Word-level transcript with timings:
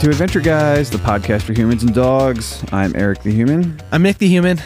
To 0.00 0.08
Adventure 0.08 0.40
Guys, 0.40 0.88
the 0.88 0.96
podcast 0.96 1.42
for 1.42 1.52
humans 1.52 1.82
and 1.82 1.94
dogs. 1.94 2.64
I'm 2.72 2.96
Eric 2.96 3.22
the 3.22 3.32
Human, 3.32 3.78
I'm 3.92 4.02
Nick 4.02 4.16
the 4.16 4.28
Human. 4.28 4.58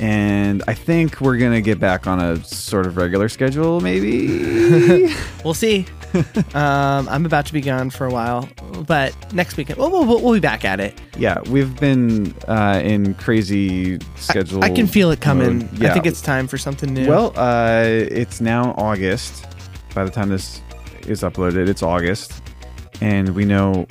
and 0.00 0.64
I 0.66 0.74
think 0.74 1.20
we're 1.20 1.36
going 1.38 1.52
to 1.52 1.60
get 1.60 1.78
back 1.78 2.08
on 2.08 2.18
a 2.18 2.42
sort 2.44 2.86
of 2.88 2.96
regular 2.96 3.28
schedule, 3.28 3.80
maybe. 3.80 5.14
We'll 5.44 5.54
see. 5.54 5.86
um, 6.54 7.08
I'm 7.08 7.26
about 7.26 7.46
to 7.46 7.52
be 7.52 7.60
gone 7.60 7.90
for 7.90 8.06
a 8.06 8.10
while, 8.10 8.48
but 8.86 9.14
next 9.32 9.56
weekend 9.56 9.78
we'll, 9.78 9.90
we'll, 9.90 10.20
we'll 10.22 10.32
be 10.32 10.40
back 10.40 10.64
at 10.64 10.80
it. 10.80 10.98
yeah, 11.18 11.40
we've 11.50 11.78
been 11.78 12.34
uh, 12.48 12.80
in 12.82 13.14
crazy 13.14 14.00
schedule. 14.16 14.64
I 14.64 14.70
can 14.70 14.86
feel 14.88 15.10
it 15.10 15.20
coming. 15.20 15.58
mode. 15.58 15.84
I 15.84 15.92
think 15.92 16.06
it's 16.06 16.22
time 16.22 16.48
for 16.48 16.56
something 16.58 16.92
new. 16.92 17.06
Well, 17.08 17.32
uh, 17.36 17.84
it's 17.84 18.40
now 18.40 18.74
August. 18.78 19.46
By 19.94 20.04
the 20.04 20.10
time 20.10 20.30
this 20.30 20.60
is 21.06 21.22
uploaded, 21.22 21.68
it's 21.68 21.82
August. 21.82 22.40
And 23.04 23.34
we 23.34 23.44
know 23.44 23.86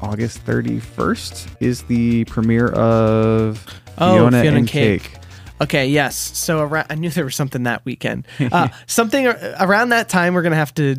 August 0.00 0.44
31st 0.46 1.56
is 1.58 1.82
the 1.82 2.24
premiere 2.26 2.68
of 2.68 3.66
Oh, 3.98 4.16
Fionna, 4.16 4.42
Fionna 4.42 4.58
and 4.58 4.68
Cake. 4.68 5.02
Cake. 5.02 5.20
okay, 5.60 5.88
yes. 5.88 6.14
So 6.16 6.60
around, 6.60 6.86
I 6.88 6.94
knew 6.94 7.10
there 7.10 7.24
was 7.24 7.34
something 7.34 7.64
that 7.64 7.84
weekend. 7.84 8.28
Uh, 8.52 8.68
something 8.86 9.26
ar- 9.26 9.38
around 9.58 9.88
that 9.88 10.08
time, 10.08 10.34
we're 10.34 10.42
gonna 10.42 10.54
have 10.54 10.72
to. 10.74 10.94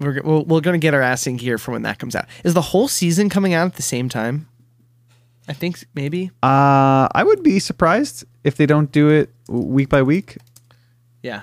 We're, 0.00 0.20
we're, 0.24 0.40
we're 0.40 0.60
gonna 0.60 0.78
get 0.78 0.92
our 0.92 1.00
ass 1.02 1.26
in 1.28 1.36
gear 1.36 1.56
for 1.56 1.70
when 1.70 1.82
that 1.82 2.00
comes 2.00 2.16
out. 2.16 2.26
Is 2.42 2.54
the 2.54 2.60
whole 2.60 2.88
season 2.88 3.28
coming 3.28 3.54
out 3.54 3.66
at 3.66 3.74
the 3.74 3.82
same 3.82 4.08
time? 4.08 4.48
I 5.46 5.52
think 5.52 5.84
maybe. 5.94 6.30
Uh, 6.42 7.06
I 7.14 7.22
would 7.24 7.44
be 7.44 7.60
surprised 7.60 8.24
if 8.42 8.56
they 8.56 8.66
don't 8.66 8.90
do 8.90 9.08
it 9.08 9.30
week 9.48 9.88
by 9.88 10.02
week. 10.02 10.36
Yeah. 11.22 11.42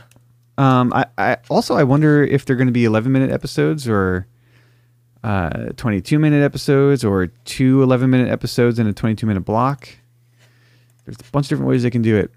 Um, 0.58 0.92
I, 0.94 1.05
I 1.17 1.38
also 1.49 1.75
I 1.75 1.83
wonder 1.83 2.23
if 2.23 2.44
they're 2.44 2.58
going 2.58 2.67
to 2.67 2.73
be 2.73 2.83
11 2.83 3.09
minute 3.11 3.31
episodes 3.31 3.88
or 3.88 4.27
uh, 5.23 5.70
22 5.75 6.17
minute 6.20 6.44
episodes 6.44 7.03
or 7.03 7.28
two 7.45 7.84
11 7.84 8.09
minute 8.09 8.30
episodes 8.30 8.80
in 8.80 8.88
a 8.88 8.94
22 8.94 9.26
minute 9.26 9.42
block. 9.42 9.89
There's 11.06 11.17
a 11.20 11.31
bunch 11.31 11.45
of 11.48 11.50
different 11.50 11.70
ways 11.70 11.84
they 11.84 11.89
can 11.89 12.02
do 12.02 12.16
it. 12.17 12.31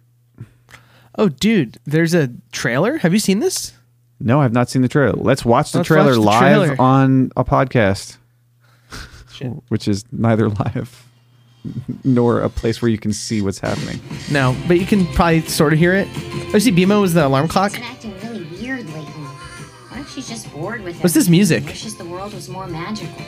Oh, 1.16 1.28
dude, 1.28 1.78
there's 1.84 2.14
a 2.14 2.30
trailer. 2.52 2.96
Have 2.98 3.12
you 3.12 3.18
seen 3.18 3.40
this? 3.40 3.72
No, 4.18 4.40
I've 4.40 4.52
not 4.52 4.70
seen 4.70 4.82
the 4.82 4.88
trailer. 4.88 5.12
Let's 5.12 5.44
watch 5.44 5.72
the 5.72 5.78
Let's 5.78 5.88
trailer 5.88 6.10
watch 6.10 6.14
the 6.14 6.20
live 6.20 6.66
trailer. 6.68 6.80
on 6.80 7.30
a 7.36 7.44
podcast, 7.44 8.16
which 9.68 9.86
is 9.88 10.04
neither 10.10 10.48
live 10.48 11.06
nor 12.04 12.40
a 12.40 12.48
place 12.48 12.80
where 12.80 12.88
you 12.90 12.98
can 12.98 13.12
see 13.12 13.42
what's 13.42 13.58
happening. 13.58 14.00
No, 14.30 14.56
but 14.66 14.78
you 14.80 14.86
can 14.86 15.06
probably 15.08 15.42
sort 15.42 15.72
of 15.72 15.78
hear 15.78 15.92
it. 15.94 16.08
Oh, 16.54 16.58
see, 16.58 16.72
BMO 16.72 17.00
was 17.02 17.14
the 17.14 17.26
alarm 17.26 17.48
clock. 17.48 17.72
She's 20.12 20.28
just 20.28 20.52
bored 20.52 20.82
with 20.82 21.00
What's 21.02 21.14
this 21.14 21.28
music? 21.28 21.64
Wishes 21.64 21.96
the 21.96 22.04
world 22.04 22.34
was 22.34 22.48
more 22.48 22.66
magical. 22.66 23.24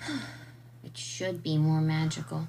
It 0.84 0.98
should 0.98 1.42
be 1.42 1.56
more 1.56 1.80
magical. 1.80 2.48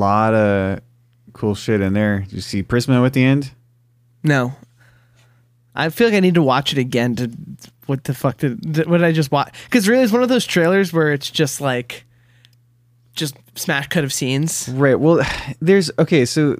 Lot 0.00 0.34
of 0.34 0.80
cool 1.34 1.54
shit 1.54 1.80
in 1.80 1.92
there. 1.92 2.20
Did 2.20 2.32
you 2.32 2.40
see 2.40 2.62
Prismo 2.62 3.04
at 3.04 3.12
the 3.12 3.22
end? 3.22 3.52
No. 4.24 4.54
I 5.74 5.88
feel 5.90 6.08
like 6.08 6.16
I 6.16 6.20
need 6.20 6.34
to 6.34 6.42
watch 6.42 6.72
it 6.72 6.78
again 6.78 7.16
to 7.16 7.30
what 7.86 8.04
the 8.04 8.14
fuck 8.14 8.38
did, 8.38 8.60
did 8.72 8.88
what 8.88 8.98
did 8.98 9.06
I 9.06 9.12
just 9.12 9.30
watch? 9.30 9.54
Because 9.64 9.88
really, 9.88 10.02
it's 10.02 10.12
one 10.12 10.22
of 10.22 10.28
those 10.28 10.46
trailers 10.46 10.92
where 10.92 11.12
it's 11.12 11.30
just 11.30 11.60
like, 11.60 12.04
just 13.14 13.36
smash 13.54 13.88
cut 13.88 14.04
of 14.04 14.12
scenes. 14.12 14.68
Right. 14.70 14.98
Well, 14.98 15.20
there's 15.60 15.90
okay. 15.98 16.24
So 16.24 16.56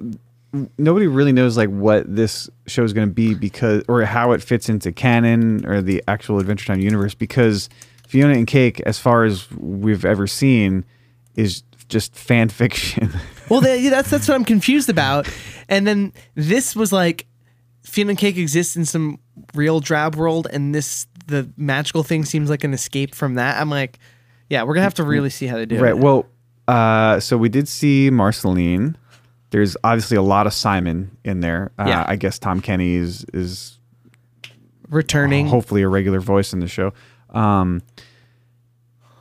nobody 0.77 1.07
really 1.07 1.31
knows 1.31 1.57
like 1.57 1.69
what 1.69 2.13
this 2.13 2.49
show 2.67 2.83
is 2.83 2.93
going 2.93 3.07
to 3.07 3.13
be 3.13 3.33
because 3.33 3.83
or 3.87 4.03
how 4.03 4.33
it 4.33 4.43
fits 4.43 4.69
into 4.69 4.91
canon 4.91 5.65
or 5.65 5.81
the 5.81 6.03
actual 6.07 6.39
Adventure 6.39 6.67
Time 6.67 6.79
universe 6.79 7.13
because 7.13 7.69
Fionna 8.07 8.33
and 8.33 8.47
Cake, 8.47 8.81
as 8.81 8.99
far 8.99 9.23
as 9.23 9.49
we've 9.51 10.05
ever 10.05 10.27
seen, 10.27 10.83
is 11.35 11.63
just 11.91 12.15
fan 12.15 12.49
fiction. 12.49 13.11
Well, 13.49 13.59
that, 13.59 13.85
that's 13.89 14.09
that's 14.09 14.29
what 14.29 14.35
I'm 14.35 14.45
confused 14.45 14.89
about. 14.89 15.27
And 15.67 15.85
then 15.85 16.13
this 16.35 16.73
was 16.73 16.93
like, 16.93 17.25
Fionna 17.83 18.15
Cake 18.15 18.37
exists 18.37 18.77
in 18.77 18.85
some 18.85 19.19
real 19.53 19.81
drab 19.81 20.15
world, 20.15 20.47
and 20.53 20.73
this 20.73 21.05
the 21.27 21.51
magical 21.57 22.01
thing 22.03 22.23
seems 22.23 22.49
like 22.49 22.63
an 22.63 22.73
escape 22.73 23.13
from 23.13 23.35
that. 23.35 23.59
I'm 23.59 23.69
like, 23.69 23.99
yeah, 24.49 24.63
we're 24.63 24.75
gonna 24.75 24.83
have 24.83 24.93
to 24.93 25.03
really 25.03 25.29
see 25.29 25.47
how 25.47 25.57
they 25.57 25.65
do 25.65 25.75
right. 25.81 25.89
it. 25.89 25.95
Right. 25.95 26.01
Well, 26.01 26.27
uh, 26.69 27.19
so 27.19 27.37
we 27.37 27.49
did 27.49 27.67
see 27.67 28.09
Marceline. 28.09 28.95
There's 29.49 29.75
obviously 29.83 30.15
a 30.15 30.21
lot 30.21 30.47
of 30.47 30.53
Simon 30.53 31.17
in 31.25 31.41
there. 31.41 31.73
Uh, 31.77 31.87
Yeah. 31.87 32.05
I 32.07 32.15
guess 32.15 32.39
Tom 32.39 32.61
Kenny 32.61 32.93
is 32.93 33.25
is 33.33 33.79
returning. 34.87 35.47
hopefully 35.47 35.81
a 35.81 35.89
regular 35.89 36.21
voice 36.21 36.53
in 36.53 36.61
the 36.61 36.69
show. 36.69 36.93
Um, 37.31 37.81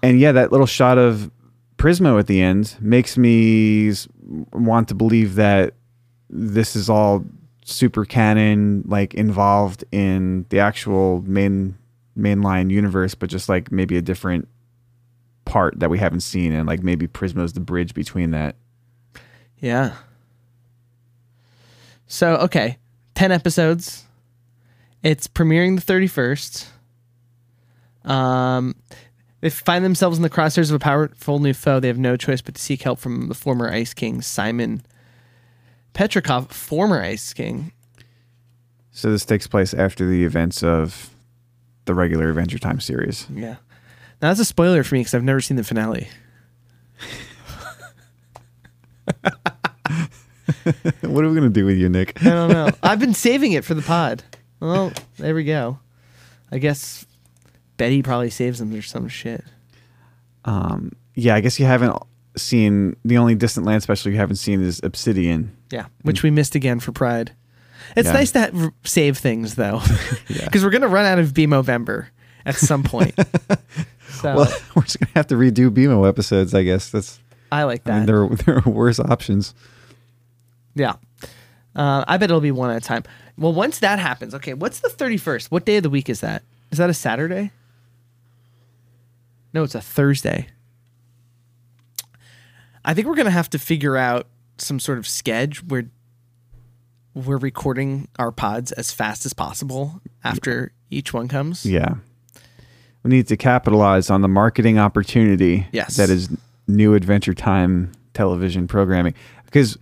and 0.05 0.21
yeah, 0.21 0.31
that 0.31 0.53
little 0.53 0.69
shot 0.69 0.99
of 0.99 1.33
Prismo 1.81 2.19
at 2.19 2.27
the 2.27 2.43
end 2.43 2.77
makes 2.79 3.17
me 3.17 3.91
want 4.53 4.89
to 4.89 4.95
believe 4.95 5.37
that 5.37 5.73
this 6.29 6.77
is 6.77 6.91
all 6.91 7.25
super 7.65 8.05
canon, 8.05 8.83
like 8.87 9.15
involved 9.15 9.83
in 9.91 10.45
the 10.51 10.59
actual 10.59 11.23
main 11.23 11.79
mainline 12.19 12.71
universe, 12.71 13.15
but 13.15 13.31
just 13.31 13.49
like 13.49 13.73
maybe 13.73 13.97
a 13.97 14.03
different 14.03 14.47
part 15.47 15.81
that 15.81 15.89
we 15.89 15.97
haven't 15.99 16.21
seen, 16.21 16.53
and 16.53 16.69
like 16.69 16.83
maybe 16.83 17.09
Prismo's 17.09 17.55
the 17.55 17.61
bridge 17.61 17.95
between 17.95 18.33
that. 18.33 18.57
Yeah. 19.59 19.95
So, 22.07 22.35
okay, 22.37 22.77
10 23.15 23.33
episodes. 23.33 24.05
It's 25.03 25.27
premiering 25.27 25.83
the 25.83 25.93
31st. 25.93 26.67
Um, 28.05 28.75
they 29.41 29.51
find 29.51 29.85
themselves 29.85 30.17
in 30.19 30.23
the 30.23 30.31
crosshairs 30.31 30.71
of 30.71 30.77
a 30.77 30.79
powerful 30.79 31.39
new 31.39 31.55
foe. 31.55 31.81
They 31.81 31.89
have 31.89 31.99
no 31.99 32.17
choice 32.17 32.41
but 32.41 32.55
to 32.55 32.63
seek 32.63 32.83
help 32.83 32.99
from 32.99 33.29
the 33.29 33.35
former 33.35 33.71
Ice 33.71 33.95
King, 33.95 34.21
Simon 34.23 34.83
Petrikov, 35.95 36.51
former 36.51 37.03
Ice 37.03 37.33
King. 37.33 37.73
So 38.93 39.11
this 39.11 39.25
takes 39.25 39.47
place 39.47 39.73
after 39.73 40.07
the 40.07 40.25
events 40.25 40.63
of 40.63 41.11
the 41.87 41.95
regular 41.95 42.29
Adventure 42.29 42.59
Time 42.59 42.81
series. 42.81 43.27
Yeah. 43.33 43.57
Now, 44.21 44.29
that's 44.29 44.41
a 44.41 44.45
spoiler 44.45 44.85
for 44.85 44.95
me 44.95 45.01
because 45.01 45.15
I've 45.15 45.25
never 45.25 45.41
seen 45.41 45.57
the 45.57 45.65
finale. 45.65 46.09
what 51.01 51.25
are 51.25 51.29
we 51.29 51.35
gonna 51.35 51.49
do 51.49 51.65
with 51.65 51.79
you, 51.79 51.89
Nick? 51.89 52.21
I 52.25 52.31
don't 52.31 52.53
know. 52.53 52.71
I've 52.83 53.01
been 53.01 53.15
saving 53.15 53.53
it 53.53 53.65
for 53.65 53.73
the 53.73 53.83
pod. 53.83 54.23
Well, 54.61 54.93
there 55.17 55.35
we 55.35 55.45
go. 55.45 55.79
I 56.53 56.59
guess 56.59 57.07
Betty 57.81 58.03
probably 58.03 58.31
saves 58.31 58.59
them 58.59 58.73
or 58.75 58.83
some 58.83 59.09
shit. 59.09 59.43
Um, 60.45 60.93
yeah, 61.15 61.35
I 61.35 61.41
guess 61.41 61.59
you 61.59 61.67
haven't 61.67 61.97
seen 62.37 62.95
the 63.05 63.17
only 63.19 63.35
distant 63.35 63.67
land 63.67 63.83
special 63.83 64.13
you 64.13 64.19
haven't 64.19 64.37
seen 64.37 64.63
is 64.63 64.81
Obsidian. 64.83 65.57
Yeah, 65.71 65.87
which 66.03 66.23
we 66.23 66.31
missed 66.31 66.55
again 66.55 66.79
for 66.81 66.93
Pride. 66.93 67.33
It's 67.97 68.07
Yeah. 68.07 68.13
nice 68.13 68.33
to 68.33 68.41
ha- 68.53 68.71
save 68.85 69.19
things 69.19 69.55
though, 69.57 69.81
because 70.29 70.63
we're 70.63 70.71
gonna 70.71 70.89
run 70.89 71.07
out 71.07 71.19
of 71.19 71.35
B 71.35 71.47
Movember 71.47 72.07
at 72.47 72.55
some 72.57 72.83
point. 72.83 73.15
so 74.11 74.37
Well, 74.37 74.53
we're 74.77 74.83
just 74.83 75.01
gonna 75.01 75.13
have 75.15 75.27
to 75.29 75.35
redo 75.37 75.71
BMO 75.71 76.07
episodes. 76.09 76.55
I 76.55 76.63
guess 76.63 76.91
that's. 76.91 77.19
I 77.53 77.65
like 77.65 77.85
that. 77.85 77.93
I 77.93 77.97
mean, 77.99 78.07
there 78.07 78.23
are, 78.23 78.29
there 78.37 78.63
are 78.65 78.71
worse 78.71 79.01
options. 79.01 79.55
yeah, 80.75 80.95
uh, 81.75 82.05
I 82.07 82.17
bet 82.19 82.31
it'll 82.31 82.41
be 82.41 82.53
one 82.53 82.71
at 82.71 82.77
a 82.77 82.81
time. 82.81 83.03
Well, 83.37 83.53
once 83.53 83.79
that 83.81 83.99
happens, 83.99 84.35
okay. 84.35 84.55
What's 84.55 84.81
the 84.81 84.89
thirty 84.91 85.17
first? 85.17 85.51
What 85.51 85.65
day 85.65 85.79
of 85.79 85.83
the 85.83 85.91
week 85.91 86.09
is 86.09 86.21
that? 86.21 86.43
Is 86.71 86.79
that 86.79 86.91
a 86.91 86.95
Saturday? 86.95 87.51
No, 89.53 89.63
it's 89.63 89.75
a 89.75 89.81
Thursday. 89.81 90.49
I 92.85 92.95
think 92.95 93.07
we're 93.07 93.17
gonna 93.17 93.31
have 93.31 93.51
to 93.51 93.59
figure 93.59 93.97
out 93.97 94.27
some 94.59 94.81
sort 94.81 94.99
of 94.99 95.07
sketch 95.07 95.63
where 95.65 95.85
we're 97.15 97.39
recording 97.39 98.09
our 98.19 98.31
pods 98.33 98.73
as 98.73 98.93
fast 98.93 99.27
as 99.27 99.33
possible 99.33 100.01
after 100.23 100.73
each 100.91 101.13
one 101.13 101.29
comes. 101.29 101.67
Yeah, 101.67 101.97
we 103.03 103.11
need 103.11 103.27
to 103.29 103.37
capitalize 103.37 104.11
on 104.11 104.23
the 104.23 104.29
marketing 104.29 104.79
opportunity. 104.79 105.67
Yes. 105.73 105.97
that 105.97 106.11
is 106.11 106.29
new 106.67 106.95
Adventure 106.95 107.35
Time 107.35 107.93
television 108.15 108.67
programming 108.69 109.15
because 109.45 109.77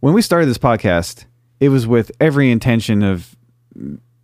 when 0.00 0.14
we 0.14 0.22
started 0.22 0.46
this 0.46 0.58
podcast, 0.58 1.24
it 1.60 1.68
was 1.68 1.86
with 1.86 2.10
every 2.20 2.50
intention 2.50 3.02
of 3.02 3.36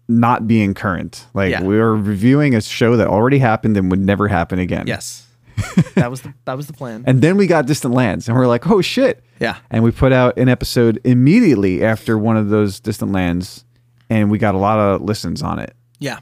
not 0.09 0.47
being 0.47 0.75
current. 0.75 1.27
Like 1.35 1.51
Yeah. 1.51 1.63
we 1.63 1.77
were 1.77 1.95
reviewing 1.95 2.55
a 2.55 2.61
show 2.61 2.97
that 2.97 3.07
already 3.09 3.39
happened 3.39 3.77
and 3.77 3.91
would 3.91 4.01
never 4.01 4.29
happen 4.29 4.59
again. 4.59 4.87
Yes. 4.87 5.27
that 5.97 6.11
was 6.11 6.23
the 6.23 6.33
that 6.45 6.57
was 6.57 6.67
the 6.69 6.73
plan. 6.73 7.03
And 7.07 7.21
then 7.21 7.37
we 7.37 7.47
got 7.49 7.67
Distant 7.67 7.93
Lands, 7.93 8.29
and 8.29 8.37
we're 8.37 8.47
like, 8.47 8.69
oh 8.71 8.81
shit. 8.81 9.23
Yeah. 9.41 9.57
And 9.71 9.83
we 9.83 9.91
put 9.91 10.13
out 10.13 10.39
an 10.39 10.49
episode 10.49 11.01
immediately 11.05 11.85
after 11.85 12.17
one 12.17 12.37
of 12.37 12.49
those 12.49 12.79
Distant 12.81 13.11
Lands, 13.13 13.65
and 14.09 14.31
we 14.31 14.39
got 14.39 14.55
a 14.55 14.59
lot 14.59 14.79
of 14.79 15.03
listens 15.03 15.43
on 15.43 15.59
it. 15.59 15.75
yeah. 15.99 16.21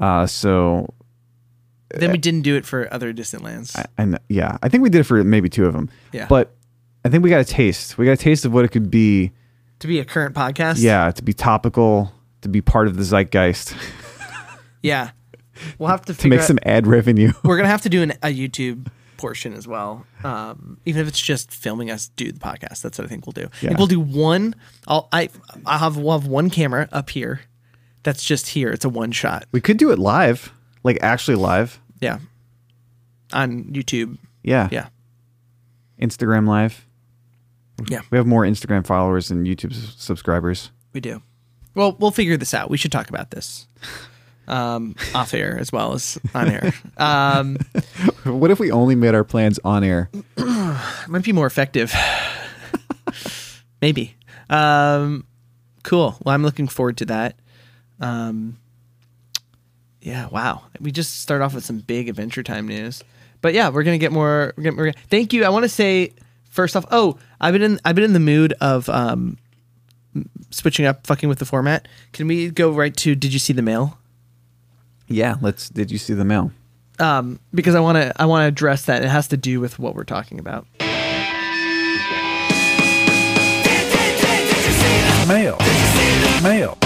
Uh, 0.00 0.26
so 0.26 0.92
Then 1.94 2.10
we 2.10 2.18
didn't 2.18 2.40
do 2.42 2.56
it 2.56 2.66
for 2.66 2.92
other 2.92 3.12
distant 3.12 3.44
lands. 3.44 3.76
and 3.96 4.18
yeah, 4.28 4.58
I 4.62 4.68
think 4.68 4.82
we 4.82 4.90
did 4.90 4.98
it 5.00 5.04
for 5.04 5.22
maybe 5.22 5.48
two 5.48 5.64
of 5.66 5.74
them. 5.74 5.88
Yeah. 6.12 6.26
But 6.28 6.52
I 7.04 7.08
think 7.08 7.22
we 7.22 7.30
got 7.30 7.40
a 7.40 7.44
taste. 7.44 7.98
We 7.98 8.06
got 8.06 8.12
a 8.12 8.16
taste 8.16 8.44
of 8.44 8.52
what 8.52 8.64
it 8.64 8.68
could 8.72 8.90
be. 8.90 9.30
to 9.78 9.86
be 9.86 10.00
a 10.00 10.04
current 10.04 10.34
podcast. 10.34 10.82
Yeah, 10.82 11.12
to 11.12 11.22
be 11.22 11.32
topical, 11.32 12.10
to 12.42 12.48
be 12.48 12.60
part 12.60 12.86
of 12.86 12.96
the 12.96 13.02
zeitgeist, 13.02 13.74
Yeah. 14.82 15.10
We'll 15.78 15.88
have 15.90 16.04
to 16.06 16.14
to 16.18 16.28
make 16.28 16.40
out- 16.40 16.46
some 16.46 16.58
ad 16.64 16.86
revenue. 16.86 17.32
We're 17.44 17.56
gonna 17.56 17.68
have 17.68 17.82
to 17.82 17.88
do 17.88 18.02
an, 18.02 18.12
a 18.22 18.28
YouTube 18.28 18.88
portion 19.16 19.52
as 19.54 19.68
well. 19.68 20.04
Um, 20.24 20.78
even 20.84 21.02
if 21.02 21.08
it's 21.08 21.20
just 21.20 21.52
filming 21.52 21.90
us 21.90 22.08
do 22.08 22.32
the 22.32 22.40
podcast, 22.40 22.82
that's 22.82 22.98
what 22.98 23.04
I 23.04 23.06
think 23.06 23.26
we'll 23.26 23.32
do. 23.32 23.48
Yeah. 23.60 23.76
we'll 23.78 23.86
do 23.86 24.00
one. 24.00 24.54
I'll 24.88 25.08
I 25.12 25.28
I 25.66 25.78
have 25.78 25.96
we'll 25.96 26.18
have 26.18 26.26
one 26.28 26.50
camera 26.50 26.88
up 26.92 27.10
here. 27.10 27.42
That's 28.02 28.24
just 28.24 28.48
here. 28.48 28.70
It's 28.70 28.84
a 28.84 28.88
one 28.88 29.12
shot. 29.12 29.44
we 29.52 29.60
could 29.60 29.76
do 29.76 29.92
it 29.92 29.98
live, 30.00 30.52
like 30.82 30.98
actually 31.02 31.36
live. 31.36 31.80
Yeah. 32.00 32.18
On 33.32 33.64
YouTube. 33.64 34.18
Yeah. 34.42 34.68
Yeah. 34.72 34.88
Instagram 36.00 36.48
live. 36.48 36.84
Yeah. 37.88 38.00
We 38.10 38.18
have 38.18 38.26
more 38.26 38.42
Instagram 38.42 38.84
followers 38.84 39.28
than 39.28 39.44
YouTube 39.44 39.72
subscribers. 39.72 40.72
We 40.92 41.00
do. 41.00 41.22
Well, 41.74 41.96
we'll 41.98 42.10
figure 42.10 42.36
this 42.36 42.54
out. 42.54 42.70
We 42.70 42.76
should 42.76 42.92
talk 42.92 43.08
about 43.08 43.30
this. 43.30 43.66
Um, 44.48 44.96
off 45.14 45.34
air 45.34 45.56
as 45.58 45.72
well 45.72 45.92
as 45.94 46.18
on 46.34 46.48
air. 46.48 46.72
Um, 46.96 47.58
What 48.24 48.52
if 48.52 48.60
we 48.60 48.70
only 48.70 48.94
made 48.94 49.14
our 49.16 49.24
plans 49.24 49.58
on 49.64 49.82
air? 49.82 50.08
might 51.08 51.24
be 51.24 51.32
more 51.32 51.46
effective. 51.46 51.92
Maybe. 53.82 54.14
Um, 54.48 55.24
cool. 55.82 56.16
Well, 56.22 56.34
I'm 56.34 56.44
looking 56.44 56.68
forward 56.68 56.98
to 56.98 57.06
that. 57.06 57.36
Um, 58.00 58.58
yeah. 60.00 60.28
Wow. 60.28 60.62
We 60.80 60.92
just 60.92 61.20
start 61.20 61.42
off 61.42 61.54
with 61.54 61.64
some 61.64 61.78
big 61.78 62.08
Adventure 62.08 62.44
Time 62.44 62.68
news, 62.68 63.02
but 63.40 63.54
yeah, 63.54 63.70
we're 63.70 63.82
gonna 63.82 63.98
get 63.98 64.12
more. 64.12 64.54
We're 64.56 64.64
gonna, 64.64 64.76
we're 64.76 64.84
gonna, 64.92 65.04
thank 65.08 65.32
you. 65.32 65.44
I 65.44 65.48
want 65.48 65.64
to 65.64 65.68
say 65.68 66.12
first 66.50 66.76
off. 66.76 66.84
Oh, 66.92 67.18
I've 67.40 67.52
been 67.52 67.62
in. 67.62 67.80
I've 67.84 67.94
been 67.96 68.04
in 68.04 68.12
the 68.12 68.20
mood 68.20 68.54
of 68.60 68.88
um, 68.88 69.36
switching 70.50 70.86
up, 70.86 71.06
fucking 71.06 71.28
with 71.28 71.38
the 71.38 71.44
format. 71.44 71.88
Can 72.12 72.26
we 72.26 72.50
go 72.50 72.70
right 72.72 72.96
to? 72.98 73.14
Did 73.14 73.32
you 73.32 73.38
see 73.38 73.52
the 73.52 73.62
mail? 73.62 73.98
Yeah. 75.08 75.36
Let's. 75.40 75.68
Did 75.68 75.90
you 75.90 75.98
see 75.98 76.14
the 76.14 76.24
mail? 76.24 76.52
um, 76.98 77.40
because 77.54 77.74
I 77.74 77.80
want 77.80 77.96
to 77.96 78.12
I 78.20 78.26
want 78.26 78.44
to 78.44 78.46
address 78.48 78.84
that. 78.86 79.02
It 79.02 79.08
has 79.08 79.28
to 79.28 79.36
do 79.36 79.60
with 79.60 79.78
what 79.78 79.94
we're 79.94 80.04
talking 80.04 80.38
about. 80.38 80.66
Mail. 85.28 85.56
Mail. 86.42 86.76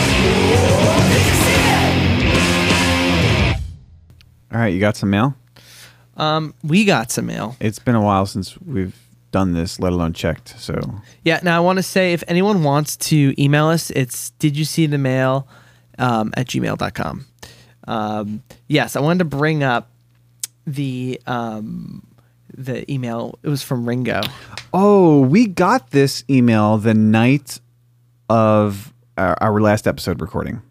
All 4.52 4.61
right. 4.61 4.73
You 4.73 4.81
got 4.81 4.96
some 4.96 5.11
mail. 5.11 5.34
Um, 6.17 6.55
we 6.62 6.84
got 6.84 7.11
some 7.11 7.26
mail. 7.26 7.56
It's 7.61 7.78
been 7.78 7.94
a 7.94 8.00
while 8.02 8.26
since 8.26 8.58
we've 8.61 8.96
done 9.37 9.53
this, 9.53 9.79
let 9.79 9.93
alone 9.93 10.15
checked. 10.15 10.59
So 10.59 10.81
Yeah. 11.23 11.41
Now 11.43 11.59
I 11.59 11.61
want 11.61 11.79
to 11.79 11.83
say 11.83 12.15
if 12.15 12.25
anyone 12.27 12.62
wants 12.62 12.97
to 13.11 13.35
email 13.38 13.67
us, 13.67 13.91
it's 13.91 14.31
did 14.38 14.56
you 14.56 14.65
see 14.65 14.87
the 14.87 14.97
mail 14.97 15.47
um, 15.99 16.33
at 16.38 16.47
gmail.com. 16.47 17.27
Um, 17.87 18.43
yes, 18.67 18.97
I 18.97 19.00
wanted 19.00 19.19
to 19.19 19.25
bring 19.27 19.62
up 19.62 19.91
the 20.67 21.21
um, 21.27 22.06
the 22.56 22.91
email. 22.91 23.38
It 23.43 23.50
was 23.50 23.62
from 23.62 23.87
Ringo. 23.87 24.23
Oh, 24.73 25.21
we 25.21 25.47
got 25.47 25.91
this 25.91 26.25
email 26.31 26.79
the 26.79 26.94
night 26.94 27.61
of 28.31 28.94
our, 29.19 29.37
our 29.43 29.61
last 29.61 29.87
episode 29.87 30.23
recording, 30.23 30.62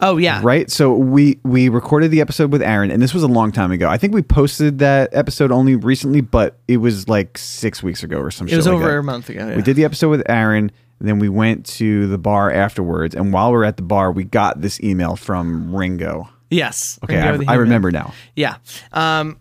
Oh 0.00 0.16
yeah. 0.16 0.40
right? 0.42 0.70
So 0.70 0.92
we 0.94 1.38
we 1.42 1.68
recorded 1.68 2.10
the 2.10 2.20
episode 2.20 2.52
with 2.52 2.62
Aaron, 2.62 2.90
and 2.90 3.02
this 3.02 3.14
was 3.14 3.22
a 3.22 3.28
long 3.28 3.52
time 3.52 3.72
ago. 3.72 3.88
I 3.88 3.98
think 3.98 4.14
we 4.14 4.22
posted 4.22 4.78
that 4.80 5.10
episode 5.12 5.50
only 5.52 5.76
recently, 5.76 6.20
but 6.20 6.58
it 6.68 6.78
was 6.78 7.08
like 7.08 7.38
six 7.38 7.82
weeks 7.82 8.02
ago 8.02 8.18
or 8.18 8.30
some. 8.30 8.48
It 8.48 8.56
was 8.56 8.66
like 8.66 8.74
over 8.74 8.90
that. 8.90 8.98
a 8.98 9.02
month 9.02 9.28
ago. 9.28 9.48
yeah. 9.48 9.56
We 9.56 9.62
did 9.62 9.76
the 9.76 9.84
episode 9.84 10.10
with 10.10 10.22
Aaron, 10.28 10.70
and 10.98 11.08
then 11.08 11.18
we 11.18 11.28
went 11.28 11.66
to 11.66 12.06
the 12.08 12.18
bar 12.18 12.50
afterwards. 12.50 13.14
And 13.14 13.32
while 13.32 13.50
we 13.50 13.58
were 13.58 13.64
at 13.64 13.76
the 13.76 13.82
bar, 13.82 14.12
we 14.12 14.24
got 14.24 14.60
this 14.60 14.80
email 14.80 15.16
from 15.16 15.74
Ringo. 15.74 16.28
Yes. 16.50 16.98
Okay, 17.04 17.14
Ringo 17.30 17.44
I, 17.48 17.54
I 17.54 17.56
remember 17.56 17.90
now. 17.90 18.12
Yeah. 18.34 18.56
Um, 18.92 19.38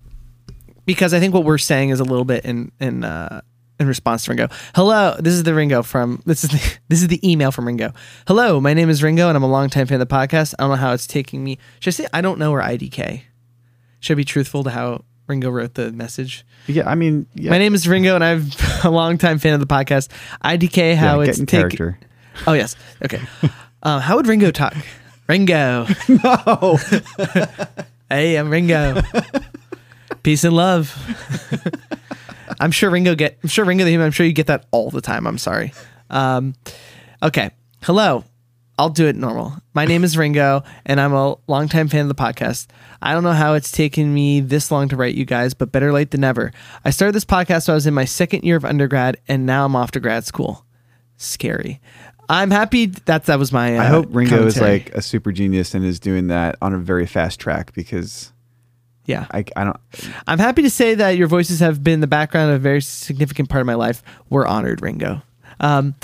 because 0.85 1.13
I 1.13 1.19
think 1.19 1.33
what 1.33 1.43
we're 1.43 1.57
saying 1.57 1.89
is 1.89 1.99
a 1.99 2.03
little 2.03 2.25
bit 2.25 2.45
in 2.45 2.71
in 2.79 3.03
uh, 3.03 3.41
in 3.79 3.87
response 3.87 4.25
to 4.25 4.31
Ringo. 4.31 4.49
Hello, 4.75 5.15
this 5.19 5.33
is 5.33 5.43
the 5.43 5.53
Ringo 5.53 5.81
from 5.83 6.21
this 6.25 6.43
is 6.43 6.49
the, 6.49 6.77
this 6.89 7.01
is 7.01 7.07
the 7.07 7.29
email 7.29 7.51
from 7.51 7.65
Ringo. 7.65 7.93
Hello, 8.27 8.59
my 8.59 8.73
name 8.73 8.89
is 8.89 9.01
Ringo, 9.01 9.27
and 9.29 9.37
I'm 9.37 9.43
a 9.43 9.47
longtime 9.47 9.87
fan 9.87 10.01
of 10.01 10.07
the 10.07 10.13
podcast. 10.13 10.53
I 10.59 10.63
don't 10.63 10.71
know 10.71 10.75
how 10.75 10.93
it's 10.93 11.07
taking 11.07 11.43
me. 11.43 11.57
Should 11.79 11.91
I 11.91 11.95
say 11.95 12.07
I 12.13 12.21
don't 12.21 12.39
know 12.39 12.51
or 12.51 12.61
IDK? 12.61 13.21
Should 14.01 14.13
I 14.13 14.15
be 14.15 14.25
truthful 14.25 14.63
to 14.65 14.69
how 14.69 15.03
Ringo 15.27 15.49
wrote 15.49 15.75
the 15.75 15.91
message? 15.91 16.45
Yeah, 16.67 16.87
I 16.89 16.95
mean, 16.95 17.25
yeah, 17.35 17.51
My 17.51 17.57
name 17.57 17.73
is 17.73 17.87
Ringo, 17.87 18.15
and 18.15 18.23
I'm 18.23 18.45
a 18.83 18.89
longtime 18.89 19.39
fan 19.39 19.53
of 19.53 19.59
the 19.59 19.67
podcast. 19.67 20.09
IDK, 20.43 20.95
how 20.95 21.21
yeah, 21.21 21.29
it's 21.29 21.37
taking. 21.39 21.45
character. 21.47 21.99
Oh 22.47 22.53
yes, 22.53 22.75
okay. 23.03 23.21
um, 23.83 24.01
how 24.01 24.15
would 24.17 24.27
Ringo 24.27 24.51
talk? 24.51 24.75
Ringo. 25.27 25.85
No, 26.07 26.77
Hey, 28.09 28.35
I'm 28.37 28.49
Ringo. 28.49 29.01
Peace 30.23 30.43
and 30.43 30.55
love. 30.55 30.95
I'm 32.59 32.71
sure 32.71 32.89
Ringo 32.89 33.15
get. 33.15 33.37
I'm 33.43 33.49
sure 33.49 33.65
Ringo 33.65 33.83
the 33.83 33.91
human. 33.91 34.05
I'm 34.05 34.11
sure 34.11 34.25
you 34.25 34.33
get 34.33 34.47
that 34.47 34.65
all 34.71 34.89
the 34.89 35.01
time. 35.01 35.27
I'm 35.27 35.37
sorry. 35.37 35.73
Um, 36.09 36.55
okay. 37.21 37.51
Hello. 37.83 38.23
I'll 38.77 38.89
do 38.89 39.07
it 39.07 39.17
normal. 39.17 39.57
My 39.73 39.83
name 39.83 40.05
is 40.05 40.17
Ringo, 40.17 40.63
and 40.85 41.01
I'm 41.01 41.13
a 41.13 41.35
longtime 41.47 41.89
fan 41.89 42.03
of 42.03 42.07
the 42.07 42.15
podcast. 42.15 42.67
I 43.01 43.11
don't 43.11 43.23
know 43.23 43.33
how 43.33 43.53
it's 43.55 43.73
taken 43.73 44.13
me 44.13 44.39
this 44.39 44.71
long 44.71 44.87
to 44.87 44.95
write 44.95 45.15
you 45.15 45.25
guys, 45.25 45.53
but 45.53 45.73
better 45.73 45.91
late 45.91 46.11
than 46.11 46.21
never. 46.21 46.53
I 46.85 46.91
started 46.91 47.13
this 47.13 47.25
podcast 47.25 47.67
when 47.67 47.73
I 47.73 47.75
was 47.75 47.87
in 47.87 47.93
my 47.93 48.05
second 48.05 48.45
year 48.45 48.55
of 48.55 48.63
undergrad, 48.63 49.17
and 49.27 49.45
now 49.45 49.65
I'm 49.65 49.75
off 49.75 49.91
to 49.91 49.99
grad 49.99 50.23
school. 50.23 50.65
Scary. 51.17 51.81
I'm 52.29 52.51
happy 52.51 52.85
that 52.85 53.25
that 53.25 53.37
was 53.37 53.51
my. 53.51 53.77
Uh, 53.77 53.83
I 53.83 53.87
hope 53.87 54.07
Ringo 54.11 54.45
is 54.45 54.61
like 54.61 54.91
a 54.95 55.01
super 55.01 55.33
genius 55.33 55.73
and 55.73 55.83
is 55.83 55.99
doing 55.99 56.27
that 56.27 56.55
on 56.61 56.73
a 56.73 56.77
very 56.77 57.05
fast 57.05 57.37
track 57.37 57.73
because 57.73 58.31
yeah. 59.09 59.25
I, 59.31 59.43
I 59.55 59.63
don't. 59.63 59.77
I'm 60.27 60.37
happy 60.37 60.61
to 60.61 60.69
say 60.69 60.93
that 60.93 61.17
your 61.17 61.27
voices 61.27 61.59
have 61.61 61.83
been 61.83 61.99
the 61.99 62.07
background 62.07 62.51
of 62.51 62.57
a 62.57 62.59
very 62.59 62.81
significant 62.81 63.49
part 63.49 63.61
of 63.61 63.67
my 63.67 63.73
life. 63.73 64.03
We're 64.29 64.45
honored, 64.45 64.81
Ringo. 64.83 65.23
Um, 65.59 65.95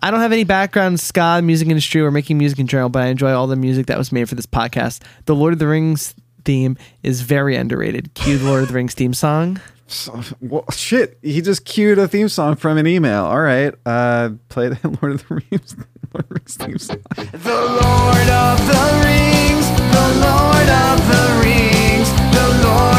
I 0.00 0.10
don't 0.10 0.20
have 0.20 0.32
any 0.32 0.44
background 0.44 0.94
in 0.94 0.98
ska, 0.98 1.42
music 1.42 1.68
industry, 1.68 2.00
or 2.00 2.10
making 2.10 2.38
music 2.38 2.58
in 2.58 2.66
general, 2.66 2.88
but 2.88 3.02
I 3.02 3.06
enjoy 3.08 3.32
all 3.32 3.46
the 3.46 3.56
music 3.56 3.86
that 3.86 3.98
was 3.98 4.12
made 4.12 4.30
for 4.30 4.34
this 4.34 4.46
podcast. 4.46 5.02
The 5.26 5.34
Lord 5.34 5.52
of 5.52 5.58
the 5.58 5.66
Rings 5.66 6.14
theme 6.44 6.78
is 7.02 7.20
very 7.20 7.54
underrated. 7.54 8.14
Cue 8.14 8.38
the 8.38 8.46
Lord 8.46 8.62
of 8.62 8.68
the 8.68 8.74
Rings 8.74 8.94
theme 8.94 9.12
song. 9.12 9.60
So, 9.86 10.20
well, 10.40 10.64
shit, 10.70 11.18
he 11.22 11.42
just 11.42 11.66
cued 11.66 11.98
a 11.98 12.08
theme 12.08 12.30
song 12.30 12.56
from 12.56 12.78
an 12.78 12.86
email. 12.86 13.24
All 13.24 13.40
right, 13.40 13.74
uh, 13.84 14.30
play 14.48 14.68
the 14.68 14.98
Lord 15.02 15.14
of 15.14 15.28
the 15.28 15.34
Rings, 15.50 15.76
Lord 16.14 16.24
of 16.24 16.28
the 16.28 16.34
Rings 16.34 16.56
theme 16.56 16.78
song. 16.78 17.02
The 17.14 17.54
Lord 17.54 18.28
of 18.30 18.58
the 18.66 18.84
Rings, 19.04 19.68
the 19.92 20.06
Lord 20.24 20.68
of 20.68 21.08
the 21.08 21.40
Rings, 21.42 21.47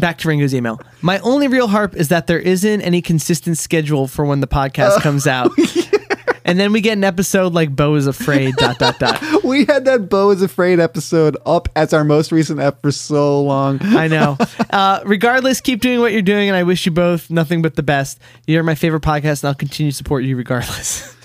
back 0.00 0.18
to 0.18 0.28
Ringo's 0.28 0.54
email. 0.54 0.80
My 1.02 1.18
only 1.20 1.48
real 1.48 1.68
harp 1.68 1.94
is 1.94 2.08
that 2.08 2.26
there 2.26 2.38
isn't 2.38 2.82
any 2.82 3.02
consistent 3.02 3.58
schedule 3.58 4.06
for 4.06 4.24
when 4.24 4.40
the 4.40 4.46
podcast 4.46 5.00
comes 5.00 5.26
out. 5.26 5.50
And 6.48 6.58
then 6.58 6.72
we 6.72 6.80
get 6.80 6.94
an 6.94 7.04
episode 7.04 7.52
like 7.52 7.76
Beau 7.76 7.94
is 7.94 8.06
afraid. 8.06 8.56
dot 8.56 8.78
dot 8.78 8.98
dot. 8.98 9.22
We 9.44 9.66
had 9.66 9.84
that 9.84 10.08
Beau 10.08 10.30
is 10.30 10.40
Afraid 10.40 10.80
episode 10.80 11.36
up 11.44 11.68
as 11.76 11.92
our 11.92 12.04
most 12.04 12.32
recent 12.32 12.58
ep 12.58 12.80
for 12.80 12.90
so 12.90 13.42
long. 13.42 13.78
I 13.82 14.08
know. 14.08 14.38
Uh, 14.70 15.00
regardless, 15.04 15.60
keep 15.60 15.82
doing 15.82 16.00
what 16.00 16.12
you're 16.12 16.22
doing, 16.22 16.48
and 16.48 16.56
I 16.56 16.62
wish 16.62 16.86
you 16.86 16.92
both 16.92 17.28
nothing 17.30 17.60
but 17.60 17.76
the 17.76 17.82
best. 17.82 18.18
You're 18.46 18.62
my 18.62 18.74
favorite 18.74 19.02
podcast, 19.02 19.42
and 19.42 19.48
I'll 19.48 19.54
continue 19.54 19.92
to 19.92 19.96
support 19.96 20.24
you 20.24 20.36
regardless. 20.36 21.14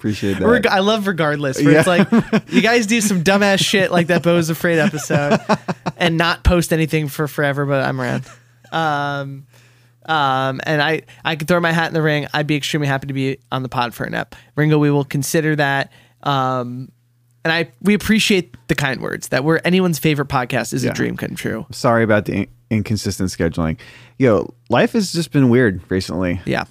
Appreciate 0.00 0.38
that. 0.38 0.46
Reg- 0.48 0.66
I 0.66 0.78
love 0.78 1.06
regardless. 1.06 1.62
Where 1.62 1.76
it's 1.78 1.86
like 1.86 2.08
you 2.50 2.62
guys 2.62 2.86
do 2.86 3.02
some 3.02 3.22
dumbass 3.22 3.58
shit 3.62 3.92
like 3.92 4.06
that 4.06 4.22
Beau's 4.22 4.48
Afraid 4.48 4.78
episode, 4.78 5.38
and 5.98 6.16
not 6.16 6.42
post 6.42 6.72
anything 6.72 7.08
for 7.08 7.28
forever. 7.28 7.66
But 7.66 7.84
I'm 7.84 8.00
around. 8.00 8.24
Um, 8.72 9.46
um, 10.06 10.60
and 10.64 10.80
I 10.80 11.02
I 11.22 11.36
could 11.36 11.48
throw 11.48 11.60
my 11.60 11.70
hat 11.72 11.88
in 11.88 11.92
the 11.94 12.00
ring. 12.00 12.26
I'd 12.32 12.46
be 12.46 12.56
extremely 12.56 12.88
happy 12.88 13.08
to 13.08 13.12
be 13.12 13.40
on 13.52 13.62
the 13.62 13.68
pod 13.68 13.92
for 13.92 14.04
an 14.04 14.14
ep. 14.14 14.34
Ringo, 14.56 14.78
we 14.78 14.90
will 14.90 15.04
consider 15.04 15.54
that. 15.56 15.92
Um, 16.22 16.90
and 17.44 17.52
I 17.52 17.70
we 17.82 17.92
appreciate 17.92 18.56
the 18.68 18.74
kind 18.74 19.02
words 19.02 19.28
that 19.28 19.44
we're 19.44 19.60
anyone's 19.66 19.98
favorite 19.98 20.28
podcast 20.28 20.72
is 20.72 20.82
Yeah. 20.82 20.92
a 20.92 20.94
dream 20.94 21.18
come 21.18 21.34
true. 21.34 21.66
Sorry 21.72 22.04
about 22.04 22.24
the 22.24 22.32
in- 22.34 22.48
inconsistent 22.70 23.28
scheduling. 23.28 23.78
Yo, 24.18 24.54
life 24.70 24.92
has 24.92 25.12
just 25.12 25.30
been 25.30 25.50
weird 25.50 25.82
recently. 25.90 26.40
Yeah. 26.46 26.64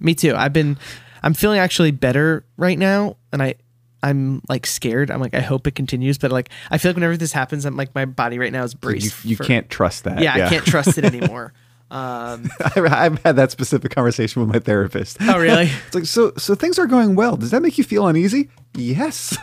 Me 0.00 0.14
too. 0.16 0.34
I've 0.34 0.52
been 0.52 0.78
I'm 1.22 1.34
feeling 1.34 1.58
actually 1.58 1.90
better 1.90 2.44
right 2.56 2.78
now 2.78 3.16
and 3.32 3.42
I 3.42 3.54
I'm 4.02 4.40
like 4.48 4.66
scared. 4.66 5.10
I'm 5.10 5.20
like 5.20 5.34
I 5.34 5.40
hope 5.40 5.66
it 5.66 5.74
continues, 5.74 6.16
but 6.18 6.32
like 6.32 6.48
I 6.70 6.78
feel 6.78 6.90
like 6.90 6.96
whenever 6.96 7.16
this 7.16 7.32
happens, 7.32 7.64
I'm 7.66 7.76
like 7.76 7.94
my 7.94 8.06
body 8.06 8.38
right 8.38 8.52
now 8.52 8.64
is 8.64 8.72
You, 8.72 8.78
braced. 8.78 9.24
you 9.24 9.36
for- 9.36 9.44
can't 9.44 9.68
trust 9.68 10.04
that. 10.04 10.20
Yeah, 10.22 10.34
I 10.34 10.48
can't 10.48 10.64
trust 10.64 10.96
it 10.96 11.04
anymore. 11.14 11.52
Um 11.90 12.48
I've 12.76 13.20
had 13.24 13.36
that 13.36 13.50
specific 13.50 13.94
conversation 13.94 14.40
with 14.40 14.50
my 14.52 14.58
therapist. 14.60 15.18
oh 15.20 15.38
really? 15.38 15.70
It's 15.86 15.94
like 15.94 16.06
so. 16.06 16.32
So 16.38 16.54
things 16.54 16.78
are 16.78 16.86
going 16.86 17.14
well. 17.16 17.36
Does 17.36 17.50
that 17.50 17.60
make 17.62 17.76
you 17.78 17.84
feel 17.84 18.06
uneasy? 18.06 18.48
Yes. 18.74 19.36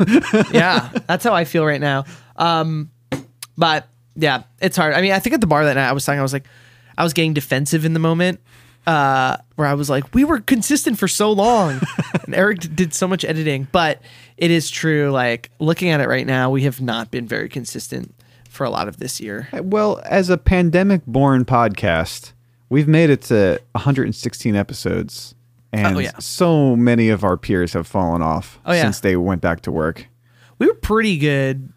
yeah, 0.51 0.89
that's 1.07 1.23
how 1.25 1.33
I 1.33 1.43
feel 1.43 1.65
right 1.65 1.81
now. 1.81 2.05
Um, 2.37 2.89
but 3.57 3.87
yeah, 4.15 4.43
it's 4.61 4.77
hard. 4.77 4.93
I 4.93 5.01
mean, 5.01 5.11
I 5.11 5.19
think 5.19 5.33
at 5.35 5.41
the 5.41 5.47
bar 5.47 5.65
that 5.65 5.73
night 5.75 5.89
I 5.89 5.91
was 5.91 6.05
talking, 6.05 6.19
I 6.19 6.23
was 6.23 6.31
like, 6.33 6.45
I 6.97 7.03
was 7.03 7.11
getting 7.13 7.33
defensive 7.33 7.83
in 7.85 7.93
the 7.93 7.99
moment, 7.99 8.39
uh, 8.87 9.37
where 9.55 9.67
I 9.67 9.75
was 9.75 9.89
like, 9.89 10.15
we 10.15 10.23
were 10.23 10.39
consistent 10.39 10.97
for 10.97 11.07
so 11.07 11.31
long, 11.31 11.79
and 12.25 12.33
Eric 12.33 12.61
did 12.75 12.93
so 12.93 13.07
much 13.07 13.23
editing. 13.23 13.67
But 13.71 14.01
it 14.37 14.49
is 14.49 14.69
true. 14.71 15.11
Like 15.11 15.51
looking 15.59 15.89
at 15.89 16.01
it 16.01 16.07
right 16.07 16.25
now, 16.25 16.49
we 16.49 16.63
have 16.63 16.81
not 16.81 17.11
been 17.11 17.27
very 17.27 17.49
consistent 17.49 18.15
for 18.49 18.63
a 18.63 18.69
lot 18.71 18.87
of 18.87 18.97
this 18.97 19.19
year. 19.21 19.47
well, 19.61 20.01
as 20.05 20.29
a 20.31 20.37
pandemic-born 20.37 21.45
podcast, 21.45 22.31
we've 22.69 22.87
made 22.87 23.11
it 23.11 23.21
to 23.23 23.61
116 23.73 24.55
episodes, 24.55 25.35
and 25.71 25.95
Oh, 25.95 25.99
yeah. 25.99 26.17
so 26.17 26.75
many 26.75 27.09
of 27.09 27.23
our 27.23 27.37
peers 27.37 27.73
have 27.73 27.85
fallen 27.85 28.21
off 28.23 28.59
Oh, 28.65 28.73
yeah. 28.73 28.81
since 28.81 29.01
they 29.01 29.15
went 29.15 29.41
back 29.41 29.61
to 29.61 29.71
work. 29.71 30.07
We 30.57 30.65
were 30.65 30.73
pretty 30.73 31.17
good. 31.19 31.71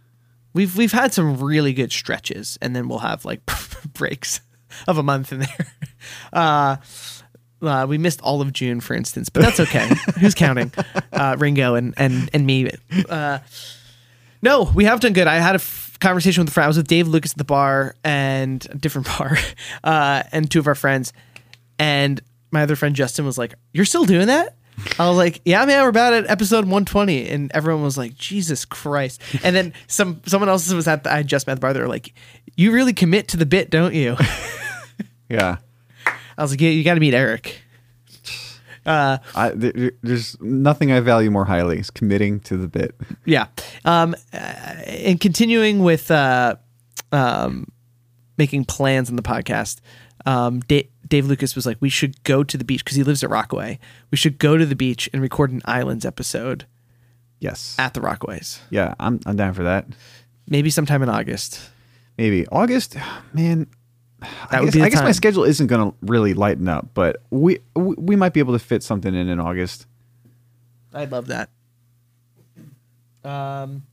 We've 0.54 0.74
we've 0.76 0.92
had 0.92 1.12
some 1.12 1.36
really 1.36 1.72
good 1.74 1.92
stretches, 1.92 2.58
and 2.62 2.74
then 2.74 2.88
we'll 2.88 3.00
have 3.00 3.24
like 3.26 3.40
breaks 3.92 4.40
of 4.86 4.98
a 4.98 5.02
month 5.02 5.32
in 5.32 5.40
there. 5.40 5.66
Uh, 6.32 6.76
uh, 7.62 7.86
we 7.86 7.98
missed 7.98 8.20
all 8.22 8.40
of 8.40 8.52
June, 8.52 8.80
for 8.80 8.94
instance, 8.94 9.28
but 9.28 9.42
that's 9.42 9.60
okay. 9.60 9.86
Who's 10.18 10.34
counting? 10.34 10.72
Uh, 11.12 11.36
Ringo 11.38 11.74
and 11.74 11.92
and 11.98 12.30
and 12.32 12.46
me. 12.46 12.70
Uh, 13.08 13.40
no, 14.42 14.70
we 14.74 14.84
have 14.84 15.00
done 15.00 15.12
good. 15.12 15.26
I 15.26 15.36
had 15.36 15.56
a 15.56 15.56
f- 15.56 15.98
conversation 16.00 16.42
with 16.42 16.48
a 16.48 16.52
friend. 16.52 16.64
I 16.64 16.68
was 16.68 16.78
with 16.78 16.86
Dave 16.88 17.06
Lucas 17.08 17.32
at 17.32 17.38
the 17.38 17.44
bar 17.44 17.94
and 18.02 18.66
a 18.70 18.76
different 18.76 19.08
bar, 19.18 19.36
uh, 19.84 20.22
and 20.32 20.50
two 20.50 20.58
of 20.58 20.66
our 20.66 20.74
friends. 20.74 21.12
And 21.78 22.20
my 22.50 22.62
other 22.62 22.76
friend 22.76 22.96
Justin 22.96 23.26
was 23.26 23.36
like, 23.36 23.54
"You're 23.72 23.84
still 23.84 24.04
doing 24.04 24.28
that?" 24.28 24.56
I 24.98 25.06
was 25.08 25.18
like, 25.18 25.42
"Yeah, 25.44 25.64
man, 25.66 25.82
we're 25.82 25.90
about 25.90 26.14
at 26.14 26.30
episode 26.30 26.64
120." 26.64 27.28
And 27.28 27.50
everyone 27.52 27.82
was 27.82 27.98
like, 27.98 28.14
"Jesus 28.14 28.64
Christ!" 28.64 29.20
And 29.44 29.54
then 29.54 29.74
some 29.86 30.22
someone 30.26 30.48
else 30.48 30.72
was 30.72 30.88
at 30.88 31.04
the, 31.04 31.12
I 31.12 31.22
just 31.22 31.46
met 31.46 31.54
the 31.54 31.60
bar. 31.60 31.74
They're 31.74 31.88
like, 31.88 32.14
"You 32.56 32.72
really 32.72 32.94
commit 32.94 33.28
to 33.28 33.36
the 33.36 33.46
bit, 33.46 33.68
don't 33.68 33.94
you?" 33.94 34.16
Yeah. 35.30 35.56
I 36.36 36.42
was 36.42 36.50
like, 36.50 36.60
"Yeah, 36.60 36.70
you 36.70 36.82
got 36.84 36.94
to 36.94 37.00
meet 37.00 37.14
Eric." 37.14 37.62
I, 38.86 39.52
there, 39.54 39.92
there's 40.02 40.40
nothing 40.40 40.90
I 40.90 41.00
value 41.00 41.30
more 41.30 41.44
highly 41.44 41.78
is 41.78 41.90
committing 41.90 42.40
to 42.40 42.56
the 42.56 42.66
bit. 42.68 42.94
Yeah. 43.24 43.46
Um, 43.84 44.14
uh, 44.32 44.36
and 44.36 45.20
continuing 45.20 45.82
with 45.84 46.10
uh, 46.10 46.56
um, 47.12 47.68
making 48.38 48.64
plans 48.64 49.08
on 49.10 49.16
the 49.16 49.22
podcast, 49.22 49.80
um, 50.26 50.60
Da- 50.60 50.88
Dave 51.06 51.26
Lucas 51.26 51.54
was 51.54 51.66
like, 51.66 51.76
we 51.80 51.88
should 51.90 52.22
go 52.24 52.42
to 52.42 52.56
the 52.56 52.64
beach 52.64 52.82
because 52.84 52.96
he 52.96 53.02
lives 53.04 53.22
at 53.22 53.30
Rockaway. 53.30 53.78
We 54.10 54.16
should 54.16 54.38
go 54.38 54.56
to 54.56 54.66
the 54.66 54.74
beach 54.76 55.08
and 55.12 55.22
record 55.22 55.52
an 55.52 55.60
Islands 55.66 56.04
episode 56.04 56.66
Yes. 57.38 57.76
at 57.78 57.94
the 57.94 58.00
Rockaways. 58.00 58.58
yeah, 58.70 58.94
I'm 58.98 59.20
I'm 59.24 59.36
down 59.36 59.54
for 59.54 59.62
that. 59.62 59.86
Maybe 60.48 60.68
sometime 60.70 61.02
in 61.02 61.08
August. 61.08 61.60
Maybe 62.18 62.46
August, 62.48 62.96
man. 63.32 63.66
That 64.20 64.28
I 64.50 64.60
would 64.60 64.66
guess, 64.66 64.74
be 64.74 64.82
I 64.82 64.88
guess 64.88 65.02
my 65.02 65.12
schedule 65.12 65.44
isn't 65.44 65.66
going 65.66 65.90
to 65.90 65.96
really 66.02 66.34
lighten 66.34 66.68
up, 66.68 66.88
but 66.94 67.22
we, 67.30 67.60
we 67.74 67.94
we 67.96 68.16
might 68.16 68.32
be 68.32 68.40
able 68.40 68.52
to 68.52 68.58
fit 68.58 68.82
something 68.82 69.14
in 69.14 69.28
in 69.28 69.40
August. 69.40 69.86
I'd 70.92 71.12
love 71.12 71.28
that. 71.28 71.50
Um, 73.24 73.84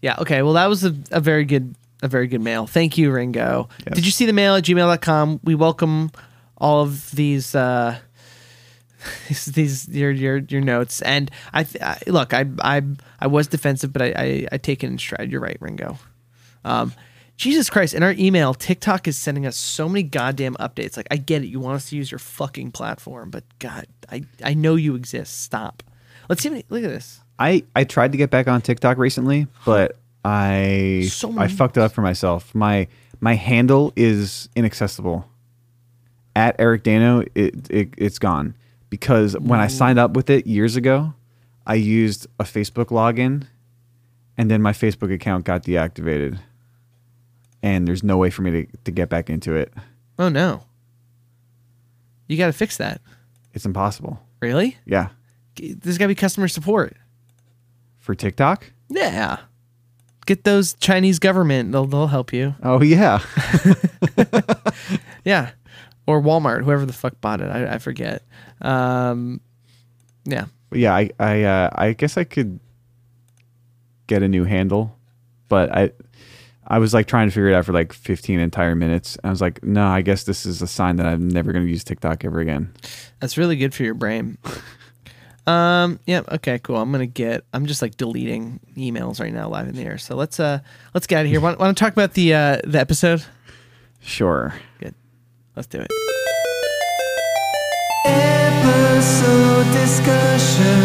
yeah. 0.00 0.16
Okay. 0.18 0.42
Well, 0.42 0.54
that 0.54 0.66
was 0.66 0.84
a, 0.84 0.94
a 1.10 1.20
very 1.20 1.44
good, 1.44 1.74
a 2.02 2.08
very 2.08 2.26
good 2.26 2.40
mail. 2.40 2.66
Thank 2.66 2.98
you, 2.98 3.10
Ringo. 3.10 3.68
Yes. 3.86 3.96
Did 3.96 4.06
you 4.06 4.12
see 4.12 4.26
the 4.26 4.32
mail 4.32 4.54
at 4.54 4.64
gmail.com? 4.64 5.40
We 5.42 5.54
welcome 5.54 6.10
all 6.56 6.82
of 6.82 7.10
these, 7.12 7.54
uh, 7.54 7.98
these, 9.28 9.46
these 9.46 9.88
your, 9.88 10.10
your, 10.10 10.38
your 10.38 10.60
notes. 10.60 11.02
And 11.02 11.30
I, 11.52 11.64
th- 11.64 11.82
I 11.82 11.98
look, 12.06 12.32
I, 12.34 12.46
I, 12.60 12.82
I 13.18 13.26
was 13.26 13.48
defensive, 13.48 13.92
but 13.92 14.02
I, 14.02 14.12
I, 14.16 14.46
I 14.52 14.58
take 14.58 14.84
it 14.84 14.88
in 14.88 14.98
stride. 14.98 15.32
You're 15.32 15.40
right, 15.40 15.56
Ringo. 15.60 15.98
Um, 16.64 16.92
Jesus 17.38 17.70
Christ, 17.70 17.94
in 17.94 18.02
our 18.02 18.14
email, 18.18 18.52
TikTok 18.52 19.06
is 19.06 19.16
sending 19.16 19.46
us 19.46 19.56
so 19.56 19.88
many 19.88 20.02
goddamn 20.02 20.56
updates. 20.56 20.96
Like, 20.96 21.06
I 21.08 21.16
get 21.16 21.44
it. 21.44 21.46
You 21.46 21.60
want 21.60 21.76
us 21.76 21.88
to 21.90 21.96
use 21.96 22.10
your 22.10 22.18
fucking 22.18 22.72
platform, 22.72 23.30
but 23.30 23.44
God, 23.60 23.86
I, 24.10 24.24
I 24.44 24.54
know 24.54 24.74
you 24.74 24.96
exist. 24.96 25.40
Stop. 25.40 25.84
Let's 26.28 26.42
see. 26.42 26.50
Look 26.68 26.82
at 26.82 26.90
this. 26.90 27.20
I 27.38 27.62
I 27.76 27.84
tried 27.84 28.10
to 28.12 28.18
get 28.18 28.30
back 28.30 28.48
on 28.48 28.60
TikTok 28.60 28.98
recently, 28.98 29.46
but 29.64 29.96
I 30.24 31.06
So 31.10 31.38
I 31.38 31.46
fucked 31.46 31.76
it 31.76 31.80
up 31.80 31.92
for 31.92 32.02
myself. 32.02 32.52
My 32.54 32.88
my 33.20 33.34
handle 33.34 33.92
is 33.94 34.48
inaccessible. 34.56 35.24
At 36.34 36.56
Eric 36.58 36.82
Daino, 36.82 37.26
it, 37.34 37.70
it 37.70 37.94
it's 37.96 38.18
gone 38.18 38.54
because 38.90 39.38
when 39.38 39.60
I 39.60 39.68
signed 39.68 39.98
up 39.98 40.14
with 40.14 40.28
it 40.28 40.46
years 40.46 40.76
ago, 40.76 41.14
I 41.66 41.74
used 41.74 42.26
a 42.40 42.44
Facebook 42.44 42.86
login, 42.86 43.46
and 44.36 44.50
then 44.50 44.60
my 44.60 44.72
Facebook 44.72 45.12
account 45.12 45.44
got 45.44 45.62
deactivated, 45.62 46.38
and 47.62 47.86
there's 47.88 48.02
no 48.02 48.16
way 48.16 48.30
for 48.30 48.42
me 48.42 48.50
to 48.50 48.66
to 48.84 48.90
get 48.90 49.08
back 49.08 49.28
into 49.30 49.54
it. 49.54 49.72
Oh 50.18 50.28
no. 50.28 50.62
You 52.26 52.36
got 52.36 52.46
to 52.46 52.52
fix 52.52 52.76
that. 52.76 53.00
It's 53.54 53.64
impossible. 53.64 54.20
Really? 54.40 54.76
Yeah, 54.84 55.08
There's 55.56 55.96
got 55.98 56.04
to 56.04 56.08
be 56.08 56.14
customer 56.14 56.46
support. 56.46 56.94
for 57.98 58.14
TikTok. 58.14 58.70
Yeah. 58.90 59.38
Get 60.26 60.44
those 60.44 60.74
Chinese 60.74 61.18
government. 61.18 61.72
They'll 61.72 61.86
they'll 61.86 62.06
help 62.08 62.32
you. 62.32 62.54
Oh 62.62 62.82
yeah, 62.82 63.20
Yeah. 65.24 65.50
Or 66.06 66.22
Walmart, 66.22 66.64
whoever 66.64 66.86
the 66.86 66.92
fuck 66.92 67.20
bought 67.20 67.40
it. 67.40 67.50
I, 67.50 67.74
I 67.74 67.78
forget. 67.78 68.22
Um, 68.62 69.40
yeah. 70.24 70.46
yeah. 70.72 70.94
I 70.94 71.10
I 71.18 71.42
uh, 71.42 71.70
I 71.74 71.92
guess 71.94 72.16
I 72.16 72.24
could 72.24 72.60
get 74.06 74.22
a 74.22 74.28
new 74.28 74.44
handle, 74.44 74.96
but 75.48 75.74
I 75.74 75.92
I 76.68 76.78
was 76.78 76.92
like 76.92 77.06
trying 77.06 77.28
to 77.28 77.32
figure 77.32 77.48
it 77.48 77.54
out 77.54 77.64
for 77.64 77.72
like 77.72 77.92
15 77.94 78.38
entire 78.38 78.74
minutes. 78.74 79.16
I 79.24 79.30
was 79.30 79.40
like, 79.40 79.64
no, 79.64 79.86
I 79.86 80.02
guess 80.02 80.24
this 80.24 80.44
is 80.44 80.60
a 80.60 80.66
sign 80.66 80.96
that 80.96 81.06
I'm 81.06 81.26
never 81.26 81.50
going 81.52 81.64
to 81.64 81.70
use 81.70 81.82
TikTok 81.82 82.24
ever 82.24 82.40
again. 82.40 82.72
That's 83.20 83.38
really 83.38 83.56
good 83.56 83.74
for 83.74 83.82
your 83.84 83.94
brain. 83.94 84.38
Um, 85.48 85.98
yeah, 86.04 86.20
okay, 86.30 86.58
cool. 86.58 86.76
I'm 86.76 86.92
gonna 86.92 87.06
get 87.06 87.42
I'm 87.54 87.64
just 87.64 87.80
like 87.80 87.96
deleting 87.96 88.60
emails 88.76 89.18
right 89.18 89.32
now 89.32 89.48
live 89.48 89.66
in 89.66 89.76
the 89.76 89.82
air. 89.82 89.96
So 89.96 90.14
let's 90.14 90.38
uh 90.38 90.58
let's 90.92 91.06
get 91.06 91.20
out 91.20 91.24
of 91.24 91.30
here. 91.30 91.40
Want, 91.40 91.58
want 91.58 91.74
to 91.74 91.82
talk 91.82 91.94
about 91.94 92.12
the 92.12 92.34
uh 92.34 92.58
the 92.64 92.78
episode? 92.78 93.24
Sure. 94.00 94.52
Good. 94.78 94.94
Let's 95.56 95.66
do 95.66 95.78
it. 95.80 95.90
Episode 98.04 99.72
discussion. 99.72 100.77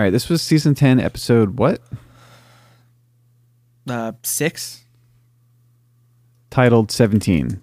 All 0.00 0.04
right, 0.04 0.10
this 0.10 0.30
was 0.30 0.40
season 0.40 0.74
10, 0.74 0.98
episode 0.98 1.58
what? 1.58 1.82
Uh 3.86 4.12
six? 4.22 4.82
Titled 6.48 6.90
17. 6.90 7.60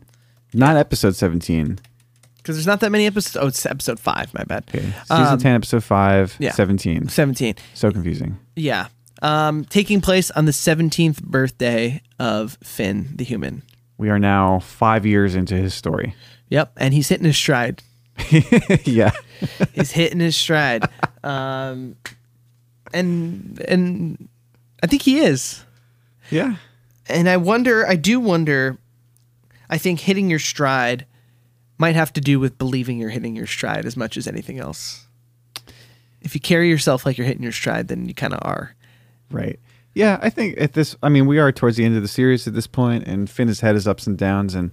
Not 0.53 0.77
episode 0.77 1.15
17. 1.15 1.79
Because 2.37 2.55
there's 2.57 2.67
not 2.67 2.79
that 2.81 2.91
many 2.91 3.07
episodes. 3.07 3.37
Oh, 3.43 3.47
it's 3.47 3.65
episode 3.65 3.99
five, 3.99 4.31
my 4.35 4.43
bad. 4.43 4.65
Okay. 4.69 4.81
Season 4.81 5.25
Um, 5.25 5.39
10, 5.39 5.55
episode 5.55 5.83
5, 5.83 6.35
yeah. 6.37 6.51
17. 6.51 7.09
Seventeen. 7.09 7.55
So 7.73 7.89
confusing. 7.89 8.37
Yeah. 8.55 8.89
Um, 9.23 9.65
taking 9.65 9.99
place 9.99 10.29
on 10.29 10.45
the 10.45 10.51
17th 10.51 11.23
birthday 11.23 12.03
of 12.19 12.59
Finn, 12.63 13.13
the 13.15 13.23
human. 13.23 13.63
We 13.97 14.11
are 14.11 14.19
now 14.19 14.59
five 14.59 15.07
years 15.07 15.33
into 15.33 15.55
his 15.55 15.73
story. 15.73 16.13
Yep. 16.49 16.73
And 16.77 16.93
he's 16.93 17.09
hitting 17.09 17.25
his 17.25 17.35
stride. 17.35 17.81
yeah. 18.85 19.09
He's 19.73 19.91
hitting 19.91 20.19
his 20.19 20.35
stride. 20.37 20.87
Um, 21.23 21.95
and, 22.93 23.59
and 23.67 24.29
I 24.81 24.87
think 24.87 25.01
he 25.01 25.19
is. 25.19 25.63
Yeah. 26.29 26.55
And 27.07 27.29
I 27.29 27.37
wonder, 27.37 27.87
I 27.87 27.95
do 27.95 28.19
wonder, 28.19 28.77
I 29.69 29.77
think 29.77 29.99
hitting 30.01 30.29
your 30.29 30.39
stride 30.39 31.05
might 31.77 31.95
have 31.95 32.11
to 32.13 32.21
do 32.21 32.39
with 32.39 32.57
believing 32.57 32.99
you're 32.99 33.09
hitting 33.09 33.35
your 33.35 33.47
stride 33.47 33.85
as 33.85 33.95
much 33.95 34.17
as 34.17 34.27
anything 34.27 34.59
else. 34.59 35.07
If 36.21 36.33
you 36.33 36.41
carry 36.41 36.69
yourself 36.69 37.05
like 37.05 37.17
you're 37.17 37.27
hitting 37.27 37.43
your 37.43 37.51
stride, 37.51 37.87
then 37.87 38.07
you 38.07 38.13
kind 38.13 38.33
of 38.33 38.39
are. 38.41 38.75
Right. 39.31 39.59
Yeah, 39.93 40.19
I 40.21 40.29
think 40.29 40.59
at 40.59 40.73
this, 40.73 40.95
I 41.01 41.09
mean, 41.09 41.25
we 41.25 41.39
are 41.39 41.51
towards 41.51 41.77
the 41.77 41.85
end 41.85 41.95
of 41.95 42.01
the 42.01 42.07
series 42.07 42.47
at 42.47 42.53
this 42.53 42.67
point, 42.67 43.07
and 43.07 43.29
Finn 43.29 43.47
has 43.47 43.61
had 43.61 43.73
his 43.73 43.87
ups 43.87 44.05
and 44.05 44.15
downs, 44.15 44.53
and 44.53 44.71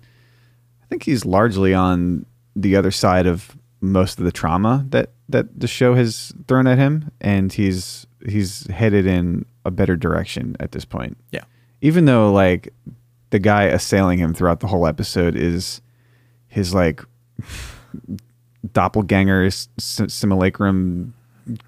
I 0.82 0.86
think 0.86 1.04
he's 1.04 1.24
largely 1.24 1.72
on 1.72 2.26
the 2.54 2.76
other 2.76 2.90
side 2.90 3.26
of 3.26 3.56
most 3.80 4.18
of 4.18 4.26
the 4.26 4.32
trauma 4.32 4.84
that 4.90 5.13
that 5.28 5.58
the 5.58 5.66
show 5.66 5.94
has 5.94 6.32
thrown 6.48 6.66
at 6.66 6.78
him, 6.78 7.10
and 7.20 7.52
he's 7.52 8.06
he's 8.28 8.66
headed 8.68 9.06
in 9.06 9.44
a 9.64 9.70
better 9.70 9.96
direction 9.96 10.56
at 10.60 10.72
this 10.72 10.84
point. 10.84 11.16
Yeah. 11.30 11.44
Even 11.80 12.04
though 12.06 12.32
like 12.32 12.72
the 13.30 13.38
guy 13.38 13.64
assailing 13.64 14.18
him 14.18 14.32
throughout 14.34 14.60
the 14.60 14.66
whole 14.66 14.86
episode 14.86 15.34
is 15.36 15.80
his 16.48 16.72
like 16.74 17.02
doppelganger 18.72 19.50
simulacrum 19.78 21.12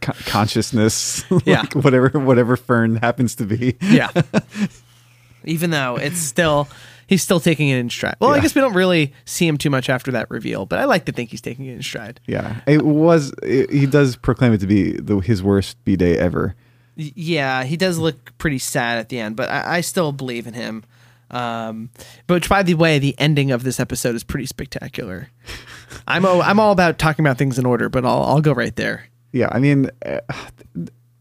co- 0.01 0.13
consciousness 0.27 1.25
Yeah. 1.45 1.61
like 1.61 1.75
whatever 1.75 2.19
whatever 2.19 2.57
fern 2.57 2.97
happens 2.97 3.35
to 3.37 3.45
be 3.45 3.77
Yeah. 3.81 4.11
Even 5.45 5.71
though 5.71 5.97
it's 5.97 6.19
still 6.19 6.69
he's 7.07 7.23
still 7.23 7.41
taking 7.41 7.69
it 7.69 7.79
in 7.79 7.89
stride. 7.91 8.17
Well, 8.21 8.31
I 8.35 8.41
guess 8.41 8.55
we 8.55 8.61
don't 8.61 8.75
really 8.75 9.13
see 9.25 9.47
him 9.47 9.57
too 9.59 9.71
much 9.71 9.89
after 9.89 10.11
that 10.13 10.31
reveal, 10.31 10.67
but 10.67 10.79
I 10.79 10.85
like 10.85 11.05
to 11.07 11.13
think 11.13 11.31
he's 11.31 11.41
taking 11.41 11.67
it 11.67 11.75
in 11.75 11.83
stride. 11.83 12.21
yeah 12.27 12.61
it 12.67 12.83
was 12.85 13.33
it, 13.43 13.71
he 13.71 13.87
does 13.87 14.17
proclaim 14.17 14.53
it 14.53 14.59
to 14.59 14.67
be 14.67 14.93
the, 14.93 15.19
his 15.21 15.43
worst 15.43 15.77
b-day 15.85 16.17
ever 16.19 16.55
Yeah, 16.97 17.65
he 17.65 17.77
does 17.77 17.99
look 17.99 18.37
pretty 18.39 18.59
sad 18.59 18.99
at 18.99 19.09
the 19.11 19.19
end, 19.21 19.37
but 19.37 19.51
I, 19.51 19.77
I 19.77 19.81
still 19.83 20.13
believe 20.13 20.47
in 20.47 20.55
him. 20.55 20.85
Um, 21.31 21.91
but 22.29 22.49
by 22.49 22.63
the 22.63 22.75
way, 22.75 22.99
the 23.01 23.15
ending 23.19 23.51
of 23.51 23.65
this 23.65 23.81
episode 23.81 24.15
is 24.15 24.23
pretty 24.25 24.47
spectacular. 24.47 25.29
I'm 26.07 26.25
o- 26.25 26.41
I'm 26.41 26.61
all 26.61 26.71
about 26.73 26.99
talking 26.99 27.25
about 27.27 27.37
things 27.37 27.59
in 27.59 27.67
order, 27.67 27.89
but 27.89 28.05
I'll 28.05 28.23
I'll 28.23 28.41
go 28.41 28.53
right 28.53 28.75
there. 28.77 29.09
yeah 29.33 29.49
i 29.53 29.59
mean 29.59 29.91
uh, 30.07 30.21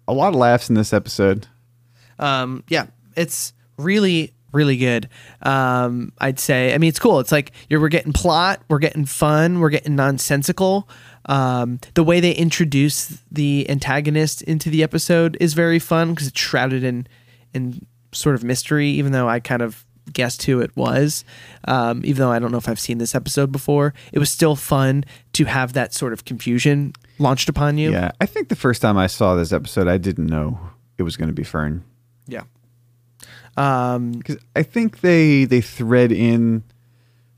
a 0.08 0.14
lot 0.14 0.30
of 0.30 0.36
laughs 0.36 0.70
in 0.70 0.76
this 0.76 0.94
episode 0.94 1.48
Um, 2.20 2.64
yeah, 2.70 2.86
it's 3.18 3.54
really 3.78 4.32
really 4.56 4.78
good. 4.78 5.10
Um, 5.42 6.12
I'd 6.20 6.40
say. 6.40 6.74
I 6.74 6.78
mean, 6.78 6.88
it's 6.88 7.00
cool. 7.00 7.20
It's 7.20 7.32
like 7.32 7.52
you're 7.70 7.80
we're 7.80 7.90
getting 7.90 8.14
plot, 8.14 8.62
we're 8.70 8.80
getting 8.80 9.06
fun, 9.06 9.60
we're 9.60 9.70
getting 9.70 9.96
nonsensical. 9.96 10.90
Um, 11.28 11.80
the 11.96 12.04
way 12.04 12.20
they 12.20 12.32
introduce 12.32 13.22
the 13.32 13.70
antagonist 13.70 14.42
into 14.44 14.70
the 14.70 14.84
episode 14.84 15.38
is 15.40 15.54
very 15.54 15.80
fun 15.80 16.12
because 16.12 16.28
it's 16.28 16.40
shrouded 16.40 16.84
in 16.84 17.08
in 17.54 17.86
sort 18.12 18.36
of 18.36 18.44
mystery. 18.44 18.88
Even 18.90 19.12
though 19.12 19.28
I 19.28 19.40
kind 19.40 19.62
of 19.62 19.86
guessed 20.14 20.44
who 20.44 20.62
it 20.62 20.76
was, 20.78 21.26
um, 21.68 22.02
even 22.06 22.20
though 22.20 22.32
I 22.32 22.40
don't 22.40 22.52
know 22.52 22.58
if 22.60 22.70
I've 22.70 22.80
seen 22.80 23.00
this 23.00 23.16
episode 23.16 23.52
before, 23.52 23.94
it 24.14 24.20
was 24.20 24.32
still 24.32 24.56
fun 24.56 25.04
to 25.34 25.46
have 25.46 25.74
that 25.74 25.94
sort 25.94 26.14
of 26.14 26.26
confusion 26.26 26.94
launched 27.18 27.48
upon 27.48 27.78
you. 27.78 27.92
yeah 27.92 28.12
i 28.20 28.26
think 28.26 28.50
the 28.50 28.58
first 28.58 28.82
time 28.82 28.98
i 28.98 29.08
saw 29.08 29.36
this 29.36 29.54
episode 29.54 29.88
i 29.88 29.98
didn't 29.98 30.28
know 30.28 30.60
it 30.98 31.04
was 31.04 31.16
going 31.16 31.30
to 31.30 31.34
be 31.34 31.46
fern 31.46 31.82
yeah. 32.28 32.42
Um, 33.58 34.12
because 34.12 34.38
i 34.56 34.64
think 34.64 35.00
they 35.00 35.46
they 35.46 35.62
thread 35.62 36.12
in 36.12 36.64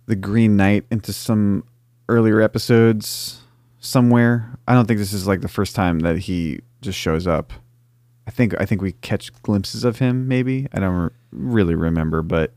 the 0.08 0.16
green 0.16 0.56
knight 0.58 0.86
into 0.90 1.14
some 1.14 1.64
earlier 2.10 2.40
episodes 2.42 3.42
somewhere. 3.80 4.58
I 4.68 4.74
don't 4.74 4.88
think 4.88 5.00
this 5.00 5.14
is 5.14 5.28
like 5.28 5.42
the 5.42 5.48
first 5.48 5.76
time 5.76 6.00
that 6.00 6.18
he 6.18 6.62
just 6.82 6.98
shows 6.98 7.28
up. 7.28 7.54
I 8.26 8.32
think 8.32 8.54
i 8.60 8.66
think 8.66 8.82
we 8.82 8.92
catch 8.94 9.32
glimpses 9.44 9.84
of 9.84 10.00
him 10.00 10.28
maybe. 10.28 10.68
I 10.74 10.80
don't 10.80 10.96
re- 10.96 11.10
really 11.32 11.76
remember 11.76 12.22
but 12.22 12.52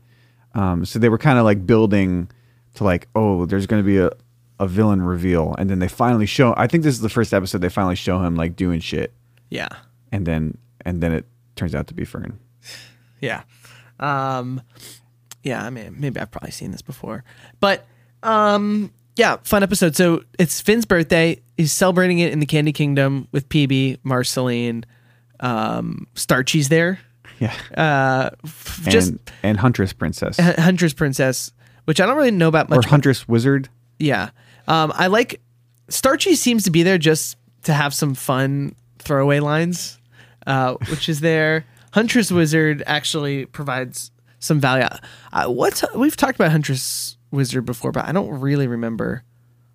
um 0.55 0.83
so 0.85 0.99
they 0.99 1.09
were 1.09 1.17
kind 1.17 1.37
of 1.39 1.45
like 1.45 1.65
building 1.65 2.29
to 2.75 2.83
like 2.83 3.07
oh 3.15 3.45
there's 3.45 3.67
going 3.67 3.81
to 3.83 3.87
be 3.87 3.97
a 3.97 4.09
a 4.59 4.67
villain 4.67 5.01
reveal. 5.01 5.55
And 5.57 5.69
then 5.69 5.79
they 5.79 5.87
finally 5.87 6.25
show 6.25 6.53
i 6.57 6.67
think 6.67 6.83
this 6.83 6.95
is 6.95 7.01
the 7.01 7.09
first 7.09 7.33
episode 7.33 7.59
they 7.61 7.69
finally 7.69 7.95
show 7.95 8.21
him 8.23 8.35
like 8.35 8.55
doing 8.55 8.79
shit. 8.79 9.13
Yeah. 9.49 9.69
and 10.11 10.25
then 10.25 10.57
and 10.85 11.01
then 11.01 11.11
it 11.13 11.25
turns 11.55 11.75
out 11.75 11.87
to 11.87 11.93
be 11.93 12.05
fern 12.05 12.39
Yeah. 13.21 13.43
Um 13.99 14.61
yeah, 15.43 15.63
I 15.63 15.69
mean 15.69 15.95
maybe 15.97 16.19
I've 16.19 16.31
probably 16.31 16.51
seen 16.51 16.71
this 16.71 16.81
before. 16.81 17.23
But 17.59 17.85
um 18.23 18.91
yeah, 19.15 19.37
fun 19.43 19.61
episode. 19.63 19.95
So 19.95 20.23
it's 20.39 20.61
Finn's 20.61 20.85
birthday. 20.85 21.41
He's 21.57 21.71
celebrating 21.71 22.19
it 22.19 22.31
in 22.33 22.39
the 22.39 22.45
Candy 22.45 22.71
Kingdom 22.71 23.27
with 23.31 23.47
PB, 23.49 23.99
Marceline, 24.03 24.85
um 25.39 26.07
Starchy's 26.15 26.69
there. 26.69 26.99
yeah 27.39 27.53
Uh 27.75 28.29
f- 28.43 28.81
and 28.83 28.91
just 28.91 29.13
and 29.43 29.57
huntress 29.59 29.93
princess 29.93 30.39
H- 30.39 30.55
Huntress 30.57 30.93
Princess, 30.93 31.51
which 31.85 31.99
I 32.01 32.05
don't 32.05 32.17
really 32.17 32.31
know 32.31 32.47
about 32.47 32.69
much. 32.69 32.85
or 32.85 32.89
huntress 32.89 33.27
wizard 33.27 33.69
yeah. 33.99 34.29
Um 34.67 34.91
I 34.95 35.07
like 35.07 35.41
Starchy 35.89 36.35
seems 36.35 36.63
to 36.63 36.71
be 36.71 36.83
there 36.83 36.97
just 36.97 37.37
to 37.63 37.73
have 37.73 37.93
some 37.93 38.15
fun 38.15 38.73
throwaway 38.99 39.39
lines, 39.39 39.99
uh, 40.47 40.75
which 40.89 41.09
is 41.09 41.19
there. 41.19 41.65
Huntress 41.91 42.31
Wizard 42.31 42.83
actually 42.85 43.45
provides 43.45 44.11
some 44.39 44.59
value. 44.59 44.87
Uh, 45.33 45.47
what's 45.47 45.83
we've 45.95 46.15
talked 46.17 46.35
about 46.35 46.51
Huntress 46.51 47.17
Wizard 47.31 47.65
before, 47.65 47.91
but 47.91 48.05
I 48.07 48.11
don't 48.11 48.39
really 48.39 48.67
remember 48.67 49.23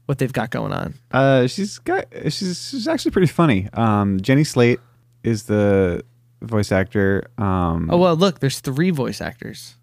what 0.07 0.19
they've 0.19 0.33
got 0.33 0.51
going 0.51 0.73
on. 0.73 0.95
Uh, 1.11 1.47
she's 1.47 1.79
got 1.79 2.07
she's 2.31 2.69
she's 2.71 2.89
actually 2.89 3.11
pretty 3.13 3.27
funny. 3.29 3.69
Um, 3.73 4.21
Jenny 4.21 4.45
Slate 4.45 4.81
is 5.23 5.45
the 5.45 6.05
voice 6.43 6.71
actor. 6.73 7.25
Um, 7.39 7.89
Oh 7.91 7.97
well, 7.99 8.17
look, 8.17 8.41
there's 8.41 8.61
three 8.61 8.91
voice 8.91 9.21
actors, 9.21 9.75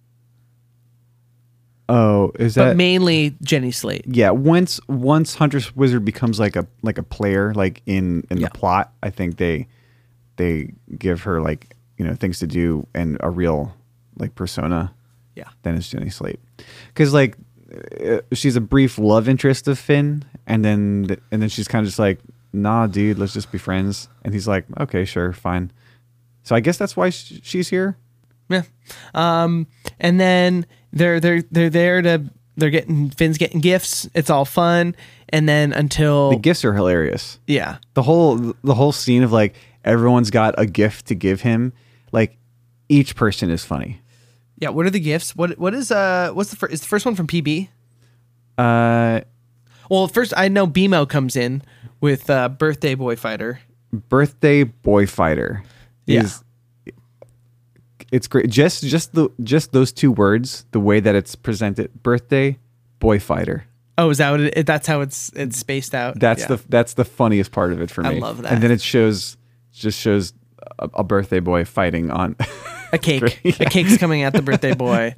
oh, 1.90 2.32
is 2.40 2.56
that 2.56 2.70
but 2.70 2.78
mainly 2.78 3.36
Jenny 3.42 3.72
Slate. 3.72 4.06
yeah? 4.08 4.30
Once 4.32 4.80
once 4.88 5.36
Huntress 5.36 5.76
Wizard 5.76 6.06
becomes 6.06 6.40
like 6.40 6.56
a 6.56 6.66
like 6.82 6.98
a 6.98 7.04
player, 7.04 7.54
like 7.54 7.82
in 7.86 8.24
in 8.30 8.38
Yeah. 8.38 8.48
the 8.48 8.58
plot, 8.58 8.94
I 9.04 9.10
think 9.10 9.38
they 9.38 9.68
they 10.38 10.74
give 10.98 11.22
her 11.24 11.42
like 11.42 11.76
you 11.98 12.06
know 12.06 12.14
things 12.16 12.40
to 12.40 12.48
do 12.48 12.88
and 12.94 13.18
a 13.22 13.30
real 13.30 13.74
like 14.18 14.36
persona. 14.36 14.94
Yeah, 15.36 15.46
Then 15.64 15.76
it's 15.76 15.90
Jenny 15.90 16.12
Slate, 16.12 16.40
because 16.90 17.12
like 17.14 17.36
uh, 18.06 18.20
she's 18.34 18.56
a 18.56 18.62
brief 18.62 19.00
love 19.00 19.28
interest 19.28 19.68
of 19.68 19.80
Finn, 19.80 20.24
and 20.46 20.64
then 20.64 21.18
and 21.32 21.42
then 21.42 21.50
she's 21.50 21.68
kind 21.68 21.82
of 21.84 21.88
just 21.88 21.98
like, 21.98 22.20
nah, 22.54 22.86
dude, 22.86 23.18
let's 23.18 23.34
just 23.34 23.52
be 23.52 23.58
friends. 23.58 24.10
And 24.24 24.34
he's 24.34 24.48
like, 24.48 24.66
okay, 24.80 25.06
sure, 25.06 25.34
fine. 25.34 25.72
So 26.44 26.56
I 26.56 26.60
guess 26.60 26.78
that's 26.78 26.96
why 26.96 27.10
sh- 27.10 27.40
she's 27.42 27.70
here. 27.70 27.98
yeah. 28.50 28.64
Um, 29.16 29.66
and 30.00 30.20
then 30.20 30.68
they're 30.92 31.20
they're 31.20 31.42
they're 31.50 31.72
there 31.72 32.02
to 32.04 32.26
they're 32.56 32.70
getting 32.70 33.10
Finn's 33.10 33.40
getting 33.40 33.60
gifts. 33.60 34.08
It's 34.14 34.30
all 34.30 34.46
fun, 34.46 34.96
and 35.30 35.50
then 35.50 35.74
until 35.74 36.30
The 36.30 36.36
gifts 36.38 36.64
are 36.64 36.74
hilarious. 36.74 37.40
yeah, 37.48 37.78
The 37.96 38.04
whole 38.04 38.54
the 38.64 38.76
whole 38.76 38.92
scene 38.92 39.24
of 39.24 39.32
like 39.32 39.56
everyone's 39.84 40.30
got 40.32 40.56
a 40.58 40.66
gift 40.66 41.06
to 41.08 41.16
give 41.16 41.42
him. 41.42 41.74
Like 42.12 42.38
each 42.90 43.16
person 43.16 43.50
is 43.50 43.64
funny. 43.66 44.02
yeah. 44.60 44.70
What 44.70 44.86
are 44.86 44.90
the 44.92 45.00
gifts? 45.00 45.36
What 45.36 45.58
what 45.58 45.74
is 45.74 45.92
uh 45.92 46.32
what's 46.34 46.50
the 46.52 46.56
first? 46.56 46.74
Is 46.74 46.82
the 46.82 46.88
first 46.88 47.06
one 47.06 47.16
from 47.16 47.28
PB? 47.28 47.70
Uh, 48.58 49.22
Well, 49.90 50.08
first 50.08 50.34
I 50.38 50.48
know 50.48 50.68
BMO 50.68 51.08
comes 51.10 51.36
in 51.36 51.62
with 52.02 52.30
uh, 52.30 52.50
birthday 52.50 52.96
boy 52.96 53.16
fighter. 53.16 53.60
birthday 53.92 54.64
boy 54.64 55.06
fighter 55.08 55.64
Yeah. 56.06 56.22
is 56.24 56.44
it's 58.12 58.28
great. 58.28 58.50
Just 58.50 58.84
just 58.84 59.14
the 59.14 59.30
just 59.42 59.72
those 59.72 59.92
two 59.92 60.12
words, 60.12 60.66
the 60.72 60.80
way 60.80 61.00
that 61.00 61.16
it's 61.16 61.36
presented, 61.36 61.92
birthday 62.04 62.60
boy 63.00 63.20
fighter. 63.20 63.66
Oh, 63.98 64.10
is 64.10 64.18
that 64.20 64.32
what 64.32 64.40
it, 64.42 64.66
that's 64.66 64.88
how 64.88 65.02
it's 65.02 65.32
it's 65.36 65.58
spaced 65.58 65.96
out? 65.96 66.20
That's 66.20 66.42
Yeah. 66.42 66.48
the 66.48 66.62
that's 66.70 66.94
the 66.94 67.06
funniest 67.06 67.52
part 67.52 67.72
of 67.74 67.82
it 67.82 67.90
for 67.90 68.02
me. 68.04 68.10
I 68.10 68.20
love 68.20 68.42
that. 68.44 68.52
And 68.54 68.62
then 68.62 68.72
it 68.72 68.82
shows 68.82 69.38
just 69.74 70.00
shows 70.00 70.34
a, 70.80 70.90
a 70.96 71.04
birthday 71.04 71.40
boy 71.40 71.66
fighting 71.66 72.12
on. 72.12 72.36
a 72.94 72.98
cake. 72.98 73.20
great. 73.22 73.60
A 73.60 73.66
cake's 73.66 73.98
coming 73.98 74.24
at 74.24 74.34
the 74.34 74.42
birthday 74.50 74.74
boy. 74.74 75.14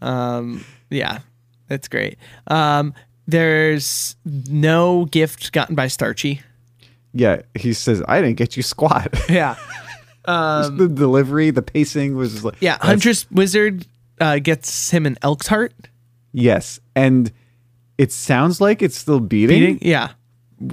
Um, 0.00 0.64
yeah, 0.90 1.20
that's 1.68 1.88
great. 1.88 2.18
Um, 2.48 2.94
there's 3.26 4.16
no 4.24 5.04
gift 5.06 5.52
gotten 5.52 5.74
by 5.76 5.86
Starchy. 5.88 6.40
yeah, 7.14 7.42
he 7.54 7.72
says, 7.72 8.02
"I 8.08 8.20
didn't 8.20 8.36
get 8.36 8.56
you 8.56 8.62
squat." 8.62 9.14
Yeah, 9.30 9.54
Just 10.26 10.76
the 10.76 10.88
delivery, 10.88 11.50
the 11.50 11.62
pacing 11.62 12.16
was 12.16 12.32
just 12.32 12.44
like 12.44 12.54
Um, 12.54 12.58
yeah. 12.60 12.78
Huntress 12.80 13.30
Wizard 13.30 13.86
uh, 14.20 14.38
gets 14.40 14.90
him 14.90 15.06
an 15.06 15.16
elk's 15.22 15.46
heart. 15.46 15.72
Yes, 16.32 16.80
and 16.96 17.30
it 17.98 18.10
sounds 18.12 18.60
like 18.60 18.82
it's 18.82 18.96
still 18.96 19.20
beating. 19.20 19.58
Beating. 19.76 19.78
Yeah, 19.82 20.10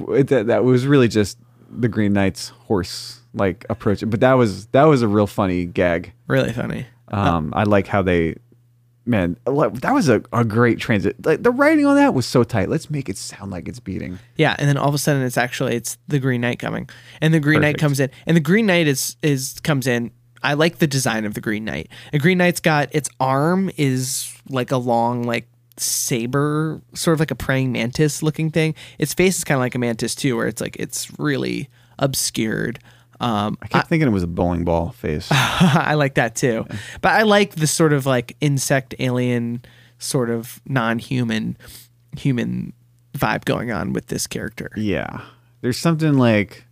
It- 0.09 0.27
that, 0.29 0.47
that 0.47 0.63
was 0.63 0.87
really 0.87 1.07
just 1.07 1.37
the 1.69 1.87
Green 1.87 2.13
Knight's 2.13 2.49
horse 2.49 3.18
like 3.33 3.65
approach. 3.69 4.03
it. 4.03 4.07
But 4.07 4.19
that 4.21 4.33
was 4.33 4.67
that 4.67 4.83
was 4.83 5.01
a 5.01 5.07
real 5.07 5.27
funny 5.27 5.65
gag. 5.65 6.13
really 6.27 6.53
funny. 6.53 6.85
Um, 7.11 7.53
I 7.55 7.63
like 7.63 7.87
how 7.87 8.03
they, 8.03 8.35
man, 9.05 9.35
that 9.45 9.91
was 9.93 10.09
a, 10.09 10.21
a 10.31 10.45
great 10.45 10.77
transit. 10.79 11.25
Like 11.25 11.41
the 11.41 11.51
writing 11.51 11.85
on 11.85 11.95
that 11.95 12.13
was 12.13 12.25
so 12.25 12.43
tight. 12.43 12.69
Let's 12.69 12.89
make 12.89 13.09
it 13.09 13.17
sound 13.17 13.51
like 13.51 13.67
it's 13.67 13.79
beating. 13.79 14.19
Yeah, 14.35 14.55
and 14.59 14.69
then 14.69 14.77
all 14.77 14.89
of 14.89 14.93
a 14.93 14.99
sudden 14.99 15.23
it's 15.23 15.37
actually 15.37 15.75
it's 15.75 15.97
the 16.07 16.19
Green 16.19 16.41
Knight 16.41 16.59
coming, 16.59 16.89
and 17.21 17.33
the 17.33 17.39
Green 17.39 17.61
Knight 17.61 17.77
comes 17.77 17.99
in, 17.99 18.11
and 18.25 18.37
the 18.37 18.41
Green 18.41 18.65
Knight 18.65 18.87
is 18.87 19.17
is 19.23 19.59
comes 19.63 19.87
in. 19.87 20.11
I 20.41 20.53
like 20.53 20.77
the 20.77 20.87
design 20.87 21.25
of 21.25 21.33
the 21.33 21.41
Green 21.41 21.65
Knight. 21.65 21.89
The 22.13 22.19
Green 22.19 22.37
Knight's 22.37 22.61
got 22.61 22.87
its 22.95 23.09
arm 23.19 23.69
is 23.75 24.33
like 24.49 24.71
a 24.71 24.77
long 24.77 25.23
like 25.23 25.47
saber, 25.77 26.81
sort 26.93 27.13
of 27.13 27.19
like 27.19 27.31
a 27.31 27.35
praying 27.35 27.71
mantis 27.71 28.21
looking 28.21 28.51
thing. 28.51 28.75
Its 28.97 29.13
face 29.13 29.37
is 29.37 29.43
kind 29.43 29.57
of 29.57 29.61
like 29.61 29.75
a 29.75 29.79
mantis 29.79 30.15
too, 30.15 30.37
where 30.37 30.47
it's 30.47 30.61
like 30.61 30.75
it's 30.77 31.09
really 31.19 31.69
obscured. 31.97 32.79
Um, 33.19 33.57
I 33.61 33.67
kept 33.67 33.89
thinking 33.89 34.07
it 34.07 34.11
was 34.11 34.23
a 34.23 34.27
bowling 34.27 34.63
ball 34.63 34.91
face. 34.91 35.27
I 35.31 35.95
like 35.95 36.15
that 36.15 36.35
too. 36.35 36.65
But 37.01 37.11
I 37.13 37.23
like 37.23 37.55
the 37.55 37.67
sort 37.67 37.91
of 37.93 38.05
like 38.05 38.37
insect 38.39 38.95
alien 38.99 39.63
sort 39.97 40.29
of 40.29 40.61
non-human 40.65 41.57
human 42.17 42.71
vibe 43.13 43.43
going 43.45 43.71
on 43.71 43.91
with 43.93 44.07
this 44.07 44.27
character. 44.27 44.71
yeah. 44.77 45.21
There's 45.61 45.77
something 45.77 46.13
like 46.13 46.63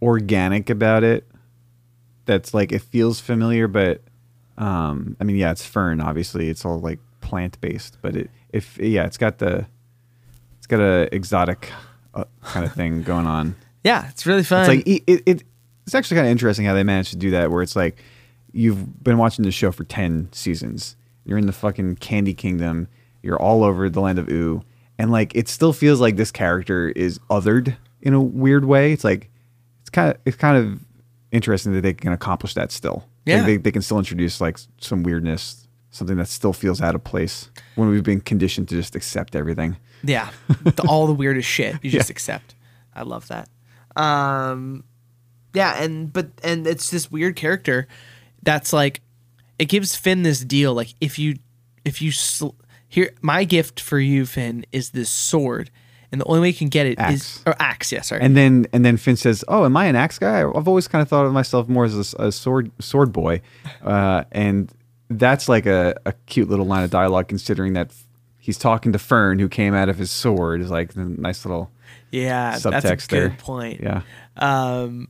organic 0.00 0.70
about 0.70 1.02
it 1.02 1.26
that's 2.26 2.54
like 2.54 2.70
it 2.70 2.80
feels 2.82 3.18
familiar, 3.18 3.66
but 3.66 4.02
um 4.56 5.16
I 5.20 5.24
mean 5.24 5.34
yeah, 5.36 5.50
it's 5.50 5.66
fern, 5.66 6.00
obviously. 6.00 6.48
It's 6.48 6.64
all 6.64 6.78
like 6.78 7.00
plant 7.20 7.60
based, 7.60 7.98
but 8.02 8.14
it 8.14 8.30
if 8.52 8.78
yeah, 8.78 9.04
it's 9.04 9.18
got 9.18 9.38
the 9.38 9.66
it's 10.58 10.68
got 10.68 10.78
a 10.78 11.12
exotic 11.12 11.72
uh, 12.14 12.24
kind 12.44 12.64
of 12.64 12.72
thing 12.72 13.02
going 13.02 13.26
on. 13.26 13.56
Yeah, 13.82 14.10
it's 14.10 14.26
really 14.26 14.42
fun. 14.42 14.60
It's 14.60 14.68
like 14.68 14.86
it, 14.86 15.02
it, 15.06 15.22
it 15.24 15.42
it's 15.86 15.94
actually 15.94 16.16
kind 16.16 16.26
of 16.26 16.30
interesting 16.32 16.64
how 16.66 16.74
they 16.74 16.84
managed 16.84 17.10
to 17.10 17.16
do 17.16 17.30
that 17.32 17.50
where 17.50 17.62
it's 17.62 17.76
like 17.76 18.02
you've 18.52 19.02
been 19.02 19.18
watching 19.18 19.44
the 19.44 19.50
show 19.52 19.70
for 19.72 19.84
10 19.84 20.28
seasons. 20.32 20.96
You're 21.24 21.38
in 21.38 21.46
the 21.46 21.52
fucking 21.52 21.96
candy 21.96 22.34
kingdom. 22.34 22.88
You're 23.22 23.40
all 23.40 23.62
over 23.64 23.88
the 23.90 24.00
land 24.00 24.18
of 24.18 24.28
Ooo 24.28 24.62
and 24.98 25.10
like 25.10 25.34
it 25.34 25.48
still 25.48 25.72
feels 25.72 26.00
like 26.00 26.16
this 26.16 26.30
character 26.30 26.88
is 26.90 27.18
othered 27.30 27.76
in 28.02 28.12
a 28.14 28.20
weird 28.20 28.64
way. 28.64 28.92
It's 28.92 29.04
like 29.04 29.30
it's 29.80 29.90
kind 29.90 30.10
of 30.10 30.16
it's 30.24 30.36
kind 30.36 30.56
of 30.56 30.80
interesting 31.32 31.72
that 31.74 31.82
they 31.82 31.94
can 31.94 32.12
accomplish 32.12 32.54
that 32.54 32.72
still. 32.72 33.06
Like, 33.26 33.36
Yeah. 33.36 33.42
they, 33.46 33.56
they 33.58 33.70
can 33.72 33.82
still 33.82 33.98
introduce 33.98 34.40
like 34.40 34.58
some 34.80 35.02
weirdness, 35.02 35.68
something 35.90 36.16
that 36.16 36.26
still 36.28 36.52
feels 36.52 36.80
out 36.80 36.94
of 36.94 37.04
place 37.04 37.50
when 37.76 37.88
we've 37.88 38.02
been 38.02 38.20
conditioned 38.20 38.68
to 38.70 38.74
just 38.74 38.96
accept 38.96 39.36
everything. 39.36 39.76
Yeah, 40.02 40.30
the, 40.64 40.84
all 40.88 41.06
the 41.06 41.12
weirdest 41.12 41.48
shit 41.48 41.76
you 41.82 41.90
just 41.90 42.10
accept. 42.10 42.54
I 42.94 43.02
love 43.02 43.28
that. 43.28 43.48
Um, 43.96 44.84
yeah, 45.54 45.82
and 45.82 46.12
but 46.12 46.28
and 46.42 46.66
it's 46.66 46.90
this 46.90 47.10
weird 47.10 47.36
character 47.36 47.86
that's 48.42 48.72
like 48.72 49.00
it 49.58 49.66
gives 49.66 49.96
Finn 49.96 50.22
this 50.22 50.40
deal. 50.44 50.74
Like 50.74 50.94
if 51.00 51.18
you 51.18 51.36
if 51.84 52.00
you 52.02 52.12
sl- 52.12 52.50
here, 52.88 53.10
my 53.22 53.44
gift 53.44 53.80
for 53.80 53.98
you, 53.98 54.26
Finn, 54.26 54.64
is 54.72 54.90
this 54.90 55.08
sword, 55.10 55.70
and 56.10 56.20
the 56.20 56.24
only 56.24 56.40
way 56.40 56.48
you 56.48 56.54
can 56.54 56.68
get 56.68 56.86
it 56.86 56.98
is 56.98 56.98
Axe. 56.98 57.42
or 57.46 57.54
axe. 57.60 57.92
Yeah, 57.92 58.00
sorry. 58.00 58.20
And 58.22 58.36
then 58.36 58.66
and 58.72 58.84
then 58.84 58.96
Finn 58.96 59.16
says, 59.16 59.44
"Oh, 59.48 59.64
am 59.64 59.76
I 59.76 59.86
an 59.86 59.96
axe 59.96 60.18
guy? 60.18 60.40
I've 60.40 60.66
always 60.68 60.88
kind 60.88 61.02
of 61.02 61.08
thought 61.08 61.24
of 61.26 61.32
myself 61.32 61.68
more 61.68 61.84
as 61.84 62.14
a, 62.14 62.26
a 62.26 62.32
sword 62.32 62.70
sword 62.80 63.12
boy," 63.12 63.42
uh, 63.84 64.24
and 64.32 64.72
that's 65.08 65.48
like 65.48 65.66
a, 65.66 65.94
a 66.06 66.12
cute 66.26 66.48
little 66.48 66.66
line 66.66 66.84
of 66.84 66.90
dialogue 66.90 67.28
considering 67.28 67.72
that 67.74 67.92
he's 68.38 68.56
talking 68.58 68.92
to 68.92 68.98
Fern, 68.98 69.38
who 69.38 69.48
came 69.48 69.74
out 69.74 69.88
of 69.88 69.98
his 69.98 70.10
sword. 70.10 70.60
Is 70.60 70.70
like 70.70 70.94
the 70.94 71.04
nice 71.04 71.44
little 71.44 71.70
yeah, 72.10 72.54
subtext 72.54 72.82
that's 72.82 73.04
a 73.04 73.08
there. 73.08 73.28
good 73.28 73.38
point. 73.38 73.80
Yeah, 73.80 74.02
Um, 74.36 75.08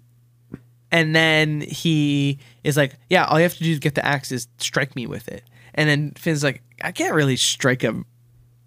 and 0.92 1.14
then 1.14 1.60
he 1.60 2.38
is 2.64 2.76
like, 2.76 2.96
"Yeah, 3.08 3.24
all 3.24 3.38
you 3.38 3.44
have 3.44 3.56
to 3.56 3.64
do 3.64 3.74
to 3.74 3.80
get 3.80 3.94
the 3.94 4.04
axe 4.04 4.32
is 4.32 4.48
strike 4.58 4.96
me 4.96 5.06
with 5.06 5.28
it." 5.28 5.44
And 5.74 5.88
then 5.88 6.12
Finn's 6.12 6.42
like, 6.42 6.62
"I 6.82 6.92
can't 6.92 7.14
really 7.14 7.36
strike 7.36 7.84
a 7.84 8.02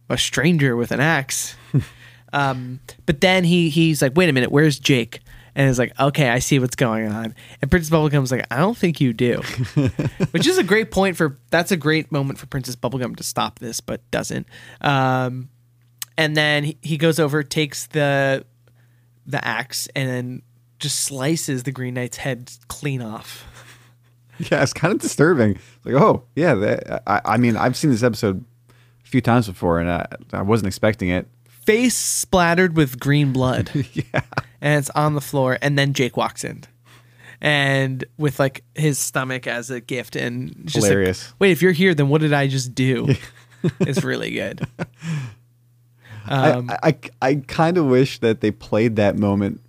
a 0.10 0.18
stranger 0.18 0.76
with 0.76 0.92
an 0.92 1.00
axe." 1.00 1.56
um, 2.34 2.80
but 3.06 3.22
then 3.22 3.44
he 3.44 3.70
he's 3.70 4.02
like, 4.02 4.16
"Wait 4.16 4.30
a 4.30 4.34
minute, 4.34 4.52
where's 4.52 4.80
Jake?" 4.80 5.20
And 5.56 5.70
it's 5.70 5.78
like, 5.78 5.98
"Okay, 6.00 6.30
I 6.30 6.40
see 6.40 6.60
what's 6.60 6.76
going 6.76 7.08
on." 7.12 7.36
And 7.62 7.70
Princess 7.70 7.92
Bubblegum's 7.92 8.32
like, 8.32 8.46
"I 8.50 8.58
don't 8.58 8.78
think 8.78 9.02
you 9.02 9.14
do," 9.14 9.42
which 10.32 10.48
is 10.48 10.58
a 10.58 10.64
great 10.64 10.92
point 10.92 11.18
for. 11.18 11.40
That's 11.50 11.72
a 11.72 11.78
great 11.78 12.12
moment 12.12 12.40
for 12.40 12.46
Princess 12.48 12.76
Bubblegum 12.76 13.16
to 13.18 13.24
stop 13.24 13.60
this, 13.60 13.82
but 13.82 14.10
doesn't. 14.12 14.48
Um, 14.82 15.50
and 16.18 16.38
then 16.38 16.64
he, 16.64 16.78
he 16.82 16.98
goes 16.98 17.20
over, 17.20 17.44
takes 17.44 17.88
the 17.88 18.46
the 19.26 19.46
axe, 19.46 19.88
and 19.96 20.10
then 20.10 20.42
just 20.84 21.00
slices 21.00 21.64
the 21.64 21.72
Green 21.72 21.94
Knight's 21.94 22.18
head 22.18 22.52
clean 22.68 23.02
off. 23.02 23.46
yeah, 24.52 24.62
it's 24.62 24.74
kind 24.74 24.94
of 24.94 25.00
disturbing. 25.00 25.52
It's 25.52 25.86
like, 25.86 25.96
oh 25.96 26.24
yeah, 26.36 26.54
that, 26.56 27.04
I, 27.08 27.22
I 27.26 27.38
mean, 27.38 27.56
I've 27.56 27.78
seen 27.78 27.90
this 27.90 28.04
episode 28.04 28.44
a 28.70 29.08
few 29.08 29.22
times 29.22 29.48
before, 29.48 29.80
and 29.80 29.90
I, 29.90 30.06
I 30.34 30.42
wasn't 30.42 30.68
expecting 30.68 31.10
it. 31.10 31.28
Face 31.48 31.96
splattered 31.96 32.76
with 32.76 33.00
green 33.00 33.32
blood. 33.32 33.72
yeah. 33.94 34.22
And 34.60 34.80
it's 34.80 34.90
on 34.90 35.14
the 35.14 35.22
floor. 35.22 35.58
And 35.62 35.80
then 35.80 35.94
Jake 35.94 36.18
walks 36.18 36.44
in. 36.44 36.64
And 37.40 38.04
with 38.18 38.38
like 38.38 38.66
his 38.76 39.00
stomach 39.00 39.48
as 39.48 39.70
a 39.70 39.80
gift. 39.80 40.18
And 40.18 40.54
just 40.66 40.84
like, 40.84 40.92
Hilarious. 40.92 41.34
Wait, 41.40 41.52
if 41.52 41.62
you're 41.62 41.72
here, 41.72 41.94
then 41.96 42.10
what 42.10 42.20
did 42.20 42.34
I 42.34 42.48
just 42.48 42.76
do? 42.76 43.16
it's 43.80 44.04
really 44.04 44.32
good. 44.32 44.68
Um, 46.26 46.70
I, 46.70 46.88
I, 46.88 47.00
I 47.22 47.36
kind 47.36 47.78
of 47.78 47.86
wish 47.88 48.20
that 48.20 48.40
they 48.40 48.50
played 48.50 48.96
that 48.96 49.18
moment 49.18 49.60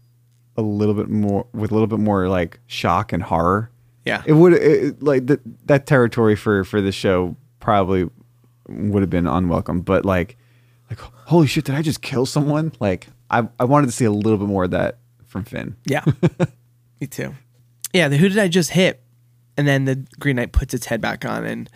a 0.57 0.63
little 0.63 0.95
bit 0.95 1.09
more 1.09 1.47
with 1.53 1.71
a 1.71 1.75
little 1.75 1.87
bit 1.87 1.99
more 1.99 2.29
like 2.29 2.61
shock 2.67 3.13
and 3.13 3.23
horror. 3.23 3.71
Yeah. 4.05 4.23
it 4.27 4.35
would 4.35 4.53
it, 4.53 5.03
like 5.03 5.27
that 5.27 5.41
that 5.67 5.87
territory 5.87 6.37
for 6.37 6.65
for 6.65 6.81
the 6.81 6.93
show 6.93 7.37
probably 7.61 8.09
would 8.69 9.03
have 9.03 9.11
been 9.11 9.27
unwelcome. 9.27 9.81
But 9.81 10.05
like, 10.05 10.37
like 10.91 10.99
holy 10.99 11.47
shit, 11.47 11.65
did 11.65 11.75
I 11.75 11.83
just 11.83 12.03
kill 12.03 12.27
someone? 12.27 12.73
Like 12.81 13.09
I 13.31 13.49
I 13.59 13.65
wanted 13.65 13.87
to 13.87 13.93
see 13.93 14.05
a 14.05 14.11
little 14.11 14.39
bit 14.39 14.49
more 14.49 14.65
of 14.65 14.71
that 14.73 14.99
from 15.27 15.45
Finn. 15.45 15.77
Yeah. 15.87 16.05
Me 17.01 17.07
too. 17.07 17.35
Yeah, 17.93 18.09
the 18.09 18.17
who 18.17 18.29
did 18.29 18.39
I 18.39 18.49
just 18.49 18.71
hit? 18.71 19.01
And 19.57 19.69
then 19.69 19.85
the 19.85 20.05
Green 20.19 20.37
Knight 20.37 20.53
puts 20.53 20.75
its 20.75 20.87
head 20.87 21.01
back 21.01 21.25
on 21.25 21.45
and 21.45 21.71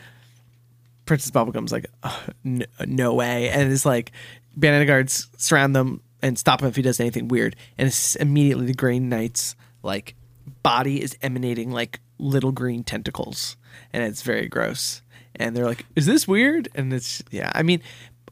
Princess 1.06 1.30
Bubblegum's 1.30 1.72
like, 1.72 1.86
"Ugh, 2.02 2.34
no, 2.44 2.66
no 2.84 3.14
way. 3.14 3.48
And 3.48 3.72
it's 3.72 3.86
like, 3.86 4.12
Banana 4.54 4.84
Guards 4.84 5.28
surround 5.38 5.74
them 5.74 6.02
and 6.22 6.38
stop 6.38 6.62
him 6.62 6.68
if 6.68 6.76
he 6.76 6.82
does 6.82 7.00
anything 7.00 7.28
weird. 7.28 7.56
And 7.76 7.88
it's 7.88 8.16
immediately 8.16 8.66
the 8.66 8.74
Green 8.74 9.08
Knight's 9.08 9.56
like 9.82 10.14
body 10.62 11.02
is 11.02 11.16
emanating 11.22 11.70
like 11.70 12.00
little 12.18 12.52
green 12.52 12.84
tentacles. 12.84 13.56
And 13.92 14.02
it's 14.02 14.22
very 14.22 14.48
gross. 14.48 15.02
And 15.36 15.56
they're 15.56 15.66
like, 15.66 15.86
is 15.94 16.06
this 16.06 16.26
weird? 16.26 16.68
And 16.74 16.92
it's, 16.92 17.22
yeah. 17.30 17.52
I 17.54 17.62
mean, 17.62 17.80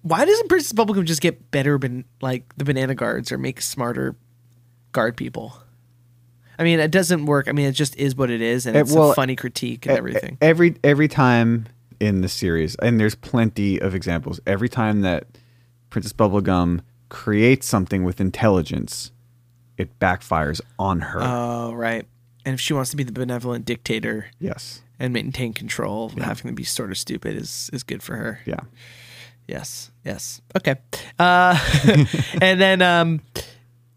why 0.03 0.25
doesn't 0.25 0.49
Princess 0.49 0.73
Bubblegum 0.73 1.05
just 1.05 1.21
get 1.21 1.51
better, 1.51 1.79
ban- 1.79 2.05
like 2.21 2.45
the 2.57 2.65
Banana 2.65 2.95
Guards 2.95 3.31
or 3.31 3.39
make 3.39 3.61
smarter 3.61 4.17
guard 4.93 5.17
people? 5.17 5.57
I 6.59 6.65
mean, 6.65 6.81
it 6.81 6.91
doesn't 6.91 7.27
work. 7.27 7.49
I 7.49 7.53
mean, 7.53 7.67
it 7.67 7.73
just 7.73 7.97
is 7.97 8.17
what 8.17 8.31
it 8.31 8.41
is, 8.41 8.67
and 8.67 8.77
it's 8.77 8.93
well, 8.93 9.11
a 9.11 9.15
funny 9.15 9.37
critique 9.37 9.87
and 9.87 9.97
everything. 9.99 10.39
Every 10.41 10.77
every 10.83 11.09
time 11.09 11.67
in 12.01 12.23
the 12.23 12.29
series, 12.29 12.77
and 12.77 12.99
there's 12.99 13.15
plenty 13.15 13.81
of 13.81 13.95
examples. 13.95 14.41
Every 14.47 14.69
time 14.69 15.03
that 15.03 15.27
Princess 15.91 16.13
Bubblegum 16.13 16.81
creates 17.09 17.67
something 17.67 18.05
with 18.05 18.21
intelligence, 18.21 19.13
it 19.77 19.99
backfires 19.99 20.61
on 20.79 21.01
her. 21.01 21.21
Oh, 21.23 21.73
right. 21.73 22.07
And 22.45 22.55
if 22.55 22.61
she 22.61 22.73
wants 22.73 22.91
to 22.91 22.97
be 22.97 23.05
the 23.05 23.13
benevolent 23.13 23.65
dictator 23.65 24.27
yes. 24.39 24.83
and 24.99 25.13
maintain 25.13 25.53
control, 25.53 26.11
having 26.11 26.51
to 26.51 26.55
be 26.55 26.65
sort 26.65 26.91
of 26.91 26.99
stupid 26.99 27.37
is 27.37 27.71
is 27.73 27.83
good 27.83 28.03
for 28.03 28.17
her. 28.17 28.41
Yeah. 28.47 28.61
Yes. 29.49 29.91
Yes. 30.05 30.41
Okay. 30.57 30.77
Uh, 31.19 31.59
and 32.41 32.61
then 32.61 32.83
um, 32.83 33.21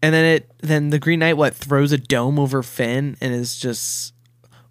and 0.02 0.14
then 0.14 0.24
it 0.24 0.50
then 0.62 0.90
the 0.90 0.98
Green 0.98 1.20
Knight 1.20 1.36
what 1.36 1.54
throws 1.54 1.92
a 1.92 1.98
dome 1.98 2.38
over 2.38 2.62
Finn 2.62 3.16
and 3.20 3.32
is 3.32 3.56
just 3.56 4.14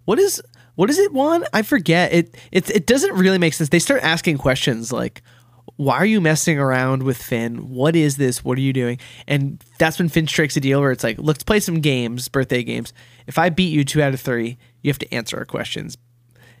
what 0.04 0.18
is 0.18 0.42
what 0.74 0.90
is 0.90 0.98
it 0.98 1.12
Juan? 1.12 1.44
I 1.52 1.62
forget 1.62 2.12
it. 2.12 2.36
It 2.52 2.70
it 2.70 2.86
doesn't 2.86 3.14
really 3.14 3.38
make 3.38 3.54
sense. 3.54 3.70
They 3.70 3.78
start 3.78 4.02
asking 4.02 4.38
questions 4.38 4.92
like. 4.92 5.22
Why 5.82 5.96
are 5.96 6.04
you 6.04 6.20
messing 6.20 6.58
around 6.58 7.04
with 7.04 7.16
Finn? 7.16 7.70
What 7.70 7.96
is 7.96 8.18
this? 8.18 8.44
What 8.44 8.58
are 8.58 8.60
you 8.60 8.72
doing? 8.74 8.98
And 9.26 9.64
that's 9.78 9.98
when 9.98 10.10
Finn 10.10 10.26
strikes 10.26 10.54
a 10.56 10.60
deal 10.60 10.80
where 10.80 10.90
it's 10.92 11.02
like, 11.02 11.16
let's 11.18 11.42
play 11.42 11.58
some 11.58 11.80
games, 11.80 12.28
birthday 12.28 12.62
games. 12.62 12.92
If 13.26 13.38
I 13.38 13.48
beat 13.48 13.72
you 13.72 13.82
two 13.84 14.02
out 14.02 14.12
of 14.12 14.20
three, 14.20 14.58
you 14.82 14.90
have 14.90 14.98
to 14.98 15.14
answer 15.14 15.38
our 15.38 15.46
questions. 15.46 15.96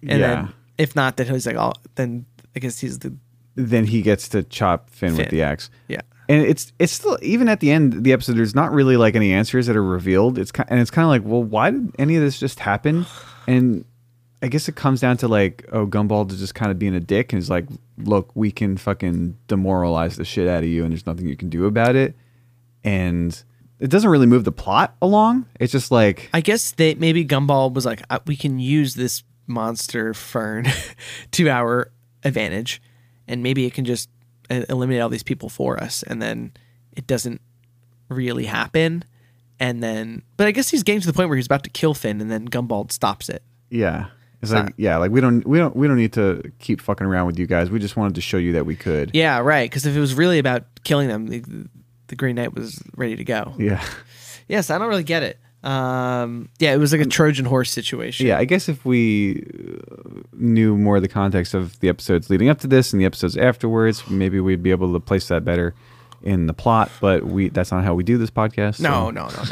And 0.00 0.20
Yeah. 0.20 0.34
then 0.34 0.52
if 0.78 0.96
not, 0.96 1.18
then 1.18 1.26
he's 1.26 1.46
like, 1.46 1.56
oh, 1.56 1.74
then 1.96 2.24
I 2.56 2.60
guess 2.60 2.78
he's 2.78 3.00
the 3.00 3.14
Then 3.56 3.84
he 3.84 4.00
gets 4.00 4.26
to 4.30 4.42
chop 4.42 4.88
Finn, 4.88 5.14
with 5.16 5.28
the 5.28 5.42
axe. 5.42 5.68
yeah. 5.88 6.00
And 6.30 6.42
it's 6.46 6.72
it's 6.78 6.92
still 6.92 7.18
even 7.20 7.48
at 7.48 7.60
the 7.60 7.70
end 7.72 7.92
of 7.92 8.04
the 8.04 8.12
episode. 8.12 8.36
There's 8.36 8.54
not 8.54 8.72
really 8.72 8.96
like 8.96 9.16
any 9.16 9.32
answers 9.32 9.66
that 9.66 9.76
are 9.76 9.82
revealed. 9.84 10.38
It's 10.38 10.52
ki- 10.52 10.62
and 10.68 10.78
it's 10.80 10.90
kind 10.90 11.04
of 11.04 11.10
like, 11.10 11.22
well, 11.30 11.42
why 11.42 11.72
did 11.72 11.92
any 11.98 12.14
of 12.16 12.22
this 12.22 12.38
just 12.38 12.60
happen? 12.60 13.04
And 13.48 13.84
I 14.42 14.48
guess 14.48 14.68
it 14.68 14.74
comes 14.74 15.00
down 15.00 15.18
to 15.18 15.28
like, 15.28 15.66
oh, 15.70 15.86
Gumbald 15.86 16.32
is 16.32 16.38
just 16.38 16.54
kind 16.54 16.70
of 16.70 16.78
being 16.78 16.94
a 16.94 17.00
dick, 17.00 17.32
and 17.32 17.40
he's 17.40 17.50
like, 17.50 17.66
look, 17.98 18.30
we 18.34 18.50
can 18.50 18.76
fucking 18.76 19.36
demoralize 19.48 20.16
the 20.16 20.24
shit 20.24 20.48
out 20.48 20.62
of 20.62 20.68
you, 20.68 20.82
and 20.82 20.92
there's 20.92 21.06
nothing 21.06 21.26
you 21.26 21.36
can 21.36 21.50
do 21.50 21.66
about 21.66 21.94
it. 21.94 22.16
And 22.82 23.42
it 23.78 23.90
doesn't 23.90 24.08
really 24.08 24.26
move 24.26 24.44
the 24.44 24.52
plot 24.52 24.96
along. 25.02 25.46
It's 25.58 25.72
just 25.72 25.90
like, 25.90 26.30
I 26.32 26.40
guess 26.40 26.72
they 26.72 26.94
maybe 26.94 27.24
Gumbald 27.24 27.74
was 27.74 27.84
like, 27.84 28.02
uh, 28.08 28.20
we 28.26 28.36
can 28.36 28.58
use 28.58 28.94
this 28.94 29.22
monster 29.46 30.14
fern 30.14 30.66
to 31.32 31.48
our 31.50 31.90
advantage, 32.24 32.80
and 33.28 33.42
maybe 33.42 33.66
it 33.66 33.74
can 33.74 33.84
just 33.84 34.08
uh, 34.50 34.62
eliminate 34.70 35.02
all 35.02 35.10
these 35.10 35.22
people 35.22 35.50
for 35.50 35.82
us, 35.82 36.02
and 36.02 36.22
then 36.22 36.52
it 36.92 37.06
doesn't 37.06 37.42
really 38.08 38.46
happen. 38.46 39.04
And 39.58 39.82
then, 39.82 40.22
but 40.38 40.46
I 40.46 40.52
guess 40.52 40.70
he's 40.70 40.82
getting 40.82 41.02
to 41.02 41.06
the 41.06 41.12
point 41.12 41.28
where 41.28 41.36
he's 41.36 41.44
about 41.44 41.64
to 41.64 41.70
kill 41.70 41.92
Finn, 41.92 42.22
and 42.22 42.30
then 42.30 42.48
Gumbald 42.48 42.90
stops 42.90 43.28
it. 43.28 43.42
yeah. 43.68 44.06
It's 44.42 44.52
like, 44.52 44.72
yeah, 44.76 44.96
like 44.96 45.10
we 45.10 45.20
don't 45.20 45.46
we 45.46 45.58
don't 45.58 45.76
we 45.76 45.86
don't 45.86 45.96
need 45.98 46.14
to 46.14 46.50
keep 46.60 46.80
fucking 46.80 47.06
around 47.06 47.26
with 47.26 47.38
you 47.38 47.46
guys. 47.46 47.70
We 47.70 47.78
just 47.78 47.96
wanted 47.96 48.14
to 48.14 48.20
show 48.22 48.38
you 48.38 48.52
that 48.54 48.64
we 48.66 48.74
could. 48.76 49.10
Yeah, 49.12 49.38
right. 49.40 49.68
Because 49.70 49.84
if 49.86 49.94
it 49.94 50.00
was 50.00 50.14
really 50.14 50.38
about 50.38 50.64
killing 50.84 51.08
them, 51.08 51.26
the, 51.26 51.42
the 52.06 52.16
Green 52.16 52.36
Knight 52.36 52.54
was 52.54 52.82
ready 52.96 53.16
to 53.16 53.24
go. 53.24 53.54
Yeah. 53.58 53.84
Yes, 54.48 54.70
I 54.70 54.78
don't 54.78 54.88
really 54.88 55.04
get 55.04 55.22
it. 55.22 55.38
Um, 55.62 56.48
yeah, 56.58 56.72
it 56.72 56.78
was 56.78 56.90
like 56.92 57.02
a 57.02 57.04
Trojan 57.06 57.44
horse 57.44 57.70
situation. 57.70 58.26
Yeah, 58.26 58.38
I 58.38 58.46
guess 58.46 58.68
if 58.70 58.82
we 58.86 59.44
uh, 59.44 60.20
knew 60.32 60.74
more 60.76 60.96
of 60.96 61.02
the 61.02 61.08
context 61.08 61.52
of 61.52 61.78
the 61.80 61.90
episodes 61.90 62.30
leading 62.30 62.48
up 62.48 62.58
to 62.60 62.66
this 62.66 62.92
and 62.94 63.00
the 63.00 63.04
episodes 63.04 63.36
afterwards, 63.36 64.08
maybe 64.08 64.40
we'd 64.40 64.62
be 64.62 64.70
able 64.70 64.92
to 64.94 65.00
place 65.00 65.28
that 65.28 65.44
better 65.44 65.74
in 66.22 66.46
the 66.46 66.54
plot. 66.54 66.90
But 67.00 67.24
we 67.26 67.50
that's 67.50 67.70
not 67.70 67.84
how 67.84 67.92
we 67.94 68.02
do 68.04 68.16
this 68.16 68.30
podcast. 68.30 68.76
so- 68.76 68.84
No, 68.84 69.10
no, 69.10 69.28
no, 69.28 69.42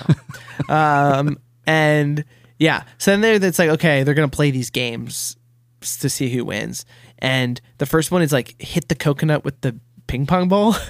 no. 0.69 0.75
um, 0.75 1.39
and 1.67 2.25
yeah, 2.59 2.85
so 2.99 3.11
then 3.13 3.21
there, 3.21 3.35
it's 3.35 3.59
like 3.59 3.71
okay, 3.71 4.03
they're 4.03 4.15
gonna 4.15 4.29
play 4.29 4.51
these 4.51 4.71
games 4.71 5.37
to 5.81 6.09
see 6.09 6.29
who 6.31 6.45
wins, 6.45 6.85
and 7.19 7.61
the 7.79 7.87
first 7.87 8.11
one 8.11 8.23
is 8.23 8.33
like 8.33 8.61
hit 8.61 8.89
the 8.89 8.95
coconut 8.95 9.45
with 9.45 9.61
the 9.61 9.79
ping 10.07 10.27
pong 10.27 10.49
ball. 10.49 10.77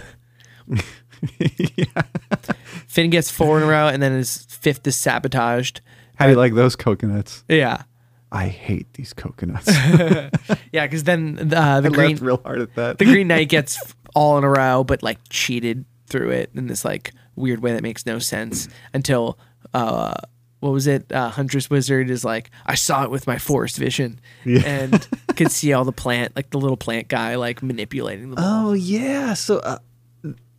Finn 2.87 3.11
gets 3.11 3.31
four 3.31 3.59
in 3.59 3.65
a 3.65 3.67
row, 3.67 3.89
and 3.89 4.03
then 4.03 4.13
his 4.13 4.45
fifth 4.45 4.87
is 4.87 4.97
sabotaged. 4.97 5.81
How 6.17 6.27
do 6.27 6.33
you 6.33 6.39
like 6.39 6.55
those 6.55 6.77
coconuts? 6.77 7.45
Yeah, 7.49 7.83
I 8.31 8.49
hate 8.49 8.93
these 8.95 9.13
coconuts. 9.13 9.69
yeah, 10.73 10.87
because 10.87 11.05
then 11.05 11.53
uh, 11.55 11.81
the 11.81 11.89
I 11.89 11.93
green 11.93 12.17
real 12.19 12.41
hard 12.45 12.61
at 12.61 12.75
that. 12.75 12.99
the 12.99 13.05
Green 13.05 13.29
Knight 13.29 13.49
gets 13.49 13.95
all 14.15 14.39
in 14.39 14.45
a 14.45 14.51
row, 14.51 14.85
but 14.85 15.03
like 15.03 15.19
cheated 15.29 15.85
through 16.07 16.31
it 16.31 16.51
in 16.55 16.67
this 16.67 16.85
like 16.85 17.13
weird 17.37 17.61
way 17.61 17.73
that 17.73 17.83
makes 17.83 18.05
no 18.05 18.19
sense 18.19 18.69
until 18.93 19.39
uh 19.75 20.15
what 20.61 20.73
was 20.73 20.87
it? 20.87 21.11
Uh, 21.13 21.29
Huntress 21.31 21.71
Wizard 21.71 22.11
is 22.11 22.25
like, 22.25 22.51
I 22.67 22.75
saw 22.75 23.05
it 23.05 23.11
with 23.11 23.27
my 23.27 23.39
forest 23.39 23.79
vision 23.79 24.21
and 24.45 25.07
could 25.37 25.53
see 25.53 25.73
all 25.73 25.85
the 25.85 25.93
plant, 25.93 26.35
like 26.35 26.51
the 26.51 26.59
little 26.59 26.77
plant 26.77 27.09
guy, 27.09 27.37
like 27.37 27.63
manipulating 27.63 28.31
the 28.31 28.37
ball. 28.37 28.71
Oh 28.71 28.73
yeah, 28.73 29.35
so 29.35 29.59
uh, 29.59 29.79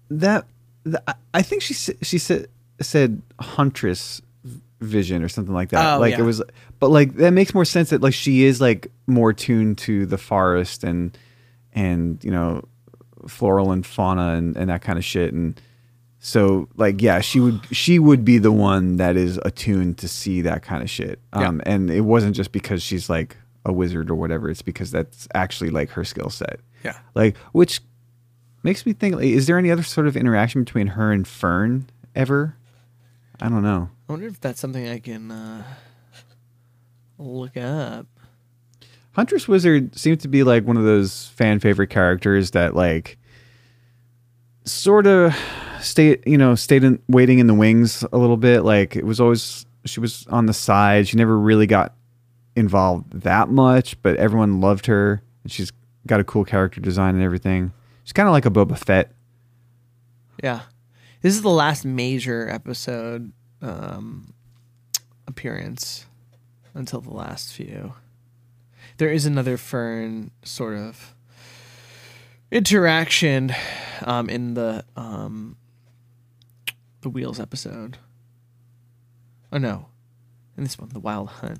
that, 0.09 0.45
th- 0.85 0.97
I- 1.33 1.41
think 1.41 1.61
she 1.61 1.73
she 1.73 2.17
said 2.17 2.47
said 2.81 3.21
huntress 3.39 4.21
vision 4.79 5.23
or 5.23 5.27
something 5.27 5.53
like 5.53 5.69
that. 5.69 5.95
Oh, 5.95 5.99
like 5.99 6.13
yeah. 6.13 6.19
it 6.19 6.23
was, 6.23 6.41
but 6.79 6.89
like 6.89 7.15
that 7.15 7.31
makes 7.31 7.53
more 7.53 7.65
sense 7.65 7.89
that 7.89 8.01
like 8.01 8.13
she 8.13 8.43
is 8.45 8.61
like 8.61 8.87
more 9.07 9.33
tuned 9.33 9.77
to 9.79 10.05
the 10.05 10.17
forest 10.17 10.83
and 10.83 11.17
and 11.73 12.23
you 12.23 12.31
know 12.31 12.63
floral 13.27 13.71
and 13.71 13.85
fauna 13.85 14.35
and, 14.35 14.55
and 14.55 14.69
that 14.69 14.81
kind 14.81 14.97
of 14.97 15.03
shit 15.03 15.33
and 15.33 15.59
so 16.19 16.67
like 16.75 17.01
yeah 17.01 17.21
she 17.21 17.39
would 17.39 17.61
she 17.71 17.97
would 17.97 18.25
be 18.25 18.37
the 18.37 18.51
one 18.51 18.97
that 18.97 19.15
is 19.15 19.39
attuned 19.45 19.97
to 19.97 20.07
see 20.07 20.41
that 20.41 20.61
kind 20.61 20.83
of 20.83 20.89
shit. 20.89 21.19
Um 21.33 21.61
and 21.65 21.89
it 21.89 22.01
wasn't 22.01 22.35
just 22.35 22.51
because 22.51 22.83
she's 22.83 23.09
like 23.09 23.37
a 23.65 23.71
wizard 23.73 24.09
or 24.09 24.15
whatever. 24.15 24.49
It's 24.49 24.61
because 24.61 24.91
that's 24.91 25.27
actually 25.33 25.69
like 25.69 25.89
her 25.91 26.03
skill 26.03 26.29
set. 26.29 26.59
Yeah. 26.83 26.97
like 27.15 27.37
which 27.51 27.81
makes 28.63 28.85
me 28.85 28.93
think 28.93 29.15
like, 29.15 29.25
is 29.25 29.47
there 29.47 29.57
any 29.57 29.71
other 29.71 29.83
sort 29.83 30.07
of 30.07 30.17
interaction 30.17 30.63
between 30.63 30.87
her 30.87 31.11
and 31.11 31.27
fern 31.27 31.89
ever? 32.15 32.55
I 33.41 33.47
don't 33.47 33.63
know. 33.63 33.89
I 34.07 34.11
wonder 34.11 34.27
if 34.27 34.41
that's 34.41 34.59
something 34.59 34.87
I 34.87 34.99
can 34.99 35.31
uh, 35.31 35.63
look 37.17 37.55
up. 37.55 38.05
Huntress 39.13 39.47
Wizard 39.47 39.97
seems 39.97 40.21
to 40.23 40.27
be 40.27 40.43
like 40.43 40.65
one 40.65 40.77
of 40.77 40.83
those 40.83 41.27
fan 41.35 41.59
favorite 41.59 41.89
characters 41.89 42.51
that 42.51 42.75
like 42.75 43.17
sort 44.65 45.07
of 45.07 45.33
stayed, 45.81 46.23
you 46.25 46.37
know, 46.37 46.55
stayed 46.55 46.83
in 46.83 47.01
waiting 47.07 47.39
in 47.39 47.47
the 47.47 47.53
wings 47.53 48.03
a 48.11 48.17
little 48.17 48.37
bit. 48.37 48.61
Like 48.61 48.95
it 48.95 49.05
was 49.05 49.19
always 49.19 49.65
she 49.85 49.99
was 49.99 50.25
on 50.27 50.45
the 50.45 50.53
side. 50.53 51.07
She 51.07 51.17
never 51.17 51.37
really 51.37 51.67
got 51.67 51.93
involved 52.55 53.21
that 53.21 53.49
much, 53.49 54.01
but 54.01 54.15
everyone 54.17 54.61
loved 54.61 54.85
her 54.87 55.21
and 55.43 55.51
she's 55.51 55.71
got 56.07 56.19
a 56.19 56.23
cool 56.23 56.45
character 56.45 56.81
design 56.81 57.15
and 57.15 57.23
everything. 57.23 57.71
She's 58.03 58.13
kind 58.13 58.27
of 58.27 58.33
like 58.33 58.45
a 58.45 58.49
Boba 58.49 58.77
Fett. 58.77 59.11
Yeah. 60.43 60.61
This 61.21 61.35
is 61.35 61.41
the 61.41 61.49
last 61.49 61.85
major 61.85 62.49
episode 62.49 63.31
um, 63.61 64.33
appearance 65.27 66.05
until 66.73 67.01
the 67.01 67.13
last 67.13 67.53
few. 67.53 67.93
There 68.97 69.09
is 69.11 69.25
another 69.25 69.57
Fern 69.57 70.31
sort 70.43 70.77
of 70.77 71.13
interaction 72.51 73.53
um, 74.01 74.29
in 74.29 74.53
the 74.53 74.83
um, 74.95 75.55
the 77.01 77.09
Wheels 77.09 77.39
episode. 77.39 77.97
Oh 79.51 79.57
no, 79.57 79.87
in 80.57 80.63
this 80.63 80.77
one, 80.77 80.89
the 80.89 80.99
Wild 80.99 81.29
Hunt. 81.29 81.59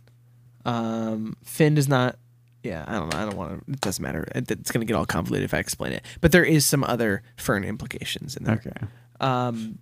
Um, 0.66 1.36
Finn 1.44 1.76
does 1.76 1.88
not. 1.88 2.18
Yeah, 2.64 2.84
I 2.88 2.94
don't 2.94 3.14
know. 3.14 3.20
I 3.20 3.26
don't 3.26 3.38
want 3.38 3.66
to. 3.66 3.72
It 3.72 3.80
doesn't 3.80 4.04
matter. 4.04 4.28
It- 4.36 4.52
It's 4.52 4.72
going 4.72 4.82
to 4.82 4.86
get 4.86 4.96
all 4.98 5.06
convoluted 5.06 5.46
if 5.46 5.54
I 5.54 5.58
explain 5.60 5.94
it. 5.94 6.04
But 6.22 6.32
there 6.34 6.44
is 6.44 6.66
some 6.66 6.84
other 6.84 7.24
Fern 7.38 7.64
implications 7.64 8.36
in 8.36 8.44
there. 8.44 8.56
Okay. 8.66 8.86
Um, 9.22 9.80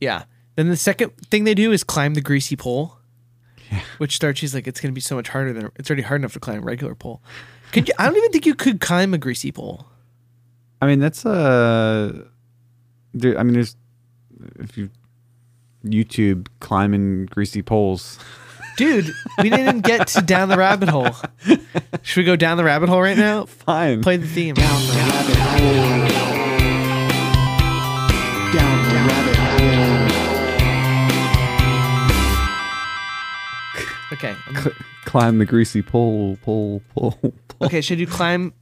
yeah. 0.00 0.24
Then 0.56 0.68
the 0.68 0.76
second 0.76 1.10
thing 1.30 1.44
they 1.44 1.54
do 1.54 1.70
is 1.70 1.84
climb 1.84 2.14
the 2.14 2.20
greasy 2.20 2.56
pole, 2.56 2.98
Yeah. 3.70 3.80
which 3.98 4.18
Starchy's 4.18 4.52
like, 4.52 4.66
it's 4.66 4.80
going 4.80 4.90
to 4.92 4.94
be 4.94 5.00
so 5.00 5.14
much 5.14 5.28
harder 5.28 5.52
than 5.52 5.70
it's 5.76 5.88
already 5.88 6.02
hard 6.02 6.20
enough 6.20 6.32
to 6.32 6.40
climb 6.40 6.58
a 6.58 6.62
regular 6.62 6.96
pole. 6.96 7.22
Could 7.72 7.86
you? 7.86 7.94
I 7.98 8.06
don't 8.06 8.16
even 8.16 8.32
think 8.32 8.44
you 8.44 8.56
could 8.56 8.80
climb 8.80 9.14
a 9.14 9.18
greasy 9.18 9.52
pole. 9.52 9.86
I 10.82 10.86
mean, 10.86 10.98
that's 10.98 11.24
uh 11.24 12.24
there, 13.14 13.38
I 13.38 13.42
mean, 13.44 13.54
there's 13.54 13.76
if 14.58 14.76
you 14.78 14.90
YouTube 15.84 16.48
climbing 16.60 17.26
greasy 17.26 17.62
poles. 17.62 18.18
Dude, 18.76 19.12
we 19.42 19.50
didn't 19.50 19.80
get 19.80 20.06
to 20.08 20.22
down 20.22 20.48
the 20.48 20.56
rabbit 20.56 20.88
hole. 20.88 21.10
Should 22.02 22.20
we 22.20 22.24
go 22.24 22.36
down 22.36 22.56
the 22.56 22.64
rabbit 22.64 22.88
hole 22.88 23.02
right 23.02 23.16
now? 23.18 23.46
Fine. 23.46 24.02
Play 24.02 24.18
the 24.18 24.26
theme. 24.26 24.54
Down 24.54 24.86
the 24.86 24.92
rabbit 24.92 25.36
hole. 25.36 26.08
Down 28.52 28.88
the 28.88 28.94
rabbit 28.94 29.36
hole. 29.36 29.48
Okay. 34.12 34.36
I'm- 34.46 34.72
climb 35.04 35.38
the 35.38 35.46
greasy 35.46 35.82
pole, 35.82 36.36
pole, 36.42 36.82
pole. 36.94 37.12
pole. 37.12 37.34
okay, 37.62 37.80
should 37.80 37.98
you 37.98 38.06
climb 38.06 38.52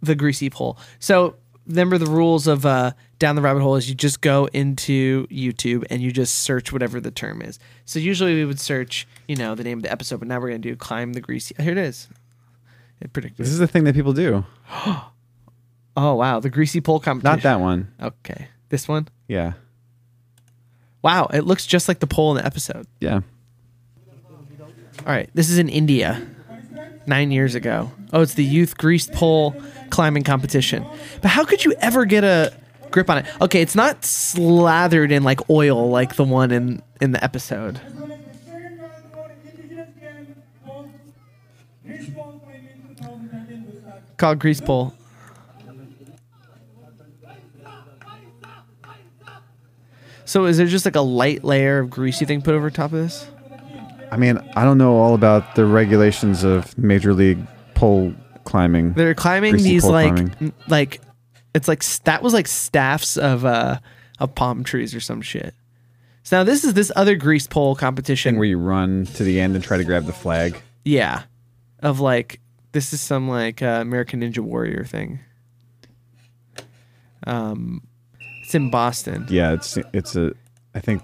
the 0.00 0.14
greasy 0.14 0.48
pole? 0.48 0.78
So 1.00 1.34
remember 1.68 1.98
the 1.98 2.06
rules 2.10 2.46
of 2.46 2.66
uh, 2.66 2.92
down 3.18 3.36
the 3.36 3.42
rabbit 3.42 3.60
hole 3.62 3.76
is 3.76 3.88
you 3.88 3.94
just 3.94 4.20
go 4.20 4.46
into 4.52 5.26
YouTube 5.28 5.84
and 5.90 6.00
you 6.02 6.10
just 6.10 6.36
search 6.36 6.72
whatever 6.72 7.00
the 7.00 7.10
term 7.10 7.42
is. 7.42 7.58
So 7.84 7.98
usually 7.98 8.34
we 8.34 8.44
would 8.44 8.58
search, 8.58 9.06
you 9.28 9.36
know, 9.36 9.54
the 9.54 9.64
name 9.64 9.78
of 9.78 9.82
the 9.82 9.92
episode, 9.92 10.18
but 10.18 10.28
now 10.28 10.40
we're 10.40 10.48
gonna 10.48 10.58
do 10.58 10.74
climb 10.74 11.12
the 11.12 11.20
greasy. 11.20 11.54
Here 11.60 11.72
it 11.72 11.78
is. 11.78 12.08
It 13.00 13.12
predicted. 13.12 13.44
This 13.44 13.52
is 13.52 13.58
the 13.58 13.68
thing 13.68 13.84
that 13.84 13.94
people 13.94 14.12
do. 14.12 14.44
Oh 16.00 16.14
wow, 16.14 16.38
the 16.38 16.48
greasy 16.48 16.80
pole 16.80 17.00
competition. 17.00 17.38
Not 17.38 17.42
that 17.42 17.58
one. 17.58 17.92
Okay, 18.00 18.46
this 18.68 18.86
one. 18.86 19.08
Yeah. 19.26 19.54
Wow, 21.02 21.26
it 21.32 21.40
looks 21.40 21.66
just 21.66 21.88
like 21.88 21.98
the 21.98 22.06
pole 22.06 22.30
in 22.30 22.36
the 22.36 22.46
episode. 22.46 22.86
Yeah. 23.00 23.22
All 25.00 25.06
right, 25.06 25.28
this 25.34 25.50
is 25.50 25.58
in 25.58 25.68
India, 25.68 26.24
nine 27.08 27.32
years 27.32 27.56
ago. 27.56 27.90
Oh, 28.12 28.20
it's 28.20 28.34
the 28.34 28.44
youth 28.44 28.78
greased 28.78 29.12
pole 29.12 29.60
climbing 29.90 30.24
competition. 30.24 30.86
But 31.22 31.30
how 31.30 31.44
could 31.44 31.64
you 31.64 31.74
ever 31.80 32.04
get 32.04 32.24
a 32.24 32.52
grip 32.90 33.10
on 33.10 33.18
it? 33.18 33.26
Okay, 33.40 33.62
it's 33.62 33.74
not 33.74 34.04
slathered 34.04 35.12
in 35.12 35.22
like 35.24 35.48
oil 35.50 35.90
like 35.90 36.16
the 36.16 36.24
one 36.24 36.50
in 36.50 36.82
in 37.00 37.12
the 37.12 37.22
episode. 37.22 37.80
Called 44.16 44.40
grease 44.40 44.60
pole. 44.60 44.94
So 50.24 50.44
is 50.44 50.58
there 50.58 50.66
just 50.66 50.84
like 50.84 50.96
a 50.96 51.00
light 51.00 51.42
layer 51.42 51.78
of 51.78 51.88
greasy 51.88 52.26
thing 52.26 52.42
put 52.42 52.54
over 52.54 52.68
top 52.70 52.92
of 52.92 52.98
this? 52.98 53.26
I 54.10 54.16
mean, 54.16 54.38
I 54.56 54.64
don't 54.64 54.76
know 54.76 54.96
all 54.96 55.14
about 55.14 55.54
the 55.54 55.64
regulations 55.64 56.44
of 56.44 56.76
Major 56.76 57.14
League 57.14 57.38
pole 57.74 58.12
climbing. 58.48 58.92
They're 58.94 59.14
climbing 59.14 59.52
Greasy 59.52 59.70
these 59.70 59.82
pole 59.82 59.92
like 59.92 60.14
climbing. 60.14 60.52
like 60.68 61.00
it's 61.54 61.68
like 61.68 61.84
that 62.04 62.22
was 62.22 62.32
like 62.34 62.46
staffs 62.48 63.16
of 63.16 63.44
uh 63.44 63.78
of 64.18 64.34
palm 64.34 64.64
trees 64.64 64.94
or 64.94 65.00
some 65.00 65.20
shit. 65.22 65.54
So 66.22 66.38
now 66.38 66.44
this 66.44 66.64
is 66.64 66.74
this 66.74 66.90
other 66.96 67.14
grease 67.16 67.46
pole 67.46 67.74
competition. 67.76 68.32
Thing 68.34 68.38
where 68.38 68.48
you 68.48 68.58
run 68.58 69.06
to 69.14 69.24
the 69.24 69.40
end 69.40 69.54
and 69.54 69.64
try 69.64 69.76
to 69.78 69.84
grab 69.84 70.04
the 70.06 70.12
flag. 70.12 70.60
yeah, 70.84 71.22
of 71.80 72.00
like 72.00 72.40
this 72.72 72.92
is 72.92 73.00
some 73.00 73.28
like 73.28 73.62
uh, 73.62 73.78
American 73.80 74.20
Ninja 74.20 74.40
Warrior 74.40 74.84
thing. 74.84 75.20
Um, 77.26 77.82
it's 78.42 78.54
in 78.54 78.70
Boston. 78.70 79.26
Yeah, 79.30 79.52
it's 79.52 79.78
it's 79.92 80.16
a. 80.16 80.32
I 80.74 80.80
think 80.80 81.02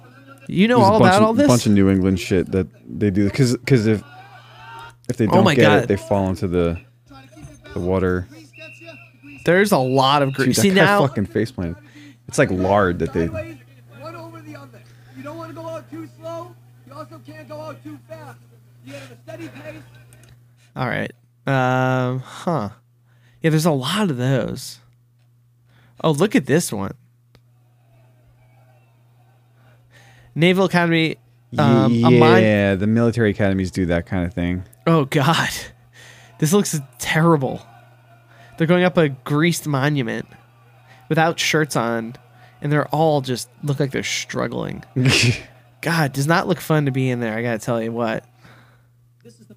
You 0.48 0.68
know 0.68 0.80
all 0.80 0.96
about 0.96 1.16
of, 1.16 1.22
all 1.22 1.32
this. 1.34 1.48
bunch 1.48 1.66
of 1.66 1.72
New 1.72 1.90
England 1.90 2.20
shit 2.20 2.50
that 2.52 2.66
they 2.86 3.10
do 3.10 3.24
because 3.24 3.56
because 3.56 3.86
if 3.86 4.02
if 5.08 5.16
they 5.16 5.26
Oh 5.26 5.32
don't 5.32 5.44
my 5.44 5.54
get 5.54 5.62
God. 5.62 5.82
it, 5.82 5.88
they 5.88 5.96
fall 5.96 6.28
into 6.28 6.46
the 6.46 6.78
the 7.74 7.80
water. 7.80 8.26
There's 9.44 9.72
a 9.72 9.78
lot 9.78 10.22
of 10.22 10.30
Dude, 10.30 10.36
grease. 10.36 10.56
that 10.56 10.62
See 10.62 10.68
guy 10.70 10.76
now, 10.76 11.06
fucking 11.06 11.26
face 11.26 11.50
planted. 11.52 11.76
It's 12.28 12.38
like 12.38 12.50
lard 12.50 12.98
that 13.00 13.12
they. 13.12 13.26
One 13.26 14.16
over 14.16 14.40
the 14.40 14.56
other. 14.56 14.80
You 15.16 15.22
don't 15.22 15.36
want 15.36 15.50
to 15.50 15.54
go 15.54 15.68
out 15.68 15.90
too 15.90 16.08
slow. 16.18 16.54
You 16.86 16.94
also 16.94 17.20
can't 17.26 17.46
go 17.48 17.60
out 17.60 17.82
too 17.84 17.98
fast. 18.08 18.38
You 18.86 18.94
have 18.94 19.10
a 19.10 19.16
steady 19.22 19.48
pace. 19.48 19.82
All 20.74 20.86
right. 20.86 21.12
Um, 21.46 22.20
huh. 22.20 22.70
Yeah, 23.42 23.50
there's 23.50 23.66
a 23.66 23.70
lot 23.70 24.10
of 24.10 24.16
those. 24.16 24.78
Oh, 26.02 26.12
look 26.12 26.34
at 26.34 26.46
this 26.46 26.72
one. 26.72 26.94
Naval 30.34 30.64
Academy. 30.64 31.16
Um, 31.56 31.92
yeah, 31.92 32.08
mine- 32.08 32.78
the 32.78 32.86
military 32.86 33.30
academies 33.30 33.70
do 33.70 33.86
that 33.86 34.06
kind 34.06 34.24
of 34.26 34.34
thing. 34.34 34.64
Oh 34.86 35.04
God, 35.04 35.50
this 36.44 36.52
looks 36.52 36.78
terrible. 36.98 37.66
They're 38.58 38.66
going 38.66 38.84
up 38.84 38.98
a 38.98 39.08
greased 39.08 39.66
monument 39.66 40.26
without 41.08 41.40
shirts 41.40 41.74
on, 41.74 42.16
and 42.60 42.70
they're 42.70 42.86
all 42.88 43.22
just 43.22 43.48
look 43.62 43.80
like 43.80 43.92
they're 43.92 44.02
struggling. 44.02 44.84
God, 45.80 46.12
does 46.12 46.26
not 46.26 46.46
look 46.46 46.60
fun 46.60 46.84
to 46.84 46.90
be 46.90 47.08
in 47.08 47.20
there. 47.20 47.34
I 47.34 47.40
gotta 47.40 47.60
tell 47.60 47.82
you 47.82 47.92
what. 47.92 48.26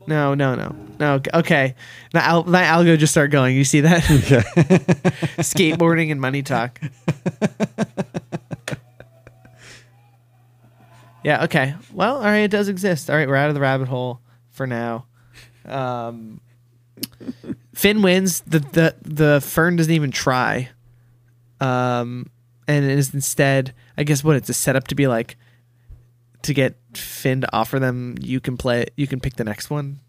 No, 0.08 0.34
no, 0.34 0.56
no, 0.56 0.74
no. 0.98 1.22
Okay, 1.34 1.76
now, 2.14 2.22
Al- 2.22 2.46
now 2.46 2.78
Algo 2.78 2.98
just 2.98 3.12
start 3.12 3.32
going. 3.32 3.58
You 3.58 3.66
see 3.66 3.82
that? 3.82 4.04
Skateboarding 5.44 6.10
and 6.10 6.22
money 6.22 6.42
talk. 6.42 6.80
yeah. 11.22 11.44
Okay. 11.44 11.76
Well, 11.92 12.16
all 12.16 12.24
right. 12.24 12.44
It 12.44 12.52
does 12.52 12.70
exist. 12.70 13.10
All 13.10 13.18
right. 13.18 13.28
We're 13.28 13.36
out 13.36 13.50
of 13.50 13.56
the 13.56 13.60
rabbit 13.60 13.90
hole 13.90 14.22
for 14.52 14.66
now. 14.66 15.06
Um, 15.66 16.40
Finn 17.74 18.02
wins. 18.02 18.42
The 18.42 18.60
the 18.60 18.96
the 19.02 19.42
Fern 19.42 19.76
doesn't 19.76 19.94
even 19.94 20.12
try. 20.12 20.70
Um, 21.60 22.30
and 22.68 22.86
it 22.86 22.98
is 22.98 23.14
instead, 23.14 23.74
I 23.98 24.04
guess, 24.04 24.24
what 24.24 24.36
it's 24.36 24.50
a 24.50 24.54
setup 24.54 24.88
to 24.90 24.96
be 24.96 25.08
like 25.08 25.38
to 26.44 26.54
get 26.54 26.76
Finn 26.94 27.42
to 27.42 27.56
offer 27.56 27.80
them. 27.80 28.16
You 28.22 28.40
can 28.40 28.58
play. 28.58 28.86
You 28.96 29.08
can 29.08 29.20
pick 29.20 29.36
the 29.36 29.44
next 29.44 29.70
one. 29.70 30.00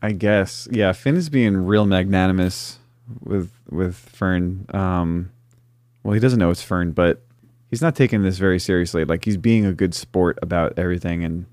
I 0.00 0.12
guess. 0.12 0.68
Yeah, 0.70 0.92
Finn 0.92 1.16
is 1.16 1.28
being 1.28 1.56
real 1.56 1.86
magnanimous 1.86 2.78
with 3.20 3.50
with 3.70 3.96
Fern. 3.96 4.66
Um, 4.74 5.30
well, 6.02 6.14
he 6.14 6.20
doesn't 6.20 6.38
know 6.38 6.50
it's 6.50 6.62
Fern, 6.62 6.92
but 6.92 7.22
he's 7.70 7.82
not 7.82 7.94
taking 7.94 8.22
this 8.22 8.38
very 8.38 8.58
seriously. 8.58 9.04
Like 9.04 9.24
he's 9.24 9.36
being 9.36 9.64
a 9.64 9.72
good 9.72 9.94
sport 9.94 10.38
about 10.42 10.78
everything, 10.78 11.24
and 11.24 11.46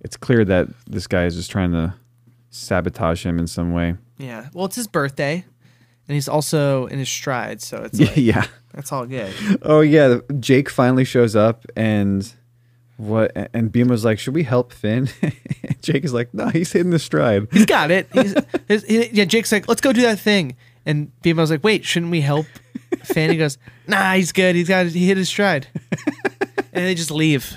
it's 0.00 0.16
clear 0.16 0.44
that 0.44 0.68
this 0.86 1.06
guy 1.06 1.24
is 1.24 1.36
just 1.36 1.50
trying 1.50 1.72
to 1.72 1.94
sabotage 2.50 3.24
him 3.24 3.38
in 3.38 3.46
some 3.46 3.72
way. 3.72 3.96
Yeah. 4.18 4.48
Well, 4.52 4.66
it's 4.66 4.76
his 4.76 4.86
birthday, 4.86 5.44
and 6.08 6.14
he's 6.14 6.28
also 6.28 6.86
in 6.86 6.98
his 6.98 7.08
stride, 7.08 7.60
so 7.62 7.82
it's 7.84 7.98
Yeah, 7.98 8.06
like, 8.06 8.16
yeah. 8.16 8.46
that's 8.72 8.92
all 8.92 9.06
good. 9.06 9.32
Oh 9.62 9.80
yeah, 9.80 10.18
Jake 10.40 10.68
finally 10.70 11.04
shows 11.04 11.34
up, 11.36 11.64
and 11.76 12.32
what? 12.96 13.32
And 13.52 13.72
BMO 13.72 13.90
was 13.90 14.04
like, 14.04 14.18
"Should 14.18 14.34
we 14.34 14.44
help 14.44 14.72
Finn?" 14.72 15.08
Jake 15.82 16.04
is 16.04 16.12
like, 16.14 16.32
"No, 16.32 16.48
he's 16.48 16.70
hitting 16.72 16.90
the 16.90 16.98
stride." 16.98 17.48
He's 17.52 17.66
got 17.66 17.90
it. 17.90 18.08
He's, 18.12 18.34
his, 18.68 18.84
he- 18.84 19.08
yeah, 19.10 19.24
Jake's 19.24 19.50
like, 19.52 19.68
let's 19.68 19.80
go 19.80 19.92
do 19.92 20.02
that 20.02 20.18
thing. 20.20 20.56
And 20.86 21.10
BMO's 21.22 21.50
like, 21.50 21.64
wait, 21.64 21.84
shouldn't 21.84 22.12
we 22.12 22.20
help 22.20 22.44
Finn? 23.04 23.30
He 23.30 23.38
goes, 23.38 23.56
nah, 23.88 24.12
he's 24.12 24.32
good. 24.32 24.54
He's 24.54 24.68
got 24.68 24.84
he 24.86 25.06
hit 25.06 25.16
his 25.16 25.28
stride. 25.28 25.66
and 26.74 26.84
they 26.86 26.94
just 26.94 27.10
leave. 27.10 27.56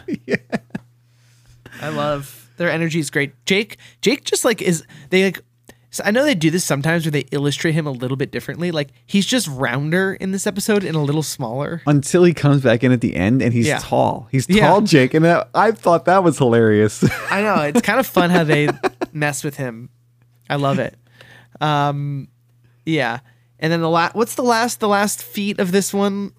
I 1.81 1.89
love 1.89 2.49
their 2.57 2.71
energy 2.71 2.99
is 2.99 3.09
great. 3.09 3.33
Jake, 3.45 3.77
Jake 4.01 4.23
just 4.23 4.45
like 4.45 4.61
is 4.61 4.83
they 5.09 5.25
like 5.25 5.41
so 5.89 6.03
I 6.05 6.11
know 6.11 6.23
they 6.25 6.35
do 6.35 6.51
this 6.51 6.63
sometimes 6.63 7.05
where 7.05 7.11
they 7.11 7.25
illustrate 7.31 7.71
him 7.73 7.87
a 7.87 7.91
little 7.91 8.17
bit 8.17 8.31
differently. 8.31 8.71
Like 8.71 8.89
he's 9.05 9.25
just 9.25 9.47
rounder 9.47 10.13
in 10.13 10.31
this 10.31 10.45
episode 10.45 10.83
and 10.83 10.95
a 10.95 10.99
little 10.99 11.23
smaller. 11.23 11.81
Until 11.87 12.23
he 12.23 12.33
comes 12.33 12.61
back 12.61 12.83
in 12.83 12.91
at 12.91 13.01
the 13.01 13.15
end, 13.15 13.41
and 13.41 13.53
he's 13.53 13.67
Yeah. 13.67 13.79
tall. 13.81 14.27
He's 14.31 14.47
Yeah. 14.49 14.67
tall, 14.67 14.81
Jake, 14.81 15.13
and 15.13 15.23
that, 15.25 15.49
I 15.55 15.71
thought 15.71 16.05
that 16.05 16.23
was 16.23 16.37
hilarious. 16.37 17.03
I 17.31 17.41
know 17.41 17.61
it's 17.61 17.81
kind 17.81 17.99
of 17.99 18.07
fun 18.07 18.29
how 18.29 18.43
they 18.43 18.69
mess 19.13 19.43
with 19.43 19.55
him. 19.57 19.89
I 20.49 20.55
love 20.55 20.79
it. 20.79 20.95
Um, 21.61 22.27
yeah. 22.85 23.19
And 23.59 23.71
then 23.73 23.81
the 23.81 23.89
last, 23.89 24.13
what's 24.15 24.35
the 24.35 24.43
last, 24.43 24.79
the 24.79 24.87
last 24.87 25.23
feat 25.23 25.59
of 25.59 25.71
this 25.71 25.93
one? 25.93 26.31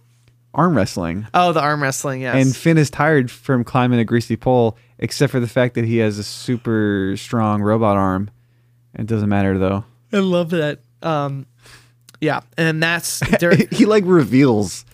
Arm 0.55 0.77
wrestling. 0.77 1.27
Oh, 1.35 1.53
the 1.53 1.61
arm 1.61 1.83
wrestling. 1.83 2.23
Yes. 2.23 2.35
And 2.37 2.57
Finn 2.57 2.79
is 2.79 2.91
tired 2.91 3.31
from 3.31 3.65
climbing 3.65 3.99
a 3.99 4.05
greasy 4.05 4.37
pole, 4.37 4.77
except 4.99 5.31
for 5.31 5.41
the 5.41 5.47
fact 5.49 5.75
that 5.75 5.85
he 5.85 5.99
has 5.99 6.19
a 6.19 6.25
super 6.25 7.15
strong 7.17 7.61
robot 7.63 7.97
arm. 7.97 8.31
It 8.94 9.07
doesn't 9.07 9.29
matter 9.29 9.59
though. 9.59 9.85
I 10.12 10.18
love 10.18 10.51
that. 10.51 10.81
Um, 11.03 11.46
yeah. 12.20 12.40
And 12.57 12.83
that's 12.83 13.20
there. 13.40 13.55
he 13.70 13.85
like 13.87 14.05
reveals 14.07 14.85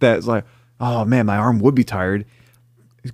that 0.00 0.18
it's 0.18 0.26
like, 0.26 0.44
oh 0.80 1.04
man, 1.04 1.26
my 1.26 1.36
arm 1.36 1.58
would 1.60 1.74
be 1.74 1.84
tired. 1.84 2.24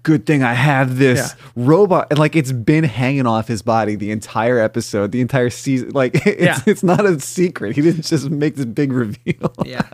Good 0.02 0.26
thing 0.26 0.42
I 0.42 0.52
have 0.52 0.98
this 0.98 1.34
Yeah. 1.34 1.44
robot, 1.56 2.08
and 2.10 2.18
like 2.18 2.36
it's 2.36 2.52
been 2.52 2.84
hanging 2.84 3.26
off 3.26 3.48
his 3.48 3.62
body 3.62 3.94
the 3.96 4.10
entire 4.10 4.58
episode, 4.58 5.12
the 5.12 5.22
entire 5.22 5.48
season. 5.48 5.90
Like 5.92 6.14
it's 6.26 6.42
Yeah. 6.42 6.60
it's 6.66 6.82
not 6.82 7.06
a 7.06 7.18
secret. 7.20 7.74
He 7.74 7.80
didn't 7.80 8.04
just 8.04 8.28
make 8.28 8.56
this 8.56 8.66
big 8.66 8.92
reveal. 8.92 9.54
yeah. 9.64 9.88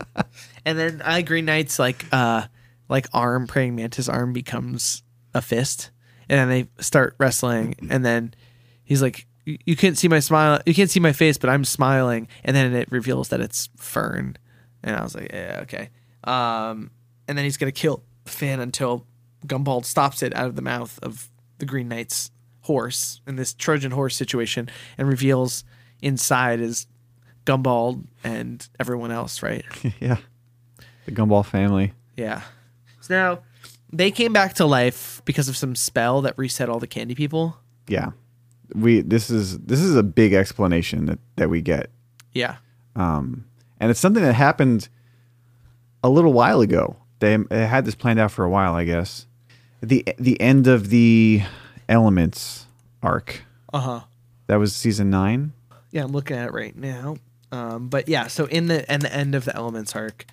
And 0.65 0.77
then 0.77 1.01
I 1.05 1.21
Green 1.21 1.45
Knight's 1.45 1.79
like, 1.79 2.05
uh, 2.11 2.43
like 2.89 3.07
arm, 3.13 3.47
praying 3.47 3.75
mantis 3.77 4.09
arm 4.09 4.33
becomes 4.33 5.01
a 5.33 5.41
fist, 5.41 5.91
and 6.27 6.37
then 6.39 6.49
they 6.49 6.83
start 6.83 7.15
wrestling, 7.17 7.75
and 7.89 8.03
then 8.03 8.33
he's 8.83 9.01
like, 9.01 9.25
"You 9.45 9.75
can't 9.75 9.97
see 9.97 10.07
my 10.07 10.19
smile, 10.19 10.59
you 10.65 10.73
can't 10.73 10.89
see 10.89 10.99
my 10.99 11.13
face, 11.13 11.37
but 11.37 11.49
I'm 11.49 11.63
smiling," 11.63 12.27
and 12.43 12.55
then 12.55 12.73
it 12.73 12.91
reveals 12.91 13.29
that 13.29 13.41
it's 13.41 13.69
Fern, 13.77 14.37
and 14.83 14.95
I 14.95 15.03
was 15.03 15.15
like, 15.15 15.31
yeah, 15.31 15.59
okay. 15.63 15.89
Um, 16.23 16.91
and 17.27 17.37
then 17.37 17.45
he's 17.45 17.57
gonna 17.57 17.71
kill 17.71 18.03
Finn 18.25 18.59
until 18.59 19.05
Gumbald 19.45 19.85
stops 19.85 20.23
it 20.23 20.35
out 20.35 20.47
of 20.47 20.55
the 20.55 20.61
mouth 20.61 20.99
of 21.03 21.29
the 21.59 21.65
Green 21.65 21.87
Knight's 21.87 22.31
horse 22.61 23.21
in 23.27 23.35
this 23.35 23.53
Trojan 23.53 23.91
horse 23.91 24.15
situation, 24.15 24.69
and 24.97 25.07
reveals 25.07 25.63
inside 26.01 26.59
is 26.59 26.87
Gumbald 27.45 28.05
and 28.23 28.67
everyone 28.79 29.11
else, 29.11 29.43
right? 29.43 29.63
yeah, 29.99 30.17
the 31.05 31.11
Gumbald 31.11 31.45
family. 31.45 31.93
Yeah. 32.17 32.41
So 33.01 33.13
now 33.13 33.39
they 33.93 34.09
came 34.09 34.33
back 34.33 34.55
to 34.55 34.65
life 34.65 35.21
because 35.25 35.47
of 35.47 35.55
some 35.55 35.75
spell 35.75 36.21
that 36.21 36.37
reset 36.37 36.69
all 36.69 36.79
the 36.79 36.87
candy 36.87 37.13
people. 37.13 37.57
Yeah, 37.87 38.11
we 38.73 39.01
this 39.01 39.29
is 39.29 39.59
this 39.59 39.79
is 39.81 39.95
a 39.95 40.03
big 40.03 40.33
explanation 40.33 41.05
that 41.05 41.19
that 41.35 41.49
we 41.49 41.61
get. 41.61 41.89
Yeah. 42.33 42.57
um, 42.95 43.45
and 43.79 43.91
it's 43.91 43.99
something 43.99 44.23
that 44.23 44.33
happened 44.33 44.89
a 46.03 46.09
little 46.09 46.33
while 46.33 46.61
ago. 46.61 46.95
They, 47.19 47.35
they 47.37 47.65
had 47.65 47.85
this 47.85 47.95
planned 47.95 48.19
out 48.19 48.31
for 48.31 48.43
a 48.45 48.49
while, 48.49 48.73
I 48.73 48.83
guess. 48.83 49.25
the 49.81 50.05
The 50.17 50.39
end 50.41 50.67
of 50.67 50.89
the 50.89 51.43
Elements 51.87 52.65
arc. 53.03 53.43
Uh 53.73 53.79
huh. 53.79 53.99
That 54.47 54.55
was 54.57 54.75
season 54.75 55.09
nine. 55.09 55.53
Yeah, 55.91 56.03
I'm 56.03 56.11
looking 56.11 56.35
at 56.37 56.47
it 56.47 56.53
right 56.53 56.75
now. 56.75 57.17
Um, 57.51 57.87
but 57.89 58.09
yeah, 58.09 58.27
so 58.27 58.45
in 58.45 58.67
the 58.67 58.89
and 58.91 59.01
the 59.01 59.13
end 59.13 59.35
of 59.35 59.45
the 59.45 59.55
Elements 59.55 59.95
arc, 59.95 60.25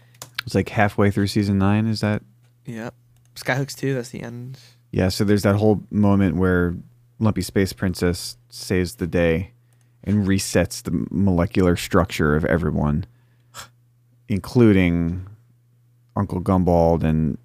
It's 0.45 0.55
like 0.55 0.71
halfway 0.71 1.11
through 1.11 1.27
season 1.29 1.59
nine. 1.59 1.87
Is 1.87 2.01
that? 2.01 2.23
yeah, 2.67 2.91
Skyhooks 3.37 3.77
two. 3.77 3.95
That's 3.95 4.09
the 4.11 4.23
end. 4.23 4.59
Yeah. 4.91 5.09
So 5.09 5.25
there's 5.25 5.43
that 5.43 5.57
whole 5.57 5.83
moment 5.91 6.37
where 6.37 6.75
Lumpy 7.23 7.43
Space 7.43 7.73
Princess 7.73 8.37
saves 8.51 8.97
the 8.97 9.07
day 9.07 9.53
and 10.05 10.27
resets 10.27 10.83
the 10.83 11.07
molecular 11.11 11.77
structure 11.77 12.35
of 12.35 12.45
everyone, 12.45 13.05
including 14.29 15.27
Uncle 16.17 16.41
Gumbald 16.41 17.05
and 17.05 17.39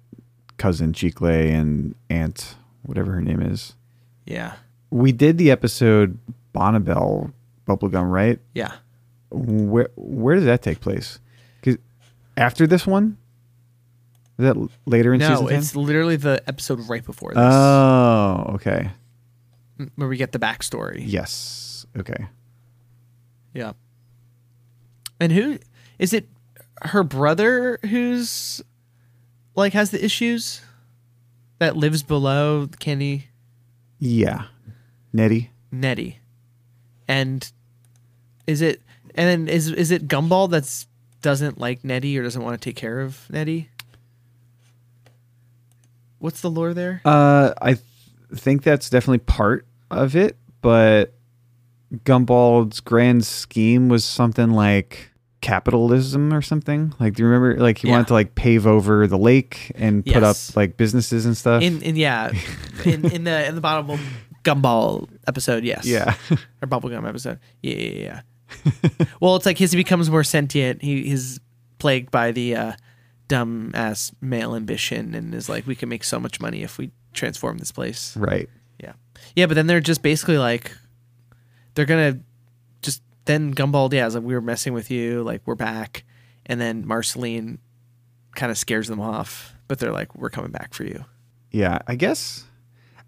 cousin 0.56 0.92
Chicle 0.92 1.28
and 1.28 1.94
Aunt, 2.10 2.56
whatever 2.82 3.12
her 3.12 3.20
name 3.20 3.40
is. 3.40 3.74
Yeah. 4.26 4.54
We 4.90 5.12
did 5.12 5.38
the 5.38 5.50
episode 5.50 6.18
Bonnibel 6.54 7.32
Bubblegum, 7.66 8.10
right? 8.10 8.40
Yeah. 8.54 8.72
Where 9.30 9.90
where 9.96 10.34
does 10.34 10.44
that 10.46 10.62
take 10.62 10.80
place? 10.80 11.20
Cause 11.62 11.76
after 12.36 12.66
this 12.66 12.86
one? 12.86 13.16
Is 14.38 14.44
that 14.44 14.56
later 14.86 15.12
in 15.14 15.20
No, 15.20 15.28
season 15.28 15.46
10? 15.48 15.58
it's 15.58 15.76
literally 15.76 16.16
the 16.16 16.42
episode 16.46 16.80
right 16.88 17.04
before 17.04 17.30
this, 17.30 17.38
Oh, 17.40 18.52
okay. 18.54 18.90
Where 19.96 20.08
we 20.08 20.16
get 20.16 20.32
the 20.32 20.38
backstory. 20.38 21.02
Yes. 21.06 21.86
Okay. 21.96 22.26
Yeah. 23.54 23.72
And 25.20 25.32
who 25.32 25.58
is 25.98 26.12
it? 26.12 26.28
Her 26.82 27.02
brother 27.02 27.78
who's 27.88 28.60
like 29.56 29.72
has 29.72 29.90
the 29.90 30.04
issues 30.04 30.60
that 31.58 31.76
lives 31.76 32.02
below 32.02 32.68
Kenny 32.78 33.28
Yeah. 33.98 34.44
Neddy. 35.12 35.50
Neddy, 35.72 36.18
and 37.08 37.50
is 38.46 38.62
it? 38.62 38.80
And 39.14 39.28
then 39.28 39.48
is 39.54 39.68
is 39.70 39.90
it 39.90 40.08
Gumbald 40.08 40.50
that's 40.50 40.86
doesn't 41.20 41.58
like 41.58 41.84
Neddy 41.84 42.16
or 42.18 42.22
doesn't 42.22 42.42
want 42.42 42.60
to 42.60 42.64
take 42.70 42.76
care 42.76 43.00
of 43.00 43.26
Neddy? 43.28 43.68
What's 46.20 46.40
the 46.40 46.50
lore 46.50 46.74
there? 46.74 47.00
Uh, 47.04 47.52
I 47.60 47.74
th- 47.74 47.84
think 48.34 48.62
that's 48.62 48.88
definitely 48.90 49.18
part 49.18 49.66
of 49.90 50.16
it, 50.16 50.36
but 50.62 51.14
Gumbald's 52.04 52.80
grand 52.80 53.24
scheme 53.24 53.88
was 53.88 54.04
something 54.04 54.50
like 54.50 55.10
capitalism 55.40 56.32
or 56.34 56.42
something. 56.42 56.92
Like, 57.00 57.14
do 57.14 57.22
you 57.22 57.28
remember? 57.28 57.60
Like, 57.60 57.78
he 57.78 57.88
Yeah. 57.88 57.92
wanted 57.94 58.08
to 58.08 58.12
like 58.14 58.34
pave 58.34 58.66
over 58.66 59.06
the 59.06 59.18
lake 59.18 59.72
and 59.74 60.04
put 60.04 60.22
up 60.22 60.36
like 60.56 60.76
businesses 60.76 61.24
and 61.26 61.36
stuff. 61.36 61.62
In 61.62 61.80
in 61.82 61.96
yeah, 61.96 62.32
in 62.84 63.10
in 63.10 63.24
the 63.24 63.46
in 63.46 63.54
the 63.54 63.60
bottom 63.60 63.98
gumball 64.44 65.08
episode, 65.26 65.64
yes. 65.64 65.86
Yeah. 65.86 66.14
Or 66.62 66.68
bubblegum 66.68 67.08
episode. 67.08 67.38
Yeah, 67.62 67.74
yeah, 67.76 68.20
yeah. 68.62 69.06
well, 69.20 69.36
it's 69.36 69.46
like 69.46 69.60
as 69.60 69.72
he 69.72 69.76
becomes 69.76 70.10
more 70.10 70.24
sentient, 70.24 70.82
he 70.82 71.02
he's 71.04 71.38
plagued 71.78 72.10
by 72.10 72.32
the 72.32 72.56
uh, 72.56 72.72
dumb 73.28 73.70
ass 73.74 74.10
male 74.20 74.54
ambition 74.54 75.14
and 75.14 75.34
is 75.34 75.48
like, 75.48 75.66
we 75.66 75.74
can 75.76 75.88
make 75.88 76.02
so 76.02 76.18
much 76.18 76.40
money 76.40 76.62
if 76.62 76.78
we 76.78 76.90
transform 77.12 77.58
this 77.58 77.70
place. 77.72 78.16
right. 78.16 78.48
Yeah. 78.78 78.92
Yeah, 79.34 79.46
but 79.46 79.54
then 79.54 79.66
they're 79.66 79.80
just 79.80 80.02
basically 80.02 80.38
like 80.38 80.72
they're 81.74 81.84
gonna 81.86 82.20
just 82.82 83.02
then 83.24 83.52
Gumbald, 83.54 83.92
yeah, 83.92 84.06
is 84.06 84.14
like 84.14 84.24
we 84.24 84.34
were 84.34 84.40
messing 84.40 84.72
with 84.72 84.90
you, 84.90 85.22
like 85.22 85.42
we're 85.46 85.54
back. 85.54 86.04
And 86.46 86.60
then 86.60 86.86
Marceline 86.86 87.58
kind 88.34 88.50
of 88.50 88.56
scares 88.56 88.88
them 88.88 89.00
off, 89.00 89.54
but 89.68 89.78
they're 89.78 89.92
like, 89.92 90.14
We're 90.14 90.30
coming 90.30 90.50
back 90.50 90.72
for 90.74 90.84
you. 90.84 91.04
Yeah, 91.50 91.78
I 91.86 91.94
guess 91.94 92.44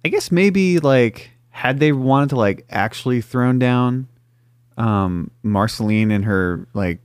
I 0.04 0.08
guess 0.08 0.30
maybe 0.30 0.78
like 0.78 1.30
had 1.50 1.78
they 1.78 1.92
wanted 1.92 2.30
to 2.30 2.36
like 2.36 2.64
actually 2.70 3.20
thrown 3.20 3.58
down 3.58 4.08
um 4.76 5.30
Marceline 5.42 6.10
in 6.10 6.22
her 6.24 6.66
like 6.74 7.00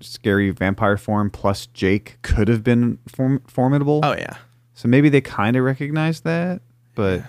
scary 0.00 0.50
vampire 0.50 0.96
form 0.96 1.28
plus 1.30 1.66
Jake 1.66 2.18
could 2.22 2.48
have 2.48 2.62
been 2.62 2.98
form- 3.08 3.42
formidable. 3.46 4.00
Oh 4.02 4.14
yeah. 4.14 4.36
So 4.74 4.88
maybe 4.88 5.08
they 5.08 5.20
kind 5.20 5.56
of 5.56 5.64
recognized 5.64 6.24
that, 6.24 6.62
but 6.94 7.22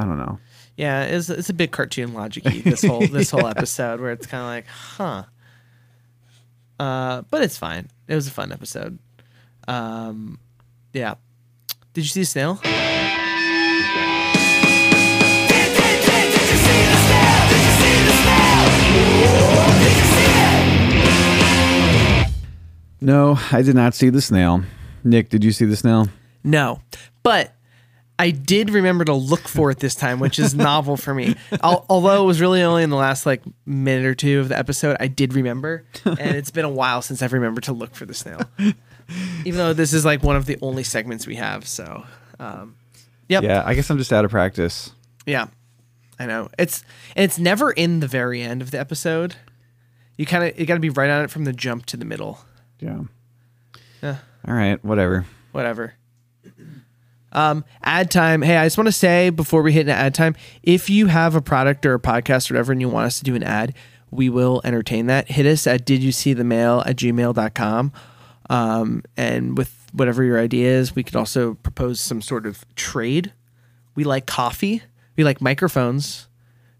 I 0.00 0.04
don't 0.04 0.16
know. 0.16 0.38
Yeah, 0.78 1.02
it's 1.02 1.28
it's 1.28 1.50
a 1.50 1.54
bit 1.54 1.72
cartoon 1.72 2.14
logic 2.14 2.44
this 2.44 2.82
whole 2.82 3.06
this 3.06 3.30
whole 3.30 3.46
episode 3.54 4.00
where 4.00 4.12
it's 4.12 4.26
kind 4.26 4.42
of 4.42 4.48
like, 4.48 4.66
huh. 4.66 5.24
Uh, 6.78 7.22
but 7.30 7.42
it's 7.42 7.58
fine. 7.58 7.90
It 8.08 8.14
was 8.14 8.26
a 8.26 8.30
fun 8.30 8.50
episode. 8.50 8.98
Um, 9.68 10.38
yeah. 10.94 11.16
Did 11.92 12.04
you 12.04 12.08
see 12.08 12.20
the 12.20 12.26
Snail? 12.26 12.60
No, 23.02 23.38
I 23.52 23.62
did 23.62 23.74
not 23.74 23.94
see 23.94 24.08
the 24.10 24.20
snail. 24.20 24.62
Nick, 25.04 25.30
did 25.30 25.42
you 25.42 25.52
see 25.52 25.64
the 25.64 25.76
snail? 25.76 26.08
No, 26.44 26.80
but 27.22 27.54
I 28.20 28.32
did 28.32 28.68
remember 28.68 29.06
to 29.06 29.14
look 29.14 29.48
for 29.48 29.70
it 29.70 29.78
this 29.78 29.94
time, 29.94 30.20
which 30.20 30.38
is 30.38 30.54
novel 30.54 30.98
for 30.98 31.14
me. 31.14 31.36
Al- 31.62 31.86
although 31.88 32.22
it 32.22 32.26
was 32.26 32.38
really 32.38 32.60
only 32.60 32.82
in 32.82 32.90
the 32.90 32.96
last 32.96 33.24
like 33.24 33.40
minute 33.64 34.04
or 34.04 34.14
two 34.14 34.40
of 34.40 34.50
the 34.50 34.58
episode, 34.58 34.98
I 35.00 35.06
did 35.06 35.32
remember, 35.32 35.86
and 36.04 36.36
it's 36.36 36.50
been 36.50 36.66
a 36.66 36.70
while 36.70 37.00
since 37.00 37.22
I've 37.22 37.32
remembered 37.32 37.64
to 37.64 37.72
look 37.72 37.94
for 37.94 38.04
the 38.04 38.12
snail. 38.12 38.42
Even 39.46 39.56
though 39.56 39.72
this 39.72 39.94
is 39.94 40.04
like 40.04 40.22
one 40.22 40.36
of 40.36 40.44
the 40.44 40.58
only 40.60 40.84
segments 40.84 41.26
we 41.26 41.36
have, 41.36 41.66
so 41.66 42.04
um, 42.38 42.76
yep, 43.26 43.42
Yeah, 43.42 43.62
I 43.64 43.72
guess 43.74 43.90
I'm 43.90 43.96
just 43.96 44.12
out 44.12 44.26
of 44.26 44.30
practice. 44.30 44.92
Yeah, 45.24 45.46
I 46.18 46.26
know. 46.26 46.50
It's 46.58 46.84
and 47.16 47.24
it's 47.24 47.38
never 47.38 47.70
in 47.70 48.00
the 48.00 48.06
very 48.06 48.42
end 48.42 48.60
of 48.60 48.70
the 48.70 48.78
episode. 48.78 49.36
You 50.18 50.26
kind 50.26 50.44
of 50.44 50.60
you 50.60 50.66
got 50.66 50.74
to 50.74 50.80
be 50.80 50.90
right 50.90 51.08
on 51.08 51.24
it 51.24 51.30
from 51.30 51.44
the 51.44 51.54
jump 51.54 51.86
to 51.86 51.96
the 51.96 52.04
middle. 52.04 52.38
Yeah. 52.80 53.00
Yeah. 54.02 54.18
All 54.46 54.54
right, 54.54 54.84
whatever. 54.84 55.24
Whatever. 55.52 55.94
Um, 57.32 57.64
ad 57.82 58.10
time. 58.10 58.42
Hey, 58.42 58.56
I 58.56 58.66
just 58.66 58.76
want 58.76 58.88
to 58.88 58.92
say 58.92 59.30
before 59.30 59.62
we 59.62 59.72
hit 59.72 59.82
an 59.82 59.90
ad 59.90 60.14
time, 60.14 60.34
if 60.62 60.90
you 60.90 61.06
have 61.06 61.34
a 61.34 61.40
product 61.40 61.86
or 61.86 61.94
a 61.94 62.00
podcast 62.00 62.50
or 62.50 62.54
whatever 62.54 62.72
and 62.72 62.80
you 62.80 62.88
want 62.88 63.06
us 63.06 63.18
to 63.18 63.24
do 63.24 63.34
an 63.34 63.42
ad, 63.42 63.74
we 64.10 64.28
will 64.28 64.60
entertain 64.64 65.06
that. 65.06 65.30
Hit 65.30 65.46
us 65.46 65.66
at 65.66 65.84
did 65.84 66.02
you 66.02 66.12
see 66.12 66.32
the 66.32 66.44
mail 66.44 66.82
at 66.86 66.96
gmail.com. 66.96 67.92
Um, 68.48 69.04
and 69.16 69.56
with 69.56 69.86
whatever 69.92 70.24
your 70.24 70.38
idea 70.40 70.70
is, 70.70 70.94
we 70.94 71.04
could 71.04 71.16
also 71.16 71.54
propose 71.54 72.00
some 72.00 72.20
sort 72.20 72.46
of 72.46 72.64
trade. 72.74 73.32
We 73.94 74.04
like 74.04 74.26
coffee. 74.26 74.82
We 75.16 75.24
like 75.24 75.40
microphones, 75.40 76.28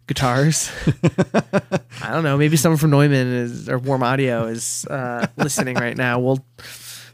guitars. 0.07 0.73
I 2.03 2.11
don't 2.11 2.25
know. 2.25 2.37
Maybe 2.37 2.57
someone 2.57 2.79
from 2.79 2.91
Neumann 2.91 3.29
is 3.29 3.69
or 3.69 3.79
Warm 3.79 4.03
Audio 4.03 4.47
is 4.47 4.87
uh, 4.87 5.27
listening 5.37 5.77
right 5.77 5.97
now. 5.97 6.19
We'll 6.19 6.45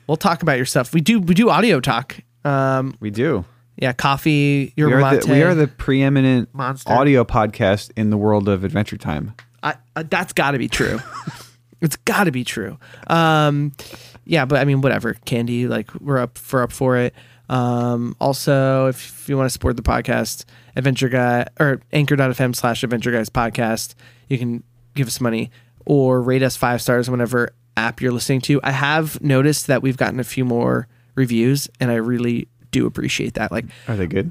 we'll 0.07 0.17
talk 0.17 0.43
about 0.43 0.57
your 0.57 0.67
stuff. 0.67 0.95
We 0.95 1.01
do 1.01 1.21
we 1.21 1.35
do 1.35 1.51
audio 1.51 1.81
talk. 1.81 2.21
Um, 2.47 2.97
We 3.01 3.11
do. 3.11 3.45
yeah, 3.77 3.93
coffee. 3.93 4.73
We 4.77 4.83
are, 4.85 5.01
mate. 5.01 5.23
the, 5.23 5.33
we 5.33 5.43
are 5.43 5.55
the 5.55 5.67
preeminent 5.69 6.55
Monster. 6.55 6.93
audio 6.93 7.25
podcast 7.25 7.91
in 7.97 8.11
the 8.11 8.17
world 8.17 8.49
of 8.49 8.65
Adventure 8.65 8.97
Time. 8.97 9.35
I, 9.63 9.75
uh, 9.97 10.05
that's 10.09 10.33
got 10.33 10.53
to 10.53 10.59
be 10.59 10.69
true. 10.69 11.01
it's 11.81 11.97
got 11.97 12.25
to 12.25 12.31
be 12.31 12.45
true. 12.45 12.79
Um, 13.09 13.73
yeah, 14.25 14.45
but 14.45 14.61
I 14.61 14.65
mean, 14.65 14.81
whatever. 14.81 15.15
Candy, 15.25 15.67
like 15.67 15.95
we're 15.97 16.19
up 16.19 16.39
for 16.39 16.63
up 16.63 16.73
for 16.73 16.97
it. 16.97 17.15
Um, 17.49 18.17
also, 18.21 18.87
if 18.89 19.29
you 19.29 19.37
want 19.37 19.47
to 19.47 19.51
support 19.53 19.77
the 19.77 19.83
podcast, 19.83 20.45
Adventure 20.75 21.09
Guy 21.09 21.47
or 21.61 21.81
Anchor.fm 21.93 22.55
slash 22.57 22.83
Adventure 22.83 23.13
Guys 23.13 23.29
podcast, 23.29 23.95
you 24.29 24.39
can 24.39 24.63
give 24.95 25.07
us 25.07 25.21
money 25.21 25.51
or 25.85 26.21
rate 26.21 26.43
us 26.43 26.57
five 26.57 26.83
stars 26.83 27.09
on 27.09 27.13
whatever 27.13 27.51
app 27.77 28.01
you're 28.01 28.13
listening 28.13 28.41
to. 28.43 28.61
I 28.65 28.73
have 28.73 29.21
noticed 29.23 29.69
that 29.69 29.83
we've 29.83 29.97
gotten 29.97 30.19
a 30.19 30.25
few 30.25 30.45
more 30.45 30.89
reviews, 31.17 31.69
and 31.81 31.91
I 31.91 31.97
really 31.97 32.47
do 32.71 32.87
appreciate 32.87 33.35
that. 33.35 33.51
Like, 33.51 33.65
Are 33.89 33.97
they 33.97 34.07
good? 34.07 34.31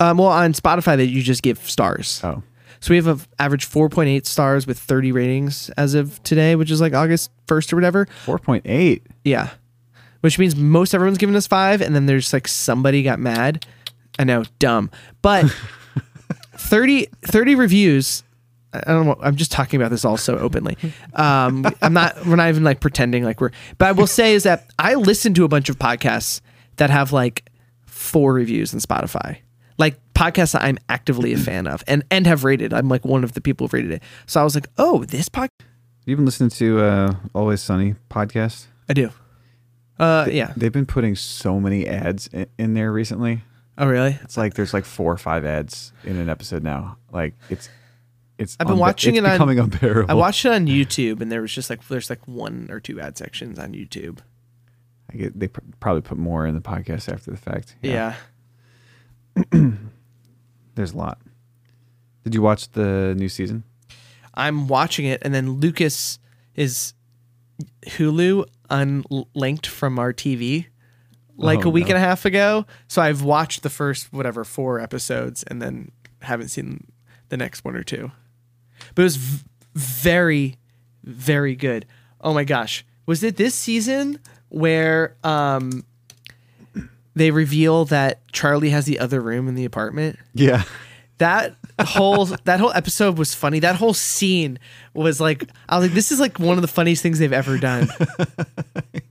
um, 0.00 0.18
well, 0.18 0.28
on 0.28 0.52
Spotify, 0.52 0.96
that 0.96 1.06
you 1.06 1.22
just 1.22 1.42
give 1.42 1.58
stars. 1.70 2.20
Oh, 2.24 2.42
So 2.80 2.90
we 2.90 2.96
have 2.96 3.06
an 3.06 3.20
average 3.38 3.68
4.8 3.68 4.26
stars 4.26 4.66
with 4.66 4.78
30 4.78 5.12
ratings 5.12 5.68
as 5.76 5.94
of 5.94 6.22
today, 6.22 6.56
which 6.56 6.70
is 6.70 6.80
like 6.80 6.94
August 6.94 7.30
1st 7.46 7.72
or 7.72 7.76
whatever. 7.76 8.06
4.8. 8.24 9.02
Yeah. 9.24 9.50
Which 10.22 10.38
means 10.38 10.56
most 10.56 10.94
everyone's 10.94 11.18
giving 11.18 11.36
us 11.36 11.46
five, 11.46 11.80
and 11.80 11.94
then 11.94 12.06
there's 12.06 12.32
like 12.32 12.48
somebody 12.48 13.02
got 13.02 13.18
mad. 13.18 13.64
I 14.18 14.24
know, 14.24 14.44
dumb. 14.58 14.90
But 15.22 15.46
30, 16.54 17.06
30 17.22 17.54
reviews. 17.54 18.22
I 18.72 18.92
don't 18.92 19.06
know. 19.06 19.18
I'm 19.20 19.36
just 19.36 19.50
talking 19.50 19.80
about 19.80 19.90
this 19.90 20.04
all 20.04 20.16
so 20.16 20.38
openly. 20.38 20.76
Um, 21.14 21.66
I'm 21.82 21.92
not. 21.92 22.24
We're 22.24 22.36
not 22.36 22.48
even 22.48 22.62
like 22.62 22.80
pretending 22.80 23.24
like 23.24 23.40
we're. 23.40 23.50
But 23.78 23.88
I 23.88 23.92
will 23.92 24.06
say 24.06 24.34
is 24.34 24.44
that 24.44 24.70
I 24.78 24.94
listen 24.94 25.34
to 25.34 25.44
a 25.44 25.48
bunch 25.48 25.68
of 25.68 25.78
podcasts 25.78 26.40
that 26.76 26.90
have 26.90 27.12
like 27.12 27.50
four 27.86 28.32
reviews 28.32 28.72
in 28.72 28.80
Spotify, 28.80 29.38
like 29.76 29.98
podcasts 30.14 30.52
that 30.52 30.62
I'm 30.62 30.78
actively 30.88 31.32
a 31.32 31.38
fan 31.38 31.66
of 31.66 31.82
and 31.86 32.04
and 32.10 32.26
have 32.26 32.44
rated. 32.44 32.72
I'm 32.72 32.88
like 32.88 33.04
one 33.04 33.24
of 33.24 33.32
the 33.32 33.40
people 33.40 33.66
who've 33.66 33.74
rated 33.74 33.90
it. 33.90 34.02
So 34.26 34.40
I 34.40 34.44
was 34.44 34.54
like, 34.54 34.68
oh, 34.78 35.04
this 35.04 35.28
podcast. 35.28 35.48
You've 36.06 36.18
been 36.18 36.26
listening 36.26 36.50
to 36.50 36.80
uh, 36.80 37.14
Always 37.34 37.60
Sunny 37.60 37.94
podcast? 38.08 38.66
I 38.88 38.94
do. 38.94 39.10
Uh, 39.98 40.26
yeah. 40.30 40.52
They've 40.56 40.72
been 40.72 40.86
putting 40.86 41.14
so 41.14 41.60
many 41.60 41.86
ads 41.86 42.28
in, 42.28 42.46
in 42.58 42.74
there 42.74 42.90
recently. 42.90 43.42
Oh, 43.76 43.86
really? 43.86 44.18
It's 44.22 44.36
like 44.36 44.54
there's 44.54 44.72
like 44.72 44.84
four 44.84 45.12
or 45.12 45.18
five 45.18 45.44
ads 45.44 45.92
in 46.04 46.16
an 46.16 46.28
episode 46.28 46.62
now. 46.62 46.96
Like 47.12 47.34
it's 47.50 47.68
it's 48.40 48.56
I've 48.58 48.66
been 48.66 48.76
unbe- 48.76 48.80
watching 48.80 49.16
it's 49.16 49.26
it 49.26 49.40
on- 49.40 49.48
unbearable. 49.58 50.10
I 50.10 50.14
watched 50.14 50.44
it 50.44 50.52
on 50.52 50.66
YouTube, 50.66 51.20
and 51.20 51.30
there 51.30 51.40
was 51.42 51.52
just 51.54 51.70
like 51.70 51.86
there's 51.88 52.10
like 52.10 52.26
one 52.26 52.68
or 52.70 52.80
two 52.80 53.00
ad 53.00 53.16
sections 53.16 53.58
on 53.58 53.72
YouTube. 53.72 54.18
I 55.12 55.16
get, 55.16 55.38
they 55.38 55.48
pr- 55.48 55.60
probably 55.80 56.02
put 56.02 56.18
more 56.18 56.46
in 56.46 56.54
the 56.54 56.60
podcast 56.60 57.12
after 57.12 57.30
the 57.30 57.36
fact. 57.36 57.76
Yeah. 57.82 58.14
There's 60.74 60.92
a 60.92 60.96
lot. 60.96 61.18
Did 62.24 62.34
you 62.34 62.42
watch 62.42 62.70
the 62.72 63.14
new 63.16 63.28
season? 63.28 63.64
I'm 64.34 64.68
watching 64.68 65.06
it, 65.06 65.20
and 65.22 65.34
then 65.34 65.52
Lucas 65.54 66.18
is 66.54 66.94
Hulu 67.86 68.44
unlinked 68.70 69.66
from 69.66 69.98
our 69.98 70.12
TV 70.12 70.66
like 71.36 71.64
Oh, 71.64 71.68
a 71.68 71.72
week 71.72 71.86
no. 71.86 71.94
and 71.94 71.96
a 71.96 72.06
half 72.06 72.24
ago. 72.24 72.66
So 72.86 73.02
I've 73.02 73.22
watched 73.22 73.62
the 73.62 73.70
first 73.70 74.12
whatever 74.12 74.44
four 74.44 74.78
episodes, 74.78 75.42
and 75.44 75.60
then 75.60 75.90
haven't 76.22 76.48
seen 76.48 76.86
the 77.30 77.36
next 77.36 77.64
one 77.64 77.74
or 77.74 77.82
two. 77.82 78.12
But 78.94 79.02
it 79.02 79.04
was 79.04 79.16
v- 79.16 79.44
very, 79.74 80.56
very 81.04 81.54
good. 81.56 81.86
Oh 82.20 82.34
my 82.34 82.44
gosh, 82.44 82.84
was 83.06 83.22
it 83.22 83.36
this 83.36 83.54
season 83.54 84.18
where 84.48 85.16
um 85.24 85.84
they 87.14 87.30
reveal 87.30 87.84
that 87.86 88.20
Charlie 88.32 88.70
has 88.70 88.86
the 88.86 88.98
other 88.98 89.20
room 89.20 89.48
in 89.48 89.54
the 89.54 89.64
apartment? 89.64 90.18
Yeah. 90.34 90.62
that 91.18 91.54
whole 91.80 92.24
that 92.44 92.60
whole 92.60 92.72
episode 92.72 93.18
was 93.18 93.34
funny. 93.34 93.58
That 93.60 93.76
whole 93.76 93.94
scene 93.94 94.58
was 94.94 95.20
like 95.20 95.44
I 95.68 95.76
was 95.78 95.86
like, 95.86 95.94
this 95.94 96.12
is 96.12 96.20
like 96.20 96.38
one 96.38 96.56
of 96.58 96.62
the 96.62 96.68
funniest 96.68 97.02
things 97.02 97.18
they've 97.18 97.32
ever 97.32 97.58
done. 97.58 97.88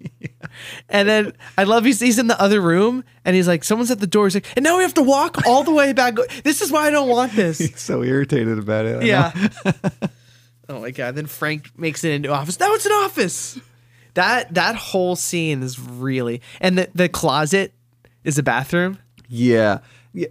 And 0.90 1.08
then 1.08 1.34
I 1.58 1.64
love 1.64 1.86
he's, 1.86 2.00
he's 2.00 2.20
in 2.20 2.28
the 2.28 2.40
other 2.42 2.62
room 2.62 3.04
and 3.26 3.36
he's 3.36 3.48
like, 3.48 3.64
someone's 3.64 3.92
at 3.92 4.00
the 4.00 4.08
door. 4.08 4.26
He's 4.26 4.36
like, 4.36 4.48
and 4.56 4.64
now 4.64 4.78
we 4.78 4.84
have 4.84 4.94
to 4.96 5.04
walk 5.04 5.46
all 5.46 5.64
the 5.64 5.74
way 5.74 5.94
back. 5.94 6.16
This 6.44 6.62
is 6.62 6.72
why 6.72 6.88
I 6.88 6.90
don't 6.90 7.10
want 7.10 7.34
this. 7.34 7.58
He's 7.58 7.80
so 7.80 8.04
irritated 8.04 8.60
about 8.60 8.86
it. 8.86 9.02
I. 9.02 9.06
Yeah. 9.06 9.50
oh 10.70 10.82
my 10.82 10.92
god. 10.92 11.16
Then 11.16 11.28
Frank 11.28 11.78
makes 11.78 12.04
it 12.04 12.12
into 12.12 12.30
office. 12.30 12.60
Now 12.60 12.74
it's 12.74 12.86
an 12.86 12.92
office. 12.92 13.60
That 14.16 14.54
that 14.56 14.76
whole 14.76 15.16
scene 15.16 15.64
is 15.64 15.80
really 15.80 16.42
and 16.60 16.78
the, 16.78 16.90
the 16.94 17.10
closet 17.10 17.74
is 18.24 18.38
a 18.38 18.44
bathroom. 18.44 18.98
Yeah. 19.28 19.80
yeah. 20.14 20.28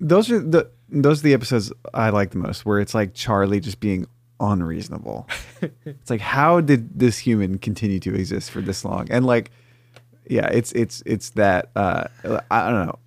Those 0.00 0.30
are 0.30 0.40
the 0.40 0.70
those 0.88 1.20
are 1.20 1.24
the 1.24 1.34
episodes 1.34 1.72
I 1.92 2.10
like 2.10 2.30
the 2.30 2.38
most 2.38 2.64
where 2.64 2.80
it's 2.80 2.94
like 2.94 3.14
Charlie 3.14 3.60
just 3.60 3.80
being 3.80 4.06
unreasonable. 4.40 5.28
it's 5.84 6.10
like 6.10 6.20
how 6.20 6.60
did 6.60 6.98
this 6.98 7.18
human 7.18 7.58
continue 7.58 7.98
to 8.00 8.14
exist 8.14 8.50
for 8.50 8.60
this 8.60 8.84
long? 8.84 9.08
And 9.10 9.26
like 9.26 9.50
yeah, 10.28 10.46
it's 10.48 10.72
it's 10.72 11.02
it's 11.06 11.30
that 11.30 11.70
uh 11.76 12.04
I 12.50 12.70
don't 12.70 12.86
know. 12.86 12.98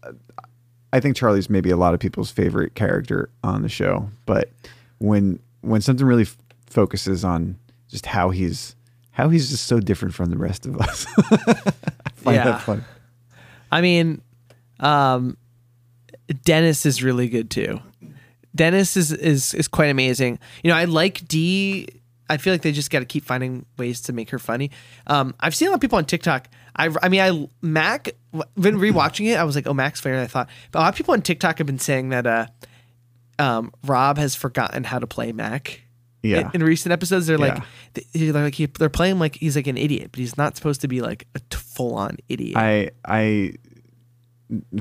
I 0.93 0.99
think 0.99 1.15
Charlie's 1.15 1.49
maybe 1.49 1.69
a 1.69 1.77
lot 1.77 1.93
of 1.93 1.99
people's 1.99 2.31
favorite 2.31 2.75
character 2.75 3.29
on 3.43 3.61
the 3.61 3.69
show, 3.69 4.09
but 4.25 4.49
when 4.99 5.39
when 5.61 5.79
something 5.81 6.05
really 6.05 6.23
f- 6.23 6.37
focuses 6.67 7.23
on 7.23 7.57
just 7.87 8.05
how 8.07 8.29
he's 8.31 8.75
how 9.11 9.29
he's 9.29 9.49
just 9.49 9.65
so 9.67 9.79
different 9.79 10.13
from 10.13 10.29
the 10.31 10.37
rest 10.37 10.65
of 10.65 10.77
us, 10.77 11.05
I 11.17 12.09
find 12.15 12.35
Yeah. 12.35 12.43
that 12.45 12.61
fun. 12.61 12.83
I 13.71 13.81
mean, 13.81 14.21
um, 14.79 15.37
Dennis 16.43 16.85
is 16.85 17.03
really 17.03 17.29
good 17.29 17.49
too. 17.49 17.79
Dennis 18.55 18.97
is 18.97 19.11
is 19.11 19.53
is 19.53 19.67
quite 19.67 19.89
amazing. 19.89 20.39
You 20.63 20.71
know, 20.71 20.77
I 20.77 20.85
like 20.85 21.27
Dee. 21.27 21.87
I 22.29 22.37
feel 22.37 22.53
like 22.53 22.61
they 22.61 22.71
just 22.71 22.91
got 22.91 22.99
to 22.99 23.05
keep 23.05 23.25
finding 23.25 23.65
ways 23.77 23.99
to 24.01 24.13
make 24.13 24.29
her 24.29 24.39
funny. 24.39 24.71
Um, 25.07 25.35
I've 25.41 25.53
seen 25.53 25.67
a 25.67 25.71
lot 25.71 25.75
of 25.75 25.81
people 25.81 25.97
on 25.97 26.05
TikTok. 26.05 26.47
I, 26.75 26.89
I 27.03 27.09
mean, 27.09 27.19
I 27.19 27.49
Mac 27.61 28.11
when 28.31 28.77
rewatching 28.77 29.27
it, 29.31 29.35
I 29.37 29.43
was 29.43 29.55
like, 29.55 29.67
oh, 29.67 29.73
Mac's 29.73 29.99
funnier 29.99 30.15
than 30.17 30.23
I 30.23 30.27
thought. 30.27 30.47
But 30.71 30.79
a 30.79 30.81
lot 30.83 30.89
of 30.89 30.95
people 30.95 31.13
on 31.13 31.21
TikTok 31.21 31.57
have 31.57 31.67
been 31.67 31.79
saying 31.79 32.09
that 32.09 32.25
uh, 32.25 32.45
um, 33.39 33.73
Rob 33.85 34.17
has 34.17 34.35
forgotten 34.35 34.85
how 34.85 34.99
to 34.99 35.07
play 35.07 35.33
Mac. 35.33 35.81
Yeah. 36.23 36.51
In, 36.53 36.61
in 36.61 36.63
recent 36.63 36.93
episodes, 36.93 37.27
they're 37.27 37.37
like, 37.37 37.61
Yeah. 38.13 38.31
they're 38.31 38.43
like, 38.43 38.53
he, 38.55 38.67
they're 38.67 38.89
playing 38.89 39.19
like 39.19 39.35
he's 39.35 39.55
like 39.55 39.67
an 39.67 39.77
idiot, 39.77 40.09
but 40.11 40.19
he's 40.19 40.37
not 40.37 40.55
supposed 40.55 40.79
to 40.81 40.87
be 40.87 41.01
like 41.01 41.27
a 41.35 41.39
full 41.55 41.95
on 41.95 42.17
idiot. 42.29 42.55
I 42.55 42.91
I 43.05 43.53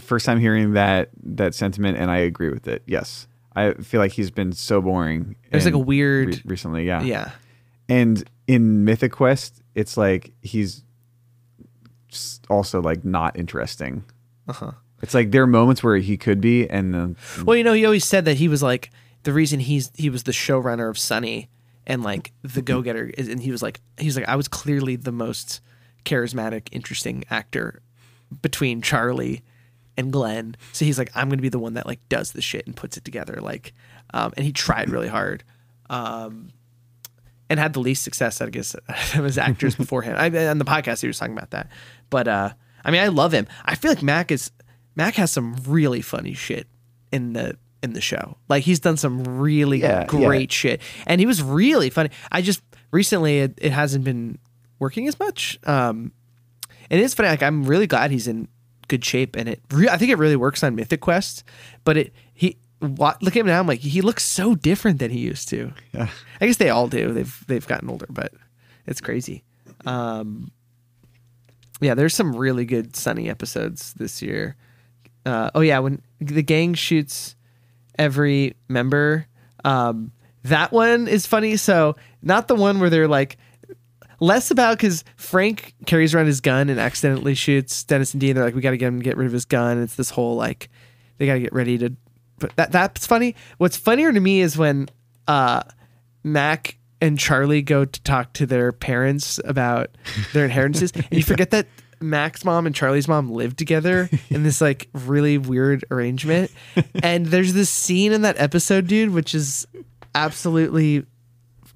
first 0.01 0.27
time 0.27 0.39
hearing 0.39 0.75
that 0.75 1.11
that 1.23 1.55
sentiment, 1.55 1.99
and 1.99 2.11
I 2.11 2.19
agree 2.19 2.51
with 2.51 2.69
it. 2.69 2.83
Yes, 2.87 3.27
I 3.57 3.73
feel 3.75 4.01
like 4.01 4.13
he's 4.13 4.31
been 4.31 4.53
so 4.53 4.81
boring. 4.81 5.37
There's 5.51 5.65
like 5.65 5.75
a 5.75 5.79
weird- 5.79 6.29
re- 6.29 6.43
recently, 6.45 6.87
yeah, 6.87 7.03
yeah. 7.03 7.31
And 7.89 8.23
in 8.47 8.85
Mythic 8.85 9.13
Quest, 9.13 9.63
it's 9.75 9.97
like 9.97 10.33
he's 10.43 10.85
also 12.49 12.81
like 12.81 13.05
not 13.05 13.37
interesting. 13.37 14.05
Uh-huh. 14.49 14.73
It's 15.03 15.15
like 15.15 15.31
there 15.31 15.43
are 15.43 15.47
moments 15.47 15.83
where 15.83 15.97
he 15.97 16.17
could 16.17 16.41
be, 16.41 16.69
and 16.69 16.95
then 16.95 17.17
Well, 17.45 17.57
you 17.57 17.65
know, 17.65 17.73
he 17.73 17.85
always 17.85 18.05
said 18.05 18.25
that 18.27 18.37
he 18.37 18.49
was 18.49 18.63
like 18.63 18.91
the 19.23 19.33
reason 19.33 19.61
he's 19.61 19.91
he 19.95 20.11
was 20.11 20.25
the 20.25 20.33
showrunner 20.33 20.89
of 20.91 20.99
Sunny 20.99 21.49
and 21.87 22.03
like 22.03 22.33
the 22.43 22.63
go 22.63 22.83
getter 22.83 23.11
is, 23.17 23.29
and 23.29 23.41
he 23.41 23.51
was 23.51 23.63
like 23.63 23.81
he's 23.99 24.17
like 24.17 24.29
I 24.29 24.37
was 24.37 24.47
clearly 24.49 24.97
the 24.97 25.13
most 25.13 25.61
charismatic, 26.05 26.69
interesting 26.73 27.25
actor 27.31 27.83
between 28.43 28.83
Charlie 28.83 29.43
and 30.01 30.13
Glenn. 30.13 30.57
So 30.73 30.85
he's 30.85 30.99
like 30.99 31.11
I'm 31.15 31.29
gonna 31.29 31.41
be 31.43 31.49
the 31.49 31.59
one 31.61 31.75
that 31.75 31.87
like 31.87 32.01
does 32.09 32.33
the 32.33 32.43
shit 32.43 32.67
and 32.67 32.75
puts 32.75 32.97
it 32.97 33.05
together. 33.05 33.39
Like, 33.41 33.73
um, 34.13 34.33
and 34.37 34.45
he 34.45 34.53
tried 34.53 34.91
really 34.91 35.09
hard. 35.09 35.45
Um, 35.89 36.51
and 37.49 37.59
had 37.59 37.73
the 37.73 37.81
least 37.81 38.03
success, 38.05 38.41
I 38.41 38.49
guess, 38.49 38.75
of 39.15 39.25
his 39.25 39.37
actors 39.39 39.75
beforehand. 39.77 40.19
I, 40.19 40.47
on 40.49 40.59
the 40.59 40.65
podcast, 40.65 41.01
he 41.01 41.07
was 41.09 41.19
talking 41.19 41.37
about 41.37 41.51
that. 41.51 41.69
But 42.09 42.29
uh, 42.29 42.51
I 42.85 42.91
mean, 42.91 43.01
I 43.01 43.09
love 43.09 43.33
him. 43.33 43.47
I 43.65 43.75
feel 43.75 43.91
like 43.91 44.03
Mac 44.03 44.31
is 44.31 44.51
Mac 44.97 45.15
has 45.17 45.31
some 45.33 45.55
really 45.67 46.01
funny 46.01 46.35
shit 46.35 46.67
in 47.13 47.33
the 47.33 47.57
in 47.83 47.93
the 47.93 48.01
show. 48.01 48.37
Like 48.49 48.63
he's 48.65 48.79
done 48.81 48.97
some 48.97 49.39
really 49.41 49.81
Yeah, 49.81 50.07
great 50.07 50.51
yeah. 50.53 50.55
shit, 50.57 50.81
and 51.07 51.21
he 51.21 51.27
was 51.27 51.43
really 51.43 51.91
funny. 51.91 52.11
I 52.31 52.41
just 52.43 52.63
recently 52.93 53.41
it, 53.41 53.55
it 53.61 53.73
hasn't 53.73 54.05
been 54.05 54.39
working 54.79 55.09
as 55.09 55.19
much. 55.19 55.59
Um, 55.65 56.13
and 56.91 57.01
it's 57.01 57.15
funny. 57.15 57.29
Like 57.31 57.43
I'm 57.43 57.65
really 57.65 57.87
glad 57.87 58.11
he's 58.13 58.29
in 58.29 58.49
good 58.91 59.05
shape, 59.05 59.37
and 59.37 59.49
it. 59.49 59.63
Re- 59.71 59.89
I 59.89 59.97
think 59.97 60.11
it 60.11 60.19
really 60.19 60.37
works 60.37 60.63
on 60.63 60.75
Mythic 60.75 61.01
Quest. 61.01 61.45
But 61.85 61.97
it 61.97 62.13
he 62.35 62.59
wa- 62.83 63.15
look 63.23 63.35
at 63.37 63.41
him 63.41 63.47
now. 63.47 63.59
I'm 63.59 63.67
like 63.67 63.81
he 63.81 64.03
looks 64.03 64.25
so 64.25 64.55
different 64.55 64.99
than 64.99 65.11
he 65.11 65.21
used 65.21 65.49
to. 65.49 65.73
yeah, 65.93 66.11
I 66.41 66.47
guess 66.47 66.59
they 66.59 66.69
all 66.71 66.89
do. 66.89 67.13
They've 67.13 67.45
they've 67.47 67.67
gotten 67.67 67.89
older, 67.89 68.07
but 68.11 68.35
it's 68.87 69.01
crazy. 69.01 69.45
Um, 69.87 70.51
yeah, 71.81 71.95
there's 71.95 72.15
some 72.15 72.37
really 72.37 72.67
good 72.67 72.95
Sunny 72.95 73.31
episodes 73.31 73.95
this 73.95 74.21
year. 74.21 74.57
Uh, 75.25 75.51
oh 75.55 75.61
yeah, 75.61 75.79
when 75.79 76.03
the 76.21 76.43
gang 76.43 76.75
shoots 76.75 77.37
every 77.99 78.57
member, 78.69 79.27
um, 79.65 80.13
that 80.45 80.73
one 80.73 81.09
is 81.09 81.27
funny. 81.27 81.57
So 81.57 81.97
not 82.23 82.49
the 82.49 82.55
one 82.55 82.81
where 82.81 82.91
they're 82.91 83.09
like 83.09 83.39
less 84.21 84.51
about 84.51 84.77
because 84.77 85.03
Frank 85.17 85.75
carries 85.87 86.15
around 86.15 86.27
his 86.27 86.41
gun 86.41 86.69
and 86.69 86.79
accidentally 86.79 87.35
shoots 87.35 87.83
Dennis 87.85 88.15
and 88.15 88.21
Dean. 88.21 88.35
They're 88.35 88.45
like, 88.45 88.55
we 88.55 88.61
got 88.61 88.71
to 88.71 88.77
get 88.77 88.89
him 88.89 88.99
to 88.99 89.05
get 89.05 89.17
rid 89.17 89.27
of 89.27 89.33
his 89.33 89.47
gun. 89.47 89.83
It's 89.83 89.97
this 89.97 90.11
whole 90.11 90.37
like 90.37 90.69
they 91.19 91.27
got 91.27 91.35
to 91.35 91.41
get 91.41 91.53
ready 91.53 91.79
to. 91.79 91.95
But 92.39 92.55
that 92.57 92.73
that's 92.73 93.07
funny. 93.07 93.35
What's 93.59 93.77
funnier 93.77 94.13
to 94.13 94.21
me 94.21 94.41
is 94.41 94.57
when 94.57 94.89
uh, 95.27 95.63
Mac 96.23 96.77
and 97.01 97.19
Charlie 97.19 97.63
go 97.63 97.85
to 97.85 98.03
talk 98.03 98.33
to 98.35 98.47
their 98.47 98.73
parents 98.73 99.41
about 99.45 99.91
their 100.33 100.45
inheritances, 100.45 100.93
and 100.95 101.07
you 101.11 101.23
forget 101.23 101.51
that 101.51 101.67
Mac's 102.01 102.45
mom 102.45 102.67
and 102.67 102.75
Charlie's 102.75 103.09
mom 103.09 103.31
live 103.31 103.57
together 103.57 104.09
in 104.31 104.43
this 104.43 104.61
like 104.61 104.89
really 104.93 105.39
weird 105.39 105.85
arrangement. 105.91 106.51
and 107.03 107.27
there's 107.27 107.53
this 107.53 107.71
scene 107.71 108.13
in 108.13 108.23
that 108.23 108.39
episode, 108.39 108.87
dude, 108.87 109.11
which 109.11 109.35
is 109.35 109.67
absolutely 110.15 111.05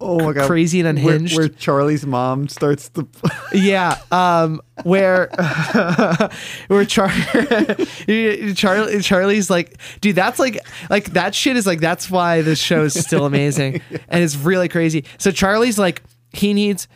oh 0.04 0.18
my 0.18 0.32
god, 0.32 0.46
crazy 0.46 0.80
and 0.80 0.88
unhinged. 0.88 1.36
Where, 1.36 1.48
Charlie's 1.48 2.04
mom 2.04 2.48
starts 2.48 2.88
the 2.90 3.06
yeah 3.52 3.98
um 4.12 4.60
where 4.82 5.28
where 6.68 6.84
Char- 6.84 7.08
Charlie 8.54 9.00
Charlie's 9.00 9.50
like 9.50 9.78
dude 10.00 10.16
that's 10.16 10.38
like 10.38 10.58
like 10.90 11.06
that 11.12 11.34
shit 11.34 11.56
is 11.56 11.66
like 11.66 11.80
that's 11.80 12.10
why 12.10 12.42
this 12.42 12.58
show 12.58 12.84
is 12.84 12.94
still 12.94 13.24
amazing 13.24 13.80
and 14.08 14.22
it's 14.22 14.36
really 14.36 14.68
crazy. 14.68 15.04
So 15.18 15.30
Charlie's 15.30 15.78
like 15.78 16.02
he 16.32 16.54
needs 16.54 16.86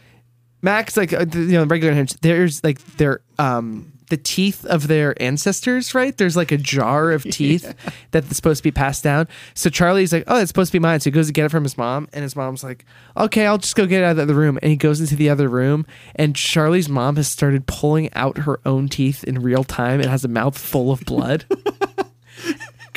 Mac's 0.63 0.97
like 0.97 1.13
uh, 1.13 1.27
you 1.33 1.53
know 1.53 1.65
regular 1.65 1.95
hinge 1.95 2.15
there's 2.21 2.63
like 2.63 2.79
their 2.97 3.21
um 3.39 3.93
the 4.09 4.17
teeth 4.17 4.65
of 4.67 4.89
their 4.89 5.21
ancestors 5.23 5.95
right? 5.95 6.17
There's 6.17 6.37
like 6.37 6.53
a 6.53 6.57
jar 6.57 7.11
of 7.13 7.23
teeth 7.31 7.75
that's 8.11 8.35
supposed 8.35 8.59
to 8.59 8.63
be 8.63 8.71
passed 8.71 9.05
down. 9.05 9.29
So 9.55 9.71
Charlie's 9.71 10.13
like 10.13 10.25
oh 10.27 10.41
it's 10.41 10.49
supposed 10.49 10.73
to 10.73 10.79
be 10.79 10.83
mine. 10.83 11.01
So 11.01 11.11
he 11.11 11.13
goes 11.13 11.27
to 11.29 11.33
get 11.33 11.47
it 11.47 11.51
from 11.51 11.63
his 11.65 11.79
mom 11.79 12.09
and 12.13 12.23
his 12.23 12.37
mom's 12.37 12.65
like 12.65 12.85
okay 13.17 13.47
I'll 13.47 13.59
just 13.59 13.77
go 13.77 13.87
get 13.87 14.03
it 14.03 14.05
out 14.05 14.19
of 14.19 14.29
the 14.29 14.35
room. 14.35 14.59
And 14.63 14.71
he 14.71 14.77
goes 14.77 15.01
into 15.01 15.17
the 15.17 15.31
other 15.31 15.49
room 15.49 15.87
and 16.15 16.35
Charlie's 16.35 16.89
mom 16.89 17.17
has 17.17 17.29
started 17.29 17.67
pulling 17.67 18.13
out 18.15 18.39
her 18.39 18.61
own 18.67 18.89
teeth 18.89 19.25
in 19.25 19.41
real 19.41 19.65
time 19.65 20.01
and 20.01 20.09
has 20.09 20.25
a 20.25 20.29
mouth 20.29 20.57
full 20.59 20.91
of 20.91 21.01
blood 21.01 21.45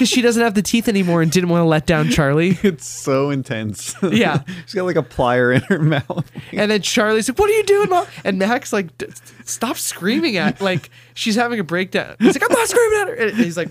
because 0.01 0.09
she 0.09 0.23
doesn't 0.23 0.41
have 0.41 0.55
the 0.55 0.63
teeth 0.63 0.87
anymore 0.87 1.21
and 1.21 1.31
didn't 1.31 1.49
want 1.49 1.61
to 1.61 1.65
let 1.65 1.85
down 1.85 2.09
Charlie 2.09 2.57
It's 2.63 2.87
so 2.87 3.29
intense. 3.29 3.93
Yeah. 4.01 4.41
she's 4.65 4.73
got 4.73 4.85
like 4.85 4.95
a 4.95 5.03
plier 5.03 5.55
in 5.55 5.61
her 5.61 5.77
mouth. 5.79 6.31
And 6.51 6.71
then 6.71 6.81
Charlie's 6.81 7.29
like, 7.29 7.37
"What 7.37 7.51
are 7.51 7.53
you 7.53 7.63
doing, 7.63 7.89
mom?" 7.89 8.07
And 8.25 8.39
Mac's 8.39 8.73
like, 8.73 8.97
D- 8.97 9.05
"Stop 9.45 9.77
screaming 9.77 10.37
at 10.37 10.59
like 10.59 10.89
she's 11.13 11.35
having 11.35 11.59
a 11.59 11.63
breakdown." 11.63 12.15
He's 12.17 12.33
like, 12.33 12.43
"I'm 12.49 12.57
not 12.57 12.67
screaming 12.67 12.99
at 12.99 13.07
her." 13.09 13.13
And 13.13 13.37
he's 13.37 13.57
like, 13.57 13.69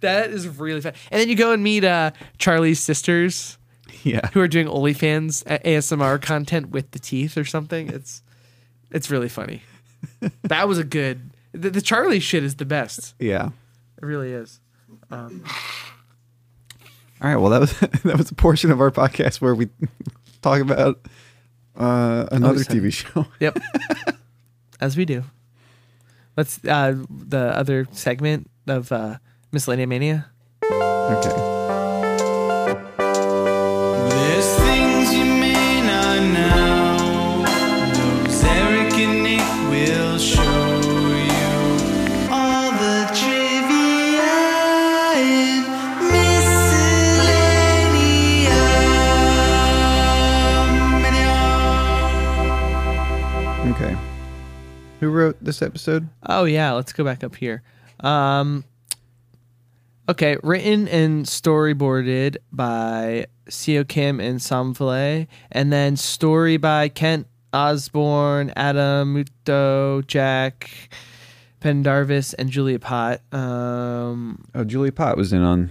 "That 0.00 0.30
is 0.30 0.48
really 0.48 0.80
fun." 0.80 0.94
And 1.10 1.20
then 1.20 1.28
you 1.28 1.34
go 1.36 1.52
and 1.52 1.62
meet 1.62 1.84
uh, 1.84 2.12
Charlie's 2.38 2.80
sisters 2.80 3.58
yeah, 4.02 4.28
who 4.32 4.40
are 4.40 4.48
doing 4.48 4.66
OnlyFans 4.66 5.44
a- 5.44 5.58
ASMR 5.76 6.22
content 6.22 6.70
with 6.70 6.92
the 6.92 6.98
teeth 6.98 7.36
or 7.36 7.44
something. 7.44 7.90
It's 7.90 8.22
it's 8.90 9.10
really 9.10 9.28
funny. 9.28 9.62
That 10.44 10.68
was 10.68 10.78
a 10.78 10.84
good. 10.84 11.31
The, 11.52 11.70
the 11.70 11.80
Charlie 11.82 12.20
shit 12.20 12.42
is 12.44 12.56
the 12.56 12.64
best. 12.64 13.14
yeah. 13.18 13.50
It 14.00 14.04
really 14.06 14.32
is. 14.32 14.58
All 15.10 15.30
right. 17.20 17.36
Well, 17.36 17.50
that 17.50 17.60
was 17.60 17.78
that 18.04 18.16
was 18.18 18.30
a 18.30 18.34
portion 18.34 18.70
of 18.72 18.80
our 18.80 18.90
podcast 18.90 19.40
where 19.40 19.54
we 19.54 19.68
talk 20.40 20.60
about 20.60 20.98
uh, 21.76 22.26
another 22.32 22.60
TV 22.60 22.92
show. 22.92 23.26
Yep. 23.40 23.58
As 24.80 24.96
we 24.96 25.04
do. 25.04 25.22
Let's 26.36 26.64
uh 26.64 26.96
the 27.10 27.56
other 27.56 27.86
segment 27.92 28.50
of 28.66 28.90
uh 28.90 29.18
Miscellanea 29.52 29.86
Mania. 29.86 30.26
Okay. 30.64 31.51
Wrote 55.12 55.36
this 55.44 55.60
episode? 55.62 56.08
Oh 56.26 56.44
yeah, 56.44 56.72
let's 56.72 56.92
go 56.92 57.04
back 57.04 57.22
up 57.22 57.36
here. 57.36 57.62
Um 58.00 58.64
Okay, 60.08 60.36
written 60.42 60.88
and 60.88 61.24
storyboarded 61.26 62.36
by 62.50 63.26
Seo 63.48 63.86
Kim 63.86 64.18
and 64.18 64.40
Somvilay, 64.40 65.28
and 65.52 65.72
then 65.72 65.96
story 65.96 66.56
by 66.56 66.88
Kent 66.88 67.28
Osborne, 67.52 68.52
Adam 68.56 69.14
Muto, 69.14 70.04
Jack 70.06 70.70
Pendarvis, 71.60 72.34
and 72.34 72.50
Julia 72.50 72.80
Pott. 72.80 73.20
Um, 73.32 74.44
Oh, 74.54 74.64
Julia 74.64 74.90
Pott 74.92 75.16
was 75.16 75.32
in 75.32 75.42
on 75.42 75.70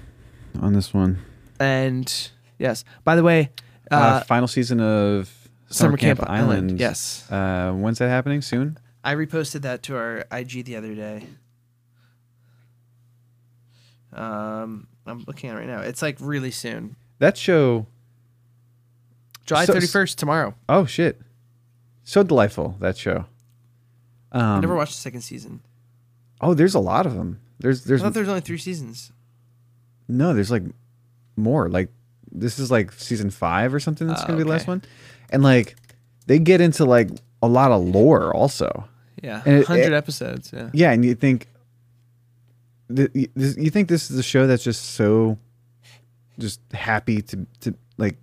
on 0.62 0.74
this 0.74 0.94
one. 0.94 1.20
and 1.60 2.30
yes, 2.58 2.84
by 3.04 3.16
the 3.18 3.24
way, 3.24 3.50
Uh, 3.92 3.96
uh, 3.96 4.24
final 4.24 4.48
season 4.48 4.80
of 4.80 5.30
Summer 5.70 5.98
Camp 5.98 6.22
Island, 6.30 6.80
yes. 6.80 7.30
Uh, 7.30 7.74
when's 7.74 8.00
that 8.00 8.08
happening? 8.10 8.42
Soon. 8.42 8.78
I 9.04 9.16
reposted 9.16 9.62
that 9.62 9.82
to 9.84 9.96
our 9.96 10.26
IG 10.32 10.66
the 10.66 10.76
other 10.76 10.94
day. 10.94 11.26
Um, 14.14 14.88
I'm 15.06 15.24
looking 15.28 15.50
at 15.50 15.56
it 15.56 15.60
right 15.60 15.68
now. 15.68 15.80
It's 15.82 16.02
like 16.02 16.18
really 16.20 16.52
soon. 16.52 16.96
That 17.20 17.38
show. 17.38 17.88
July 19.46 19.66
So- 19.66 19.74
31st 19.74 20.16
tomorrow. 20.18 20.56
Oh 20.70 20.86
shit, 20.86 21.22
so 22.04 22.24
delightful 22.24 22.76
that 22.80 22.98
show. 22.98 23.26
I 24.32 24.40
Um, 24.56 24.62
never 24.62 24.76
watched 24.76 24.94
the 24.94 25.00
second 25.00 25.22
season. 25.22 25.62
oh, 26.40 26.54
there's 26.54 26.76
a 26.76 26.80
lot 26.80 27.06
of 27.06 27.16
them. 27.16 27.40
There's 27.60 27.86
I 27.86 27.90
there's 27.90 28.02
thought 28.02 28.14
there 28.14 28.22
was 28.22 28.30
only 28.30 28.42
three 28.42 28.58
seasons. 28.58 29.12
no, 30.08 30.34
there's 30.34 30.52
like 30.52 30.64
more. 31.36 31.70
Like 31.70 31.90
this 32.32 32.60
is 32.60 32.72
like 32.72 32.92
season 32.94 33.30
five 33.30 33.74
or 33.74 33.80
something. 33.80 34.08
That's 34.08 34.22
Ah, 34.24 34.28
gonna 34.28 34.38
be 34.38 34.44
the 34.44 34.50
last 34.50 34.68
one, 34.68 34.84
and 35.32 35.42
like 35.44 35.76
they 36.28 36.40
get 36.40 36.62
into 36.62 36.86
like 36.86 37.10
a 37.42 37.48
lot 37.48 37.72
of 37.72 37.82
lore 37.84 38.34
also. 38.34 38.88
Yeah, 39.22 39.42
And 39.46 39.64
hundred 39.66 39.94
episodes. 39.94 40.52
Yeah. 40.54 40.70
Yeah, 40.74 40.92
and 40.92 41.06
you 41.06 41.16
think 41.16 41.48
th- 42.96 43.12
you 43.14 43.28
you 43.36 43.70
think 43.70 43.88
this 43.88 44.10
is 44.10 44.18
a 44.18 44.24
show 44.24 44.48
that's 44.48 44.64
just 44.64 44.96
so 44.96 45.38
just 46.40 46.60
happy 46.74 47.22
to 47.22 47.46
to 47.62 47.76
like 47.98 48.18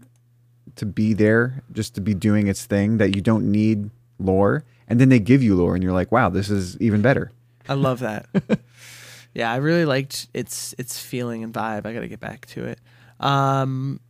to 0.76 0.86
be 0.86 1.14
there, 1.14 1.62
just 1.72 1.94
to 1.96 2.00
be 2.00 2.14
doing 2.14 2.46
its 2.48 2.64
thing 2.66 2.98
that 2.98 3.14
you 3.14 3.22
don't 3.22 3.50
need 3.50 3.90
lore, 4.18 4.64
and 4.88 5.00
then 5.00 5.08
they 5.08 5.18
give 5.18 5.42
you 5.42 5.54
lore, 5.54 5.74
and 5.74 5.82
you're 5.82 5.92
like, 5.92 6.10
wow, 6.12 6.28
this 6.28 6.50
is 6.50 6.78
even 6.80 7.02
better. 7.02 7.30
I 7.68 7.74
love 7.74 8.00
that. 8.00 8.26
yeah, 9.34 9.52
I 9.52 9.56
really 9.56 9.84
liked 9.84 10.28
its 10.34 10.74
its 10.78 10.98
feeling 10.98 11.44
and 11.44 11.52
vibe. 11.52 11.86
I 11.86 11.92
got 11.92 12.00
to 12.00 12.08
get 12.08 12.20
back 12.20 12.46
to 12.46 12.64
it. 12.64 12.80
Um, 13.20 14.00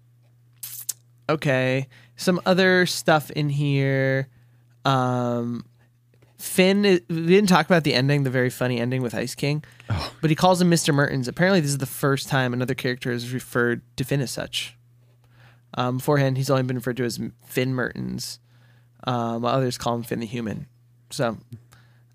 okay, 1.29 1.89
some 2.17 2.41
other 2.47 2.87
stuff 2.87 3.31
in 3.33 3.49
here. 3.49 4.29
Um, 4.85 5.65
Finn, 6.39 6.83
we 6.83 7.01
didn't 7.27 7.49
talk 7.49 7.67
about 7.67 7.83
the 7.83 7.95
ending, 7.95 8.23
the 8.23 8.31
very 8.31 8.51
funny 8.51 8.79
ending 8.79 9.03
with 9.03 9.13
Ice 9.13 9.35
King, 9.35 9.65
but 10.21 10.31
he 10.31 10.37
calls 10.37 10.61
him 10.61 10.71
Mr. 10.71 10.95
Mertens. 10.95 11.27
Apparently, 11.27 11.61
this 11.61 11.71
is 11.71 11.79
the 11.79 11.87
first 11.87 12.29
time 12.29 12.53
another 12.53 12.75
character 12.75 13.11
has 13.11 13.33
referred 13.33 13.83
to 13.97 14.05
Finn 14.05 14.21
as 14.21 14.31
such. 14.31 14.77
Um, 15.75 15.97
beforehand, 15.97 16.37
he's 16.37 16.49
only 16.49 16.63
been 16.63 16.77
referred 16.77 16.97
to 16.99 17.05
as 17.05 17.19
Finn 17.45 17.75
Mertens, 17.75 18.39
um, 19.05 19.43
while 19.43 19.55
others 19.55 19.77
call 19.79 19.97
him 19.97 20.05
Finn 20.05 20.21
the 20.21 20.27
Human. 20.27 20.67
So, 21.11 21.39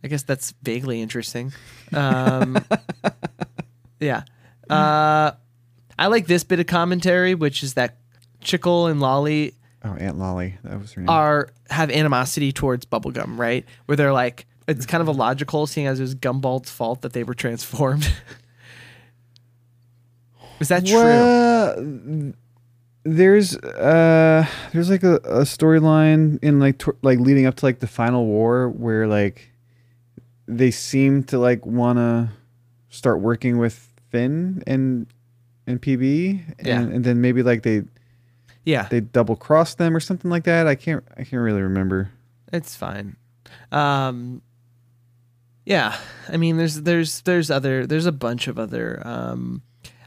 I 0.04 0.08
guess 0.08 0.24
that's 0.24 0.54
vaguely 0.64 1.02
interesting. 1.02 1.52
Um, 1.92 2.64
yeah. 4.00 4.24
Uh, 4.70 5.32
I 6.00 6.08
like 6.08 6.28
this 6.28 6.46
bit 6.46 6.62
of 6.62 6.68
commentary, 6.68 7.36
which 7.36 7.62
is 7.62 7.74
that 7.74 7.98
Chicle 8.40 8.88
and 8.88 9.02
Lolly 9.02 9.56
Oh, 9.86 9.94
Aunt 9.96 10.18
Lolly, 10.18 10.58
that 10.64 10.80
was 10.80 10.94
her 10.94 11.02
name. 11.02 11.10
are 11.10 11.50
have 11.70 11.92
animosity 11.92 12.52
towards 12.54 12.86
bubblegum, 12.86 13.38
right? 13.38 13.66
Where 13.86 13.96
they're 13.98 14.14
like, 14.14 14.46
it's 14.68 14.86
kind 14.86 15.02
of 15.02 15.08
illogical, 15.10 15.68
seeing 15.68 15.88
as 15.88 16.00
it 16.00 16.04
was 16.04 16.16
Gumbald's 16.16 16.72
fault 16.72 17.02
that 17.02 17.12
they 17.14 17.24
were 17.26 17.34
transformed. 17.34 18.10
is 20.60 20.70
that 20.70 20.86
true? 20.86 22.34
There's 23.06 23.58
uh 23.58 24.46
there's 24.72 24.90
like 24.90 25.04
a, 25.04 25.16
a 25.16 25.42
storyline 25.42 26.40
in 26.42 26.60
like 26.62 26.82
like 27.02 27.20
leading 27.20 27.46
up 27.46 27.56
to 27.56 27.66
like 27.66 27.80
the 27.80 27.88
final 27.88 28.26
war 28.26 28.70
where 28.70 29.08
like 29.08 29.52
they 30.48 30.72
seem 30.72 31.24
to 31.26 31.38
like 31.38 31.66
want 31.66 31.98
to 31.98 32.30
start 32.90 33.20
working 33.20 33.58
with 33.58 33.90
Finn 34.10 34.64
and 34.66 35.08
and 35.68 35.82
PB 35.82 36.56
and, 36.60 36.68
Yeah. 36.68 36.80
and 36.80 37.04
then 37.04 37.20
maybe 37.20 37.44
like 37.44 37.64
they 37.64 37.82
Yeah, 38.66 38.88
they 38.90 39.02
double 39.02 39.36
cross 39.36 39.76
them 39.76 39.96
or 39.96 40.00
something 40.00 40.32
like 40.32 40.46
that. 40.46 40.68
I 40.68 40.76
can't 40.76 41.04
I 41.18 41.24
can't 41.24 41.42
really 41.42 41.62
remember. 41.62 42.10
it's 42.52 42.76
fine. 42.76 43.18
Um, 43.72 44.42
yeah, 45.66 45.98
I 46.30 46.38
mean, 46.38 46.58
there's 46.58 46.82
there's 46.82 47.22
there's 47.22 47.50
other 47.52 47.86
there's 47.86 48.06
a 48.06 48.12
bunch 48.12 48.48
of 48.48 48.60
other. 48.60 49.02
Um, 49.06 49.62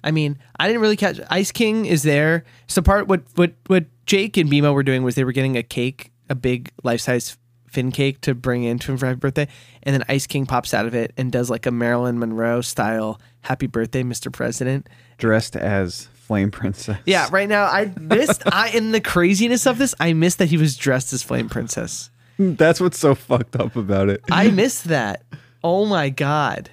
I 0.04 0.10
mean, 0.10 0.38
I 0.58 0.66
didn't 0.66 0.82
really 0.82 0.96
catch 0.96 1.20
Ice 1.30 1.50
King 1.52 1.86
is 1.86 2.02
there. 2.02 2.44
So 2.66 2.82
part 2.82 3.08
what 3.08 3.22
what 3.34 3.54
what 3.66 3.86
Jake 4.06 4.36
and 4.36 4.50
BMO 4.50 4.72
were 4.72 4.82
doing 4.82 5.02
was 5.02 5.14
they 5.14 5.24
were 5.24 5.32
getting 5.32 5.56
a 5.56 5.62
cake, 5.62 6.12
a 6.28 6.34
big 6.34 6.70
life 6.82 7.00
size 7.00 7.36
Finn 7.68 7.90
cake 7.90 8.20
to 8.22 8.34
bring 8.34 8.62
in 8.62 8.78
to 8.78 8.92
him 8.92 8.98
for 8.98 9.06
happy 9.06 9.18
birthday, 9.18 9.48
and 9.82 9.94
then 9.94 10.04
Ice 10.08 10.26
King 10.26 10.46
pops 10.46 10.72
out 10.72 10.86
of 10.86 10.94
it 10.94 11.12
and 11.16 11.32
does 11.32 11.50
like 11.50 11.66
a 11.66 11.70
Marilyn 11.70 12.18
Monroe 12.18 12.60
style 12.60 13.20
"Happy 13.42 13.66
Birthday, 13.66 14.02
Mr. 14.02 14.32
President." 14.32 14.88
Dressed 15.18 15.56
as 15.56 16.08
Flame 16.26 16.50
Princess. 16.50 16.98
Yeah, 17.06 17.28
right 17.30 17.48
now 17.48 17.64
I 17.64 17.92
missed 18.00 18.42
I 18.52 18.70
in 18.70 18.92
the 18.92 19.00
craziness 19.00 19.66
of 19.66 19.78
this, 19.78 19.94
I 20.00 20.12
missed 20.12 20.38
that 20.38 20.46
he 20.46 20.56
was 20.56 20.76
dressed 20.76 21.12
as 21.12 21.22
Flame 21.22 21.48
Princess. 21.48 22.10
That's 22.38 22.80
what's 22.80 22.98
so 22.98 23.14
fucked 23.14 23.56
up 23.56 23.76
about 23.76 24.08
it. 24.08 24.22
I 24.30 24.50
missed 24.50 24.84
that. 24.84 25.22
Oh 25.62 25.86
my 25.86 26.10
god. 26.10 26.70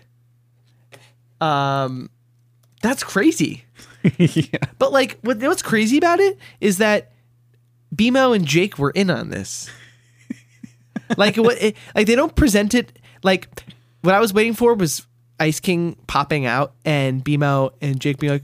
Um 1.40 2.10
that's 2.82 3.04
crazy. 3.04 3.66
yeah. 4.18 4.58
But 4.80 4.92
like 4.92 5.20
what 5.22 5.38
what's 5.38 5.62
crazy 5.62 5.98
about 5.98 6.20
it 6.20 6.38
is 6.60 6.80
that 6.80 7.12
BMO 7.96 8.36
and 8.36 8.46
Jake 8.46 8.80
were 8.80 8.92
in 8.92 9.12
on 9.12 9.30
this. 9.30 9.70
like 11.18 11.36
what 11.36 11.62
it, 11.62 11.78
like 11.94 12.08
they 12.08 12.16
don't 12.16 12.36
present 12.36 12.74
it 12.74 12.98
like 13.22 13.48
what 14.02 14.16
I 14.16 14.20
was 14.20 14.34
waiting 14.34 14.54
for 14.54 14.74
was 14.74 15.06
Ice 15.40 15.60
King 15.60 15.96
popping 16.08 16.46
out 16.46 16.74
and 16.86 17.24
BMO 17.24 17.72
and 17.82 18.00
Jake 18.00 18.18
being 18.18 18.34
like, 18.34 18.44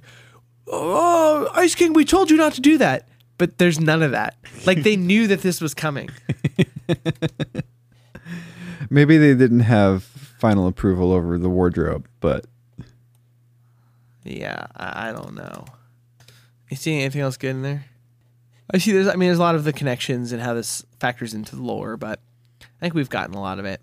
"Oh, 0.70 1.50
Ice 1.54 1.76
King, 1.76 1.94
we 1.94 2.06
told 2.06 2.32
you 2.32 2.38
not 2.38 2.54
to 2.54 2.62
do 2.62 2.78
that." 2.78 3.08
But 3.38 3.58
there's 3.58 3.80
none 3.80 4.04
of 4.04 4.12
that. 4.12 4.36
Like 4.66 4.84
they 4.84 4.98
knew 4.98 5.28
that 5.28 5.42
this 5.42 5.62
was 5.62 5.74
coming. 5.74 6.10
Maybe 8.90 9.18
they 9.18 9.36
didn't 9.36 9.62
have 9.62 10.04
final 10.04 10.68
approval 10.68 11.14
over 11.14 11.38
the 11.38 11.50
wardrobe, 11.50 12.08
but 12.20 12.46
Yeah, 14.24 14.68
I, 14.76 15.10
I 15.10 15.14
don't 15.14 15.36
know. 15.36 15.66
You 16.70 16.78
see 16.78 17.00
anything 17.00 17.22
else 17.22 17.38
good 17.38 17.52
in 17.52 17.62
there? 17.62 17.86
I 18.72 18.78
see. 18.78 18.92
There's. 18.92 19.08
I 19.08 19.16
mean, 19.16 19.30
there's 19.30 19.40
a 19.40 19.42
lot 19.42 19.56
of 19.56 19.64
the 19.64 19.74
connections 19.74 20.32
and 20.32 20.42
how 20.42 20.54
this 20.54 20.86
factors 21.00 21.34
into 21.34 21.56
the 21.56 21.62
lore, 21.62 21.98
but 21.98 22.20
I 22.62 22.66
think 22.82 22.94
we've 22.94 23.10
gotten 23.10 23.36
a 23.36 23.42
lot 23.42 23.60
of 23.60 23.66
it. 23.66 23.82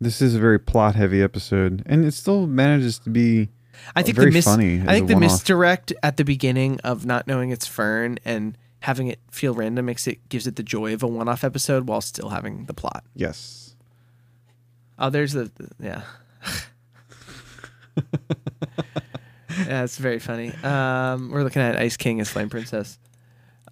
this 0.00 0.20
is 0.20 0.34
a 0.34 0.38
very 0.40 0.58
plot 0.58 0.96
heavy 0.96 1.22
episode 1.22 1.82
and 1.86 2.04
it 2.04 2.12
still 2.12 2.46
manages 2.48 2.98
to 2.98 3.10
be 3.10 3.48
I 3.96 4.02
think 4.02 4.16
very 4.16 4.30
the 4.30 4.34
mis- 4.34 4.44
funny 4.44 4.80
I 4.82 4.92
think 4.94 5.08
the 5.08 5.14
one-off. 5.14 5.32
misdirect 5.32 5.92
at 6.02 6.16
the 6.16 6.24
beginning 6.24 6.78
of 6.80 7.04
not 7.06 7.26
knowing 7.26 7.50
it's 7.50 7.66
Fern 7.66 8.18
and 8.24 8.56
having 8.80 9.06
it 9.08 9.20
feel 9.30 9.54
random 9.54 9.86
makes 9.86 10.06
it 10.06 10.28
gives 10.28 10.46
it 10.46 10.56
the 10.56 10.62
joy 10.62 10.92
of 10.94 11.02
a 11.02 11.06
one-off 11.06 11.44
episode 11.44 11.86
while 11.88 12.00
still 12.00 12.28
having 12.30 12.64
the 12.66 12.74
plot. 12.74 13.04
yes 13.14 13.74
Oh, 14.98 15.10
there's 15.10 15.32
the, 15.32 15.50
the- 15.56 15.68
yeah. 15.80 16.02
yeah, 19.66 19.84
it's 19.84 19.98
very 19.98 20.18
funny. 20.18 20.52
Um, 20.62 21.30
we're 21.30 21.42
looking 21.42 21.62
at 21.62 21.76
Ice 21.76 21.96
King 21.96 22.20
as 22.20 22.28
Flame 22.30 22.48
Princess. 22.50 22.98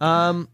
Um, 0.00 0.48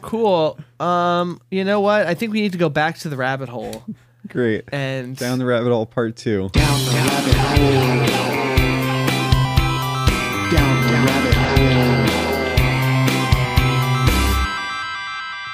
cool. 0.00 0.58
Um, 0.80 1.40
you 1.50 1.64
know 1.64 1.80
what? 1.80 2.06
I 2.06 2.14
think 2.14 2.32
we 2.32 2.40
need 2.40 2.52
to 2.52 2.58
go 2.58 2.68
back 2.68 2.98
to 2.98 3.08
the 3.08 3.16
rabbit 3.16 3.48
hole 3.48 3.84
great 4.28 4.64
and 4.72 5.16
down 5.16 5.38
the 5.38 5.44
rabbit 5.44 5.70
hole 5.70 5.84
part 5.84 6.16
two 6.16 6.48
Down 6.50 6.84
the 6.84 6.90
rabbit 6.92 7.34
hole. 7.34 8.41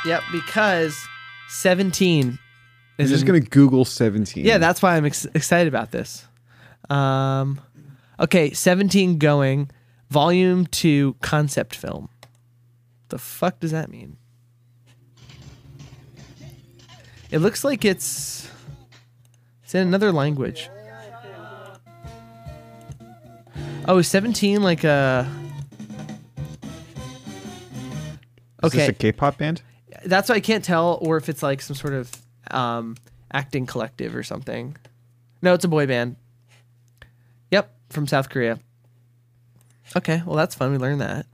Yep, 0.09 0.23
because 0.33 0.97
seventeen 1.49 2.39
i'm 2.99 3.05
is 3.05 3.11
just 3.11 3.23
in- 3.23 3.27
gonna 3.29 3.41
google 3.41 3.85
17 3.85 4.45
Yeah, 4.45 4.59
that's 4.59 4.83
why 4.83 4.97
I'm 4.97 5.05
ex- 5.07 5.27
excited 5.35 5.69
about 5.69 5.93
this. 5.93 6.27
Um, 6.91 7.61
okay, 8.19 8.51
17 8.53 9.19
going, 9.19 9.71
volume 10.11 10.67
two 10.67 11.15
concept 11.21 11.75
film. 11.77 12.09
The 13.11 13.19
fuck 13.19 13.61
does 13.61 13.71
that 13.71 13.91
mean? 13.91 14.17
It 17.31 17.39
looks 17.39 17.63
like 17.63 17.85
it's 17.85 18.51
it's 19.63 19.75
in 19.75 19.87
another 19.87 20.11
language. 20.13 20.71
Oh, 23.87 23.99
is 23.99 24.09
17 24.09 24.63
like 24.63 24.85
a 24.85 25.31
is 28.65 28.73
this 28.73 28.81
Okay 28.83 28.87
a 28.89 28.93
k-pop 28.93 29.39
band 29.39 29.63
that's 30.05 30.29
why 30.29 30.37
I 30.37 30.41
can't 30.41 30.65
tell, 30.65 30.99
or 31.03 31.17
if 31.17 31.29
it's 31.29 31.43
like 31.43 31.61
some 31.61 31.77
sort 31.77 31.95
of 31.95 32.11
um, 32.51 32.97
acting 33.33 33.67
collective 33.67 34.15
or 34.15 34.23
something. 34.23 34.77
No, 35.43 35.55
it's 35.55 35.65
a 35.65 35.69
boy 35.69 35.87
band. 35.87 36.17
Yep, 37.51 37.73
from 37.91 38.07
South 38.07 38.29
Korea. 38.29 38.59
Okay, 39.97 40.23
well 40.27 40.37
that's 40.37 40.55
fun. 40.55 40.73
We 40.73 40.79
learned 40.79 41.01
that. 41.01 41.27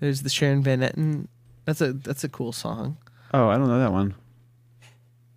There's 0.00 0.22
the 0.22 0.30
Sharon 0.30 0.62
Van 0.62 0.80
Etten. 0.80 1.28
That's 1.64 1.80
a 1.80 1.92
that's 1.92 2.24
a 2.24 2.28
cool 2.28 2.50
song. 2.52 2.96
oh 3.32 3.48
i 3.48 3.56
don't 3.56 3.68
know 3.68 3.78
that 3.78 3.92
one 3.92 4.14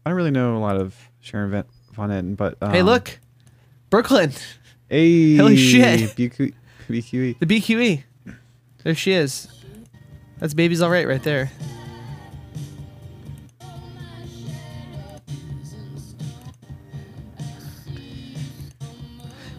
i 0.06 0.10
don't 0.10 0.18
really 0.18 0.32
know 0.32 0.58
a 0.58 0.60
lot 0.60 0.76
of 0.76 0.95
sharon 1.22 1.51
van, 1.51 1.64
von 1.93 2.10
etten 2.10 2.36
but 2.36 2.58
um, 2.62 2.72
hey, 2.72 2.82
look, 2.82 3.20
Brooklyn, 3.91 4.32
hey 4.89 5.38
Holy 5.38 5.56
shit. 5.56 5.99
BQ, 6.18 6.53
bqe 6.89 7.39
the 7.39 7.45
BQE. 7.45 8.03
There 8.84 8.95
she 8.95 9.12
is. 9.14 9.47
That's 10.46 10.54
baby's 10.54 10.80
all 10.80 10.91
right 10.91 11.08
right 11.08 11.24
there. 11.24 11.50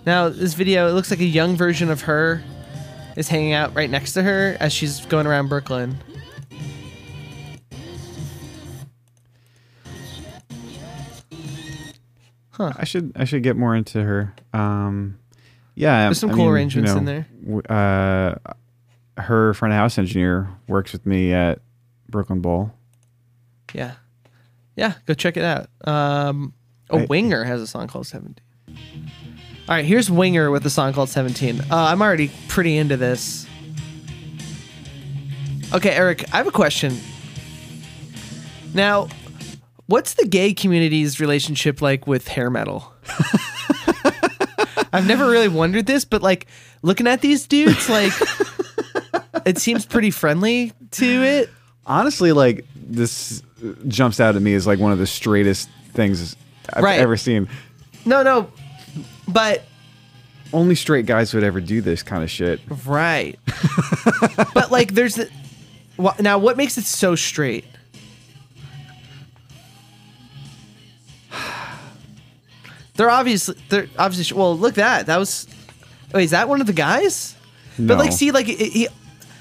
Now 0.06 0.28
this 0.28 0.54
video, 0.54 0.88
it 0.88 0.92
looks 0.92 1.10
like 1.10 1.18
a 1.18 1.24
young 1.24 1.56
version 1.56 1.90
of 1.90 2.02
her 2.02 2.40
is 3.16 3.26
hanging 3.26 3.52
out 3.52 3.74
right 3.74 3.90
next 3.90 4.12
to 4.12 4.22
her 4.22 4.56
as 4.60 4.72
she's 4.72 5.04
going 5.06 5.26
around 5.26 5.48
Brooklyn. 5.48 5.98
Huh. 12.50 12.74
I 12.76 12.84
should 12.84 13.10
I 13.16 13.24
should 13.24 13.42
get 13.42 13.56
more 13.56 13.74
into 13.74 14.04
her. 14.04 14.32
Um, 14.52 15.18
yeah, 15.74 16.04
There's 16.04 16.20
some 16.20 16.30
I 16.30 16.34
cool 16.34 16.42
mean, 16.42 16.46
you 16.46 16.54
arrangements 16.54 16.92
in 16.92 17.04
there. 17.06 17.26
Uh, 17.68 18.52
her 19.18 19.54
front 19.54 19.72
of 19.72 19.78
house 19.78 19.98
engineer 19.98 20.48
works 20.68 20.92
with 20.92 21.06
me 21.06 21.32
at 21.32 21.60
Brooklyn 22.08 22.40
Bowl. 22.40 22.72
Yeah, 23.72 23.94
yeah. 24.76 24.94
Go 25.06 25.14
check 25.14 25.36
it 25.36 25.44
out. 25.44 25.68
Um, 25.84 26.52
oh, 26.90 26.98
I- 27.00 27.04
Winger 27.06 27.44
has 27.44 27.60
a 27.60 27.66
song 27.66 27.88
called 27.88 28.06
Seventeen. 28.06 28.40
All 29.68 29.74
right, 29.74 29.84
here's 29.84 30.08
Winger 30.10 30.50
with 30.50 30.64
a 30.66 30.70
song 30.70 30.92
called 30.92 31.08
Seventeen. 31.08 31.60
Uh, 31.62 31.64
I'm 31.70 32.00
already 32.02 32.30
pretty 32.48 32.76
into 32.76 32.96
this. 32.96 33.46
Okay, 35.74 35.90
Eric, 35.90 36.24
I 36.32 36.36
have 36.36 36.46
a 36.46 36.52
question. 36.52 36.96
Now, 38.72 39.08
what's 39.86 40.14
the 40.14 40.26
gay 40.26 40.54
community's 40.54 41.18
relationship 41.18 41.82
like 41.82 42.06
with 42.06 42.28
hair 42.28 42.50
metal? 42.50 42.92
I've 44.92 45.06
never 45.06 45.28
really 45.28 45.48
wondered 45.48 45.86
this, 45.86 46.04
but 46.04 46.22
like 46.22 46.46
looking 46.82 47.06
at 47.08 47.20
these 47.20 47.46
dudes, 47.48 47.88
like 47.90 48.12
it 49.44 49.58
seems 49.58 49.84
pretty 49.86 50.10
friendly 50.10 50.72
to 50.92 51.22
it. 51.22 51.50
Honestly, 51.84 52.32
like 52.32 52.64
this 52.74 53.42
jumps 53.88 54.20
out 54.20 54.36
at 54.36 54.42
me 54.42 54.54
as 54.54 54.66
like 54.66 54.78
one 54.78 54.92
of 54.92 54.98
the 54.98 55.06
straightest 55.06 55.68
things 55.92 56.36
I've 56.72 56.82
Right. 56.82 57.00
ever 57.00 57.16
seen. 57.16 57.48
No, 58.04 58.22
no, 58.22 58.50
but 59.28 59.64
Only 60.52 60.74
straight 60.76 61.06
guys 61.06 61.34
would 61.34 61.42
ever 61.44 61.60
do 61.60 61.80
this 61.80 62.02
kind 62.02 62.22
of 62.22 62.30
shit. 62.30 62.60
right. 62.86 63.38
but 64.54 64.70
like, 64.70 64.94
there's 64.94 65.16
the 65.16 65.28
wha- 65.96 66.14
now. 66.20 66.38
What 66.38 66.56
makes 66.56 66.78
it 66.78 66.84
so 66.84 67.14
straight? 67.16 67.64
They're 72.94 73.10
obviously 73.10 73.56
they're 73.68 73.88
obviously 73.98 74.36
well. 74.36 74.56
Look 74.56 74.74
that. 74.76 75.06
That 75.06 75.18
was. 75.18 75.46
Wait, 76.14 76.24
is 76.24 76.30
that 76.30 76.48
one 76.48 76.60
of 76.60 76.66
the 76.66 76.72
guys? 76.72 77.34
But 77.78 77.98
like, 77.98 78.12
see, 78.12 78.30
like 78.30 78.46
he, 78.46 78.88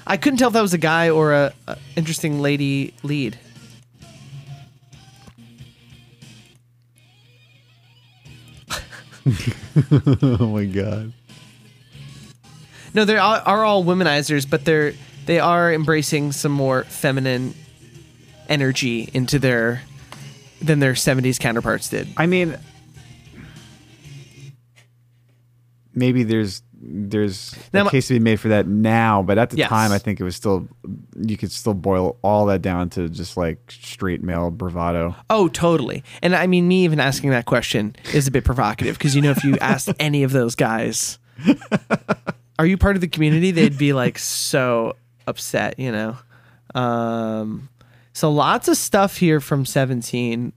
I 0.06 0.16
couldn't 0.16 0.38
tell 0.38 0.48
if 0.48 0.54
that 0.54 0.62
was 0.62 0.74
a 0.74 0.78
guy 0.78 1.10
or 1.10 1.32
a, 1.32 1.52
a 1.66 1.76
interesting 1.96 2.40
lady 2.40 2.94
lead. 3.02 3.38
oh 10.22 10.46
my 10.46 10.64
god. 10.64 11.12
No, 12.94 13.04
they 13.04 13.16
are, 13.16 13.40
are 13.40 13.64
all 13.64 13.84
womenizers, 13.84 14.48
but 14.48 14.64
they're 14.64 14.94
they 15.26 15.40
are 15.40 15.72
embracing 15.72 16.30
some 16.30 16.52
more 16.52 16.84
feminine 16.84 17.54
energy 18.48 19.10
into 19.12 19.40
their 19.40 19.82
than 20.62 20.78
their 20.78 20.92
70s 20.92 21.38
counterparts 21.38 21.88
did. 21.88 22.08
I 22.16 22.26
mean, 22.26 22.56
maybe 25.94 26.22
there's 26.22 26.62
there's 26.78 27.56
Now 27.72 27.86
a 27.86 27.90
case 27.90 28.08
to 28.08 28.14
be 28.14 28.20
made 28.20 28.38
for 28.38 28.48
that 28.48 28.66
now, 28.66 29.22
but 29.22 29.38
at 29.38 29.50
the 29.50 29.56
Yes. 29.56 29.68
time, 29.68 29.92
I 29.92 29.98
think 29.98 30.20
it 30.20 30.24
was 30.24 30.36
still 30.36 30.68
you 31.18 31.36
could 31.36 31.50
still 31.50 31.74
boil 31.74 32.18
all 32.22 32.46
that 32.46 32.60
down 32.62 32.90
to 32.90 33.08
just 33.08 33.36
like 33.36 33.58
straight 33.70 34.22
male 34.22 34.50
bravado. 34.50 35.14
Oh, 35.30 35.48
totally. 35.48 36.04
And 36.22 36.36
I 36.36 36.46
mean, 36.46 36.68
me 36.68 36.84
even 36.84 37.00
asking 37.00 37.30
that 37.30 37.46
question 37.46 37.96
is 38.12 38.26
a 38.26 38.30
bit 38.30 38.44
provocative 38.44 38.98
because 38.98 39.14
you 39.16 39.22
know, 39.22 39.30
if 39.30 39.42
you 39.42 39.56
asked 39.58 39.88
any 39.98 40.22
of 40.22 40.32
those 40.32 40.54
guys, 40.54 41.18
are 42.58 42.66
you 42.66 42.76
part 42.76 42.96
of 42.96 43.00
the 43.00 43.08
community? 43.08 43.50
They'd 43.50 43.78
be 43.78 43.92
like 43.92 44.18
so 44.18 44.96
upset, 45.26 45.78
you 45.78 45.92
know? 45.92 46.16
Um, 46.74 47.68
so 48.12 48.30
lots 48.30 48.68
of 48.68 48.76
stuff 48.76 49.16
here 49.16 49.40
from 49.40 49.64
17. 49.64 50.52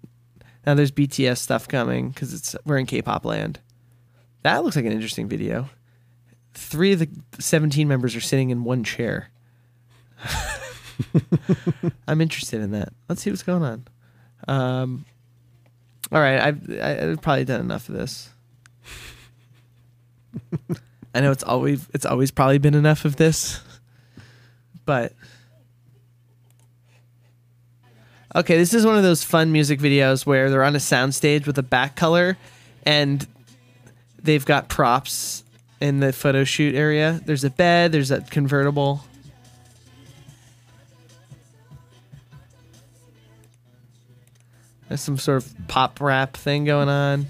Now 0.66 0.74
there's 0.76 0.92
BTS 0.92 1.38
stuff 1.38 1.68
coming 1.68 2.10
because 2.10 2.34
it's 2.34 2.56
we're 2.66 2.78
in 2.78 2.86
K-pop 2.86 3.26
land. 3.26 3.60
That 4.44 4.64
looks 4.64 4.76
like 4.76 4.86
an 4.86 4.92
interesting 4.92 5.28
video. 5.28 5.70
Three 6.60 6.92
of 6.92 7.00
the 7.00 7.10
17 7.40 7.88
members 7.88 8.16
are 8.16 8.22
sitting 8.22 8.50
in 8.50 8.64
one 8.64 8.84
chair. 8.84 9.30
I'm 12.08 12.22
interested 12.22 12.62
in 12.62 12.72
that. 12.72 12.94
Let's 13.08 13.22
see 13.22 13.30
what's 13.30 13.44
going 13.44 13.64
on. 13.64 13.86
Um, 14.48 15.06
all 16.12 16.20
right, 16.20 16.40
I've, 16.40 16.70
I- 16.70 17.10
I've 17.12 17.22
probably 17.22 17.46
done 17.46 17.62
enough 17.62 17.90
of 17.90 17.96
this. 17.96 18.30
I 21.16 21.22
know 21.22 21.32
it's 21.32 21.44
always 21.44 21.88
it's 21.94 22.06
always 22.06 22.30
probably 22.30 22.60
been 22.60 22.76
enough 22.76 23.04
of 23.06 23.16
this, 23.16 23.62
but 24.86 25.14
okay, 28.36 28.58
this 28.58 28.74
is 28.74 28.86
one 28.86 28.98
of 28.98 29.04
those 29.04 29.24
fun 29.24 29.52
music 29.52 29.80
videos 29.80 30.26
where 30.26 30.50
they're 30.52 30.64
on 30.64 30.76
a 30.76 30.80
soundstage 30.80 31.48
with 31.48 31.58
a 31.58 31.64
back 31.64 31.96
color, 31.96 32.38
and 32.84 33.26
they've 34.22 34.46
got 34.46 34.70
props 34.70 35.44
in 35.82 36.00
the 36.00 36.12
photo 36.14 36.44
shoot 36.44 36.76
area. 36.76 37.22
There's 37.26 37.44
a 37.44 37.50
bed. 37.50 37.92
There's 37.92 38.12
a 38.12 38.22
convertible. 38.22 39.04
There's 44.88 45.02
some 45.02 45.18
sort 45.18 45.44
of 45.44 45.54
pop 45.68 46.02
rap 46.02 46.36
thing 46.36 46.66
going 46.66 46.90
on. 46.90 47.28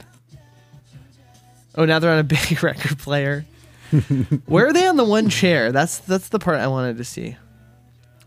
Oh, 1.76 1.86
now 1.86 2.00
they're 2.00 2.12
on 2.12 2.20
a 2.20 2.24
big 2.24 2.64
record 2.64 2.98
player. 3.00 3.46
Where 4.46 4.68
are 4.68 4.74
they 4.74 4.88
on 4.88 4.98
the 4.98 5.04
one 5.04 5.30
chair? 5.30 5.72
That's 5.72 6.00
that's 6.00 6.30
the 6.30 6.40
part 6.40 6.60
I 6.60 6.68
wanted 6.68 6.98
to 6.98 7.04
see. 7.04 7.36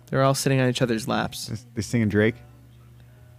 They're 0.07 0.23
all 0.23 0.35
sitting 0.35 0.61
on 0.61 0.69
each 0.69 0.83
other's 0.83 1.09
laps, 1.09 1.51
They're 1.75 1.83
singing 1.83 2.11
Drake. 2.11 2.35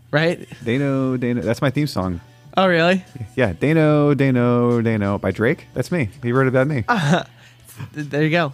right? 0.09 0.47
They 0.63 0.79
know, 0.79 1.17
they 1.17 1.33
know. 1.33 1.41
That's 1.41 1.61
my 1.61 1.69
theme 1.69 1.85
song. 1.85 2.19
Oh, 2.55 2.67
really? 2.67 3.03
Yeah, 3.35 3.53
they 3.59 3.73
know, 3.73 4.13
they 4.13 4.31
know, 4.31 4.81
they 4.81 4.97
know 4.97 5.17
by 5.17 5.31
Drake. 5.31 5.65
That's 5.73 5.91
me. 5.91 6.09
He 6.21 6.31
wrote 6.31 6.47
about 6.47 6.67
me. 6.67 6.83
Th- 7.95 8.07
There 8.09 8.23
you 8.23 8.29
go. 8.29 8.53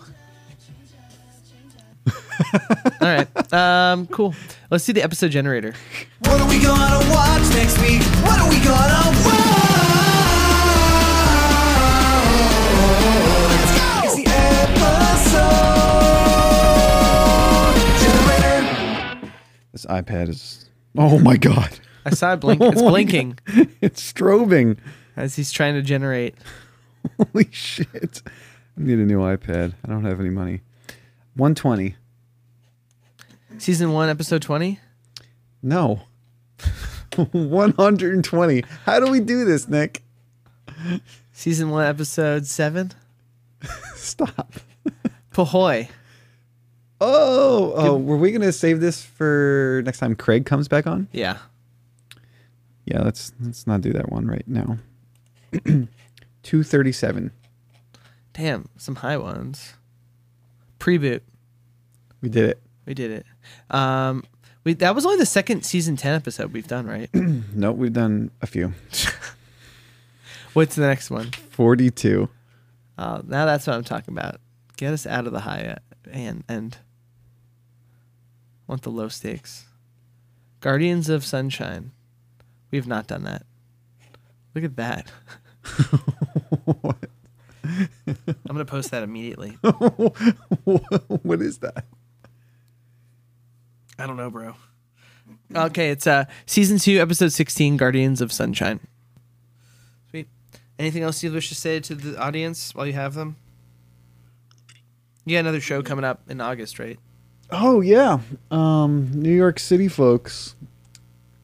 all 2.10 2.91
right. 3.02 3.54
Um, 3.54 4.08
cool. 4.08 4.34
Let's 4.72 4.84
see 4.86 4.93
the 4.93 5.04
episode 5.04 5.32
generator. 5.32 5.74
What 6.20 6.39
are 6.39 6.47
we 6.47 6.62
gonna 6.62 7.10
watch 7.12 7.41
next 7.54 7.78
week? 7.82 8.02
What 8.24 8.39
are 8.39 8.50
we 8.50 8.56
gonna 8.64 9.10
watch? 9.26 10.39
It's 14.02 14.16
the 14.16 14.26
episode 17.70 18.00
generator. 18.00 19.32
This 19.74 19.86
iPad 19.86 20.30
is. 20.30 20.70
Oh 20.97 21.20
my 21.20 21.38
god! 21.38 21.80
I 22.12 22.16
saw 22.16 22.34
it 22.34 22.38
blink. 22.38 22.62
It's 22.62 22.82
blinking 22.91 23.38
It's 23.82 24.14
strobing. 24.14 24.78
as 25.16 25.36
he's 25.36 25.51
trying 25.51 25.76
to 25.76 25.82
generate. 25.82 26.36
Holy 27.18 27.47
shit! 27.51 28.22
I 28.26 28.82
need 28.82 28.99
a 28.99 29.05
new 29.05 29.20
iPad. 29.20 29.74
I 29.86 29.89
don't 29.89 30.05
have 30.05 30.20
any 30.20 30.30
money. 30.30 30.62
One 31.36 31.55
twenty. 31.55 31.95
Season 33.57 33.91
one, 33.93 34.10
episode 34.10 34.41
twenty. 34.41 34.80
No. 35.62 36.01
One 37.32 37.72
hundred 37.74 38.14
and 38.16 38.24
twenty. 38.24 38.64
How 38.86 38.99
do 38.99 39.12
we 39.12 39.20
do 39.20 39.45
this, 39.45 39.68
Nick? 39.68 40.03
Season 41.34 41.70
one, 41.70 41.86
episode 41.86 42.45
seven. 42.45 42.91
Stop. 43.95 44.53
Pahoy. 45.34 45.89
Oh, 47.01 47.74
oh, 47.76 47.97
were 47.97 48.18
we 48.18 48.32
gonna 48.32 48.51
save 48.51 48.80
this 48.82 49.01
for 49.03 49.82
next 49.86 49.99
time 49.99 50.16
Craig 50.16 50.45
comes 50.45 50.68
back 50.68 50.86
on? 50.88 51.07
Yeah. 51.14 51.38
Yeah, 52.90 53.04
let's 53.04 53.32
let's 53.40 53.68
not 53.68 53.82
do 53.82 53.94
that 53.94 54.12
one 54.12 54.26
right 54.26 54.48
now. 54.48 54.80
Two 56.44 56.64
thirty-seven. 56.64 57.32
Damn, 58.34 58.68
some 58.78 58.96
high 58.96 59.18
ones. 59.18 59.74
Pre-boot. 60.80 61.22
We 62.22 62.30
did 62.30 62.50
it. 62.50 62.62
We 62.88 62.96
did 62.96 63.12
it. 63.12 63.26
Um, 63.70 64.24
we 64.64 64.74
that 64.74 64.96
was 64.96 65.06
only 65.06 65.18
the 65.20 65.28
second 65.28 65.64
season 65.66 65.98
ten 65.98 66.16
episode 66.16 66.52
we've 66.52 66.68
done, 66.68 66.88
right? 66.88 67.10
Nope, 67.54 67.78
we've 67.78 67.94
done 67.94 68.32
a 68.42 68.48
few. 68.48 68.74
What's 70.54 70.76
the 70.76 70.88
next 70.88 71.12
one? 71.12 71.30
Forty-two. 71.52 72.28
Oh, 72.98 73.22
now 73.24 73.46
that's 73.46 73.68
what 73.68 73.76
I'm 73.76 73.84
talking 73.84 74.18
about. 74.18 74.42
Get 74.78 74.94
us 74.94 75.06
out 75.06 75.28
of 75.28 75.34
the 75.34 75.42
high 75.42 75.76
uh, 76.08 76.10
and. 76.12 76.78
Want 78.66 78.82
the 78.82 78.90
low 78.90 79.10
stakes. 79.10 79.66
Guardians 80.60 81.08
of 81.10 81.24
Sunshine. 81.24 81.92
We 82.72 82.78
have 82.78 82.88
not 82.88 83.08
done 83.08 83.24
that. 83.24 83.46
Look 84.56 84.64
at 84.64 84.76
that. 84.78 85.12
I'm 87.64 88.38
gonna 88.48 88.66
post 88.66 88.92
that 88.92 89.04
immediately. 89.04 89.52
what 90.64 91.42
is 91.42 91.60
that? 91.60 91.86
I 93.98 94.08
don't 94.08 94.18
know, 94.18 94.30
bro. 94.30 94.56
Okay, 95.56 95.90
it's 95.92 96.08
uh 96.08 96.26
season 96.46 96.78
two, 96.78 97.00
episode 97.00 97.32
sixteen, 97.32 97.78
Guardians 97.78 98.22
of 98.22 98.32
Sunshine. 98.32 98.80
Sweet. 100.10 100.28
Anything 100.78 101.04
else 101.04 101.24
you 101.24 101.32
wish 101.32 101.50
to 101.50 101.56
say 101.56 101.80
to 101.80 101.96
the 101.96 102.20
audience 102.20 102.74
while 102.74 102.88
you 102.88 102.94
have 102.94 103.14
them? 103.14 103.36
You 105.26 105.36
got 105.36 105.42
another 105.42 105.62
show 105.62 105.84
coming 105.84 106.06
up 106.06 106.22
in 106.30 106.42
August, 106.42 106.80
right? 106.80 107.00
Oh 107.52 107.82
yeah, 107.82 108.20
um, 108.52 109.12
New 109.14 109.36
York 109.36 109.60
City 109.60 109.88
folks. 109.88 110.56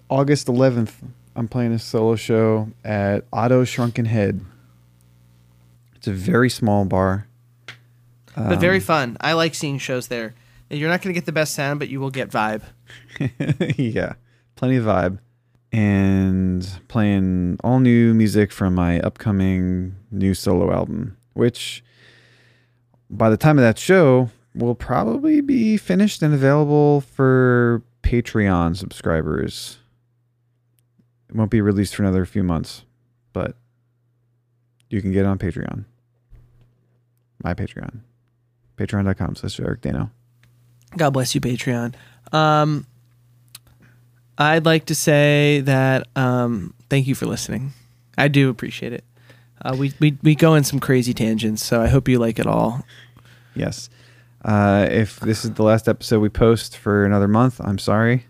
August 0.10 0.48
11th, 0.48 0.94
I'm 1.36 1.48
playing 1.48 1.72
a 1.72 1.80
solo 1.80 2.16
show 2.16 2.70
at 2.84 3.26
Otto's 3.34 3.70
Shrunken 3.70 4.06
Head. 4.06 4.42
It's 5.96 6.08
a 6.08 6.14
very 6.14 6.50
small 6.50 6.86
bar. 6.86 7.28
But 8.36 8.60
very 8.60 8.78
um, 8.78 8.84
fun. 8.84 9.18
I 9.20 9.34
like 9.34 9.56
seeing 9.56 9.80
shows 9.80 10.08
there. 10.08 10.36
You're 10.70 10.90
not 10.90 11.02
going 11.02 11.14
to 11.14 11.18
get 11.18 11.26
the 11.26 11.32
best 11.32 11.56
sound, 11.56 11.80
but 11.80 11.90
you 11.90 12.00
will 12.00 12.12
get 12.12 12.30
vibe. 12.30 12.62
yeah, 13.78 14.14
plenty 14.56 14.76
of 14.76 14.86
vibe. 14.86 15.20
And 15.72 16.68
playing 16.88 17.58
all 17.64 17.80
new 17.80 18.14
music 18.14 18.52
from 18.52 18.76
my 18.76 19.00
upcoming 19.00 19.96
new 20.12 20.34
solo 20.34 20.72
album, 20.72 21.18
which 21.34 21.84
by 23.10 23.30
the 23.30 23.38
time 23.38 23.58
of 23.58 23.64
that 23.64 23.80
show 23.80 24.30
will 24.54 24.76
probably 24.76 25.42
be 25.42 25.78
finished 25.78 26.22
and 26.22 26.34
available 26.34 27.02
for 27.02 27.82
Patreon 28.04 28.78
subscribers. 28.78 29.80
It 31.36 31.38
won't 31.38 31.52
be 31.52 31.60
released 31.60 31.98
for 31.98 32.04
another 32.04 32.26
few 32.26 32.44
months, 32.44 32.86
but 33.34 33.58
you 34.90 35.02
can 35.02 35.12
get 35.12 35.24
it 35.24 35.26
on 35.26 35.38
Patreon. 35.38 35.84
My 37.44 37.54
Patreon. 37.54 38.00
Patreon.com 38.78 39.36
slash 39.36 39.60
Eric 39.60 39.82
Daino. 39.82 40.12
God 40.96 41.10
bless 41.10 41.36
you, 41.36 41.42
Patreon. 41.42 41.94
Um, 42.32 42.88
I'd 44.38 44.64
like 44.64 44.86
to 44.86 44.96
say 44.96 45.60
that 45.66 46.08
um, 46.16 46.74
thank 46.90 47.06
you 47.06 47.16
for 47.16 47.26
listening. 47.26 47.74
I 48.18 48.30
do 48.30 48.50
appreciate 48.50 48.94
it. 48.94 49.04
Uh, 49.62 49.76
we, 49.78 49.92
we 50.00 50.18
we 50.24 50.36
go 50.36 50.56
in 50.56 50.64
some 50.64 50.80
crazy 50.80 51.14
tangents, 51.14 51.66
so 51.66 51.82
I 51.82 51.88
hope 51.88 52.08
you 52.08 52.18
like 52.18 52.40
it 52.40 52.48
all. 52.48 52.86
Yes. 53.56 53.90
Uh, 54.46 54.88
if 54.90 55.20
this 55.20 55.44
is 55.44 55.52
the 55.52 55.64
last 55.64 55.90
episode 55.90 56.22
we 56.22 56.30
post 56.30 56.78
for 56.78 57.04
another 57.04 57.28
month, 57.28 57.60
I'm 57.60 57.78
sorry. 57.78 58.26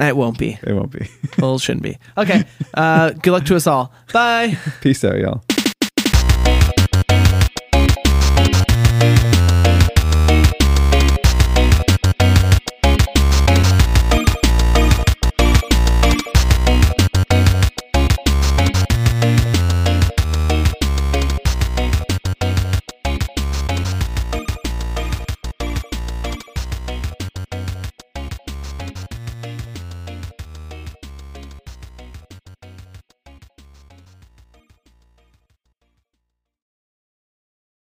It 0.00 0.16
won't 0.16 0.38
be. 0.38 0.58
It 0.62 0.72
won't 0.72 0.92
be. 0.92 1.08
Well, 1.38 1.56
it 1.56 1.60
shouldn't 1.60 1.82
be. 1.82 1.98
Okay. 2.16 2.44
Uh, 2.74 3.10
good 3.10 3.32
luck 3.32 3.44
to 3.46 3.56
us 3.56 3.66
all. 3.66 3.92
Bye. 4.12 4.56
Peace 4.80 5.04
out, 5.04 5.18
y'all. 5.18 5.42